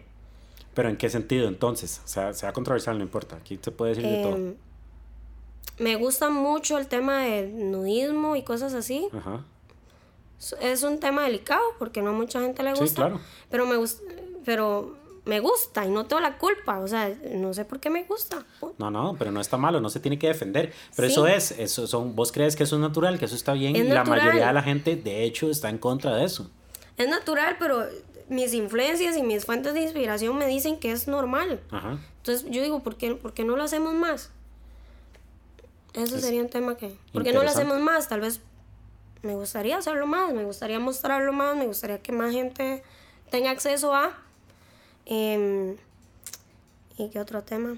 Pero 0.74 0.88
¿en 0.88 0.96
qué 0.96 1.10
sentido 1.10 1.48
entonces? 1.48 2.00
O 2.04 2.08
sea, 2.08 2.32
sea 2.32 2.52
controversial, 2.52 2.96
no 2.98 3.04
importa. 3.04 3.36
Aquí 3.36 3.58
se 3.60 3.70
puede 3.72 3.94
decir 3.94 4.08
de 4.08 4.22
todo. 4.22 4.36
Em, 4.36 4.54
me 5.78 5.96
gusta 5.96 6.28
mucho 6.30 6.78
el 6.78 6.86
tema 6.86 7.22
del 7.24 7.70
nudismo 7.70 8.36
y 8.36 8.42
cosas 8.42 8.74
así. 8.74 9.08
Ajá. 9.12 9.44
Es- 10.60 10.82
un 10.84 10.98
tema 11.00 11.22
delicado 11.24 11.62
porque 11.78 12.00
no 12.02 12.12
mucha 12.12 12.40
gente 12.40 12.62
le 12.62 12.74
Sí, 12.74 12.80
gusta. 12.80 13.02
claro. 13.02 13.20
Pero 13.50 13.66
me 13.66 13.76
gusta, 13.76 14.02
pero 14.44 14.96
me 15.26 15.38
gusta 15.40 15.84
y 15.84 15.90
no 15.90 16.06
tengo 16.06 16.20
la 16.20 16.38
culpa. 16.38 16.78
O 16.78 16.88
sea, 16.88 17.14
no 17.34 17.52
sé 17.52 17.64
por 17.66 17.78
qué 17.78 17.90
me 17.90 18.04
gusta. 18.04 18.44
No, 18.78 18.90
no, 18.90 19.16
pero 19.18 19.32
no 19.32 19.40
está 19.40 19.56
malo, 19.58 19.80
no 19.80 19.90
se 19.90 20.00
tiene 20.00 20.18
que 20.18 20.28
defender. 20.28 20.72
Pero 20.96 21.08
Sí. 21.08 21.12
eso 21.12 21.26
es, 21.26 21.50
eso 21.52 21.86
son, 21.86 22.14
vos 22.16 22.32
crees 22.32 22.56
que 22.56 22.62
eso 22.62 22.76
es 22.76 22.80
natural, 22.80 23.18
que 23.18 23.26
eso 23.26 23.34
está 23.34 23.52
bien. 23.52 23.76
Es 23.76 23.84
y 23.84 23.88
la 23.88 24.04
mayoría 24.04 24.46
de 24.46 24.52
la 24.54 24.62
gente, 24.62 24.96
de 24.96 25.24
hecho, 25.24 25.50
está 25.50 25.68
en 25.68 25.78
contra 25.78 26.14
de 26.16 26.24
eso. 26.24 26.50
Es 26.96 27.08
natural, 27.08 27.56
pero 27.58 27.86
mis 28.30 28.54
influencias 28.54 29.16
y 29.16 29.22
mis 29.22 29.44
fuentes 29.44 29.74
de 29.74 29.82
inspiración 29.82 30.38
me 30.38 30.46
dicen 30.46 30.78
que 30.78 30.92
es 30.92 31.08
normal. 31.08 31.60
Ajá. 31.70 31.98
Entonces 32.18 32.48
yo 32.48 32.62
digo, 32.62 32.80
¿por 32.80 32.96
qué, 32.96 33.16
por 33.16 33.34
qué 33.34 33.44
no 33.44 33.56
lo 33.56 33.64
hacemos 33.64 33.92
más? 33.92 34.30
Eso 35.94 36.18
sería 36.20 36.40
un 36.40 36.48
tema 36.48 36.76
que... 36.76 36.96
¿Por 37.12 37.24
qué 37.24 37.32
no 37.32 37.42
lo 37.42 37.50
hacemos 37.50 37.80
más? 37.80 38.08
Tal 38.08 38.20
vez 38.20 38.40
me 39.22 39.34
gustaría 39.34 39.76
hacerlo 39.76 40.06
más, 40.06 40.32
me 40.32 40.44
gustaría 40.44 40.78
mostrarlo 40.78 41.32
más, 41.32 41.56
me 41.56 41.66
gustaría 41.66 41.98
que 41.98 42.12
más 42.12 42.32
gente 42.32 42.84
tenga 43.30 43.50
acceso 43.50 43.92
a... 43.92 44.16
em, 45.06 45.76
¿Y 46.96 47.08
qué 47.08 47.18
otro 47.18 47.42
tema? 47.42 47.76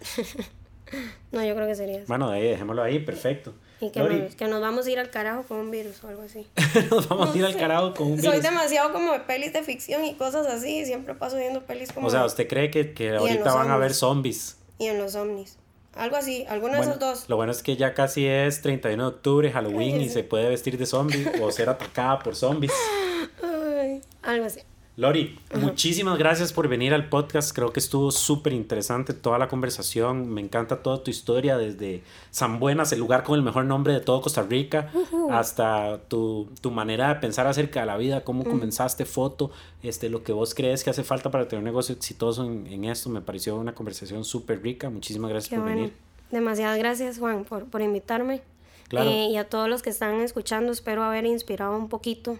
no, 1.32 1.42
yo 1.42 1.54
creo 1.54 1.66
que 1.66 1.74
sería 1.74 1.96
eso. 1.96 2.06
Bueno, 2.08 2.28
de 2.30 2.36
ahí, 2.36 2.48
dejémoslo 2.50 2.82
ahí, 2.82 2.98
perfecto. 2.98 3.54
Y 3.80 3.98
Lori, 3.98 4.20
nos, 4.20 4.34
que 4.34 4.46
nos 4.46 4.60
vamos 4.60 4.86
a 4.86 4.90
ir 4.90 4.98
al 4.98 5.10
carajo 5.10 5.42
con 5.44 5.56
un 5.58 5.70
virus 5.70 6.04
o 6.04 6.08
algo 6.08 6.22
así. 6.22 6.46
nos 6.90 7.08
vamos 7.08 7.34
a 7.34 7.38
ir 7.38 7.44
al 7.44 7.56
carajo 7.56 7.94
con 7.94 8.12
un 8.12 8.20
Soy 8.20 8.32
virus. 8.32 8.42
demasiado 8.42 8.92
como 8.92 9.12
de 9.12 9.20
pelis 9.20 9.52
de 9.52 9.62
ficción 9.62 10.04
y 10.04 10.14
cosas 10.14 10.46
así. 10.46 10.84
Siempre 10.84 11.14
paso 11.14 11.36
viendo 11.36 11.62
pelis 11.62 11.92
como... 11.92 12.06
O 12.06 12.10
sea, 12.10 12.24
¿usted 12.24 12.46
cree 12.46 12.70
que, 12.70 12.92
que 12.92 13.16
ahorita 13.16 13.54
van 13.54 13.70
a 13.70 13.78
ver 13.78 13.94
zombies. 13.94 14.56
zombies? 14.56 14.56
Y 14.78 14.86
en 14.86 14.98
los 14.98 15.14
ovnis. 15.14 15.56
Algo 15.94 16.16
así, 16.16 16.44
alguno 16.48 16.74
de 16.74 16.82
esos 16.82 16.98
dos. 16.98 17.28
Lo 17.28 17.36
bueno 17.36 17.50
es 17.50 17.62
que 17.62 17.76
ya 17.76 17.94
casi 17.94 18.26
es 18.26 18.62
31 18.62 19.02
de 19.02 19.08
octubre, 19.16 19.50
Halloween, 19.50 20.00
y 20.00 20.08
se 20.08 20.22
puede 20.22 20.48
vestir 20.48 20.78
de 20.78 20.86
zombie 20.86 21.26
o 21.42 21.50
ser 21.50 21.68
atacada 21.68 22.20
por 22.20 22.36
zombies. 22.36 22.72
Ay, 23.42 24.00
algo 24.22 24.44
así. 24.44 24.60
Lori, 25.00 25.38
muchísimas 25.58 26.18
gracias 26.18 26.52
por 26.52 26.68
venir 26.68 26.92
al 26.92 27.08
podcast. 27.08 27.54
Creo 27.54 27.72
que 27.72 27.80
estuvo 27.80 28.10
súper 28.10 28.52
interesante 28.52 29.14
toda 29.14 29.38
la 29.38 29.48
conversación. 29.48 30.28
Me 30.28 30.42
encanta 30.42 30.82
toda 30.82 31.02
tu 31.02 31.10
historia, 31.10 31.56
desde 31.56 32.02
San 32.30 32.60
Buenas, 32.60 32.92
el 32.92 32.98
lugar 32.98 33.24
con 33.24 33.36
el 33.36 33.42
mejor 33.42 33.64
nombre 33.64 33.94
de 33.94 34.00
todo 34.00 34.20
Costa 34.20 34.42
Rica, 34.42 34.92
hasta 35.30 36.02
tu, 36.08 36.50
tu 36.60 36.70
manera 36.70 37.14
de 37.14 37.14
pensar 37.14 37.46
acerca 37.46 37.80
de 37.80 37.86
la 37.86 37.96
vida, 37.96 38.24
cómo 38.24 38.44
comenzaste 38.44 39.06
foto, 39.06 39.50
este, 39.82 40.10
lo 40.10 40.22
que 40.22 40.32
vos 40.32 40.54
crees 40.54 40.84
que 40.84 40.90
hace 40.90 41.02
falta 41.02 41.30
para 41.30 41.48
tener 41.48 41.60
un 41.60 41.64
negocio 41.64 41.94
exitoso 41.94 42.44
en, 42.44 42.66
en 42.66 42.84
esto. 42.84 43.08
Me 43.08 43.22
pareció 43.22 43.56
una 43.56 43.74
conversación 43.74 44.22
súper 44.22 44.62
rica. 44.62 44.90
Muchísimas 44.90 45.30
gracias 45.30 45.48
Qué 45.48 45.56
por 45.56 45.64
bueno. 45.64 45.80
venir. 45.80 45.94
Demasiadas 46.30 46.76
gracias, 46.76 47.18
Juan, 47.18 47.44
por, 47.44 47.64
por 47.64 47.80
invitarme. 47.80 48.42
Claro. 48.88 49.08
Eh, 49.08 49.28
y 49.30 49.38
a 49.38 49.48
todos 49.48 49.70
los 49.70 49.80
que 49.80 49.88
están 49.88 50.20
escuchando, 50.20 50.72
espero 50.72 51.02
haber 51.04 51.24
inspirado 51.24 51.74
un 51.74 51.88
poquito. 51.88 52.36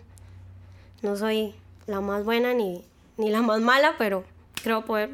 No 1.01 1.17
soy 1.17 1.55
la 1.91 2.01
más 2.01 2.25
buena 2.25 2.55
ni, 2.55 2.83
ni 3.19 3.31
la 3.31 3.43
más 3.43 3.61
mala, 3.61 3.95
pero 3.99 4.25
creo 4.63 4.85
poder 4.85 5.11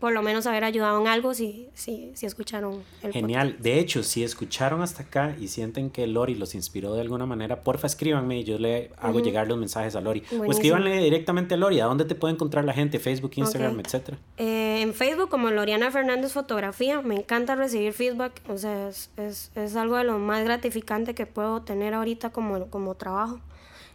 por 0.00 0.12
lo 0.12 0.20
menos 0.20 0.46
haber 0.46 0.62
ayudado 0.62 1.00
en 1.00 1.08
algo 1.08 1.32
si, 1.32 1.70
si, 1.72 2.12
si 2.14 2.26
escucharon 2.26 2.82
el 3.02 3.12
Genial. 3.12 3.56
De 3.60 3.78
hecho, 3.78 4.02
si 4.02 4.22
escucharon 4.22 4.82
hasta 4.82 5.04
acá 5.04 5.34
y 5.40 5.48
sienten 5.48 5.88
que 5.88 6.06
Lori 6.06 6.34
los 6.34 6.54
inspiró 6.54 6.92
de 6.92 7.00
alguna 7.00 7.24
manera, 7.24 7.62
porfa 7.64 7.86
escríbanme 7.86 8.40
y 8.40 8.44
yo 8.44 8.58
le 8.58 8.90
hago 8.98 9.20
llegar 9.20 9.48
los 9.48 9.56
mensajes 9.56 9.96
a 9.96 10.02
Lori. 10.02 10.20
O 10.20 10.36
Buenísimo. 10.36 10.52
escríbanle 10.52 10.98
directamente 11.02 11.54
a 11.54 11.56
Lori. 11.56 11.80
¿A 11.80 11.86
dónde 11.86 12.04
te 12.04 12.14
puede 12.14 12.34
encontrar 12.34 12.66
la 12.66 12.74
gente? 12.74 12.98
Facebook, 12.98 13.32
Instagram, 13.36 13.72
Ok. 13.72 13.86
etcétera. 13.86 14.18
Eh, 14.36 14.82
en 14.82 14.92
Facebook 14.92 15.30
como 15.30 15.50
Loriana 15.50 15.90
Fernández 15.90 16.30
Fotografía, 16.30 17.00
me 17.00 17.14
encanta 17.16 17.54
recibir 17.56 17.94
feedback, 17.94 18.42
o 18.50 18.58
sea, 18.58 18.88
es, 18.90 19.10
es, 19.16 19.50
es 19.54 19.76
algo 19.76 19.96
de 19.96 20.04
lo 20.04 20.18
más 20.18 20.44
gratificante 20.44 21.14
que 21.14 21.24
puedo 21.24 21.62
tener 21.62 21.94
ahorita 21.94 22.30
como, 22.30 22.66
como 22.66 22.96
trabajo. 22.96 23.40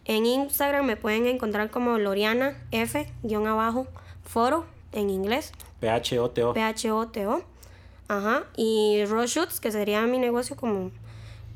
En 0.04 0.26
Instagram 0.26 0.84
me 0.84 0.96
pueden 0.96 1.26
encontrar 1.26 1.70
como 1.70 1.98
Loriana 1.98 2.60
F, 2.72 3.06
guion 3.22 3.46
abajo, 3.46 3.86
foro, 4.24 4.66
en 4.92 5.10
inglés, 5.10 5.52
PHOTO. 5.80 6.54
P-H-O-T-O. 6.54 7.42
Ajá, 8.08 8.44
y 8.56 9.04
Raw 9.06 9.26
Shoots, 9.26 9.60
que 9.60 9.70
sería 9.72 10.02
mi 10.02 10.18
negocio 10.18 10.56
como, 10.56 10.90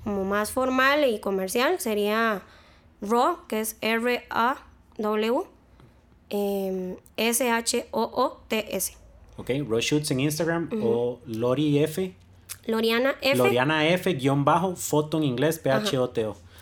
como 0.05 0.25
más 0.25 0.53
formal 0.53 1.05
y 1.05 1.19
comercial, 1.21 1.81
sería 1.81 2.43
Raw, 3.03 3.47
que 3.49 3.61
es 3.61 3.77
R-A-W, 3.81 5.43
em, 6.31 6.97
S-H-O-O-T-S. 7.17 8.97
Ok, 9.37 9.51
Rush 9.69 9.85
Shoots 9.91 10.11
en 10.13 10.21
Instagram 10.21 10.71
o 10.83 11.19
Lori 11.27 11.79
F. 11.81 12.15
Loriana 12.67 13.17
F. 13.21 13.37
Loriana 13.37 13.87
F, 13.89 14.15
guion 14.15 14.45
bajo, 14.45 14.77
foto 14.77 15.19
en 15.19 15.25
inglés, 15.25 15.61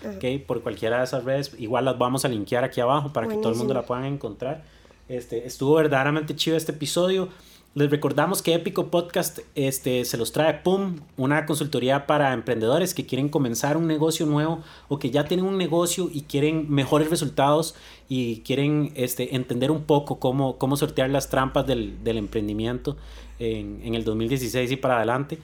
PHOTO. 0.05 0.17
Ok, 0.17 0.47
por 0.47 0.63
cualquiera 0.63 0.99
de 0.99 1.05
esas 1.05 1.25
redes, 1.25 1.53
igual 1.59 1.85
las 1.85 1.99
vamos 1.99 2.25
a 2.25 2.29
linkear 2.29 2.65
aquí 2.65 2.81
abajo 2.81 3.13
para 3.13 3.27
que 3.27 3.35
todo 3.35 3.51
el 3.51 3.57
mundo 3.57 3.75
Buenísimo. 3.75 3.81
la 3.81 3.87
puedan 3.87 4.05
encontrar. 4.05 4.65
Este, 5.09 5.47
estuvo 5.47 5.75
verdaderamente 5.75 6.35
chido 6.35 6.57
este 6.57 6.73
episodio. 6.73 7.29
Les 7.75 7.91
recordamos 7.91 8.41
que 8.41 8.55
Épico 8.55 8.87
Podcast 8.87 9.41
este, 9.57 10.05
se 10.05 10.17
los 10.17 10.31
trae 10.31 10.55
PUM, 10.55 11.01
una 11.17 11.45
consultoría 11.45 12.07
para 12.07 12.33
emprendedores 12.33 12.95
que 12.95 13.05
quieren 13.05 13.29
comenzar 13.29 13.77
un 13.77 13.89
negocio 13.89 14.27
nuevo 14.27 14.63
o 14.87 15.01
que 15.01 15.11
ya 15.11 15.25
tienen 15.25 15.45
un 15.45 15.59
negocio 15.59 16.09
y 16.13 16.23
quieren 16.23 16.71
mejores 16.71 17.11
resultados 17.11 17.75
y 18.09 18.43
quieren 18.43 18.93
este, 18.95 19.35
entender 19.35 19.73
un 19.73 19.83
poco 19.83 20.21
cómo, 20.21 20.57
cómo 20.57 20.77
sortear 20.77 21.11
las 21.11 21.31
trampas 21.31 21.67
del, 21.67 22.05
del 22.05 22.19
emprendimiento 22.19 22.97
en, 23.41 23.81
en 23.83 23.97
el 23.97 24.05
2016 24.05 24.71
y 24.71 24.77
para 24.77 24.99
adelante. 24.99 25.41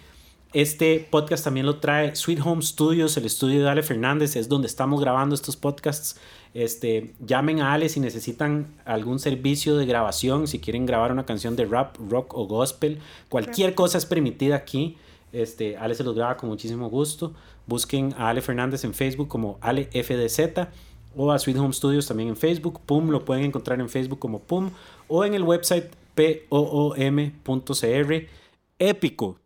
Este 0.52 1.06
podcast 1.08 1.44
también 1.44 1.64
lo 1.64 1.76
trae 1.76 2.16
Sweet 2.16 2.40
Home 2.44 2.60
Studios, 2.62 3.16
el 3.16 3.24
estudio 3.24 3.62
de 3.62 3.70
Ale 3.70 3.84
Fernández, 3.84 4.34
es 4.34 4.48
donde 4.48 4.66
estamos 4.66 5.00
grabando 5.00 5.36
estos 5.36 5.56
podcasts. 5.56 6.18
Este, 6.54 7.14
llamen 7.20 7.60
a 7.60 7.72
Ale 7.72 7.88
si 7.88 8.00
necesitan 8.00 8.66
algún 8.84 9.20
servicio 9.20 9.76
de 9.76 9.86
grabación, 9.86 10.48
si 10.48 10.58
quieren 10.58 10.86
grabar 10.86 11.12
una 11.12 11.24
canción 11.24 11.54
de 11.54 11.66
rap, 11.66 11.96
rock 12.10 12.34
o 12.34 12.48
gospel, 12.48 12.98
cualquier 13.28 13.76
cosa 13.76 13.98
es 13.98 14.06
permitida 14.06 14.56
aquí. 14.56 14.96
Este, 15.32 15.76
Ale 15.76 15.94
se 15.94 16.02
los 16.02 16.16
graba 16.16 16.36
con 16.36 16.48
muchísimo 16.48 16.90
gusto. 16.90 17.32
Busquen 17.66 18.12
a 18.18 18.28
Ale 18.28 18.42
Fernández 18.42 18.82
en 18.82 18.92
Facebook 18.92 19.28
como 19.28 19.56
Ale 19.60 19.84
FDZ 19.84 20.66
o 21.14 21.30
a 21.30 21.38
Sweet 21.38 21.58
Home 21.58 21.72
Studios 21.72 22.08
también 22.08 22.30
en 22.30 22.36
Facebook. 22.36 22.80
PUM 22.86 23.10
lo 23.10 23.24
pueden 23.24 23.44
encontrar 23.44 23.78
en 23.78 23.88
Facebook 23.88 24.18
como 24.18 24.40
PUM 24.40 24.70
o 25.06 25.24
en 25.24 25.34
el 25.34 25.44
website 25.44 25.92
poom.cr. 26.48 28.14
Épico. 28.80 29.38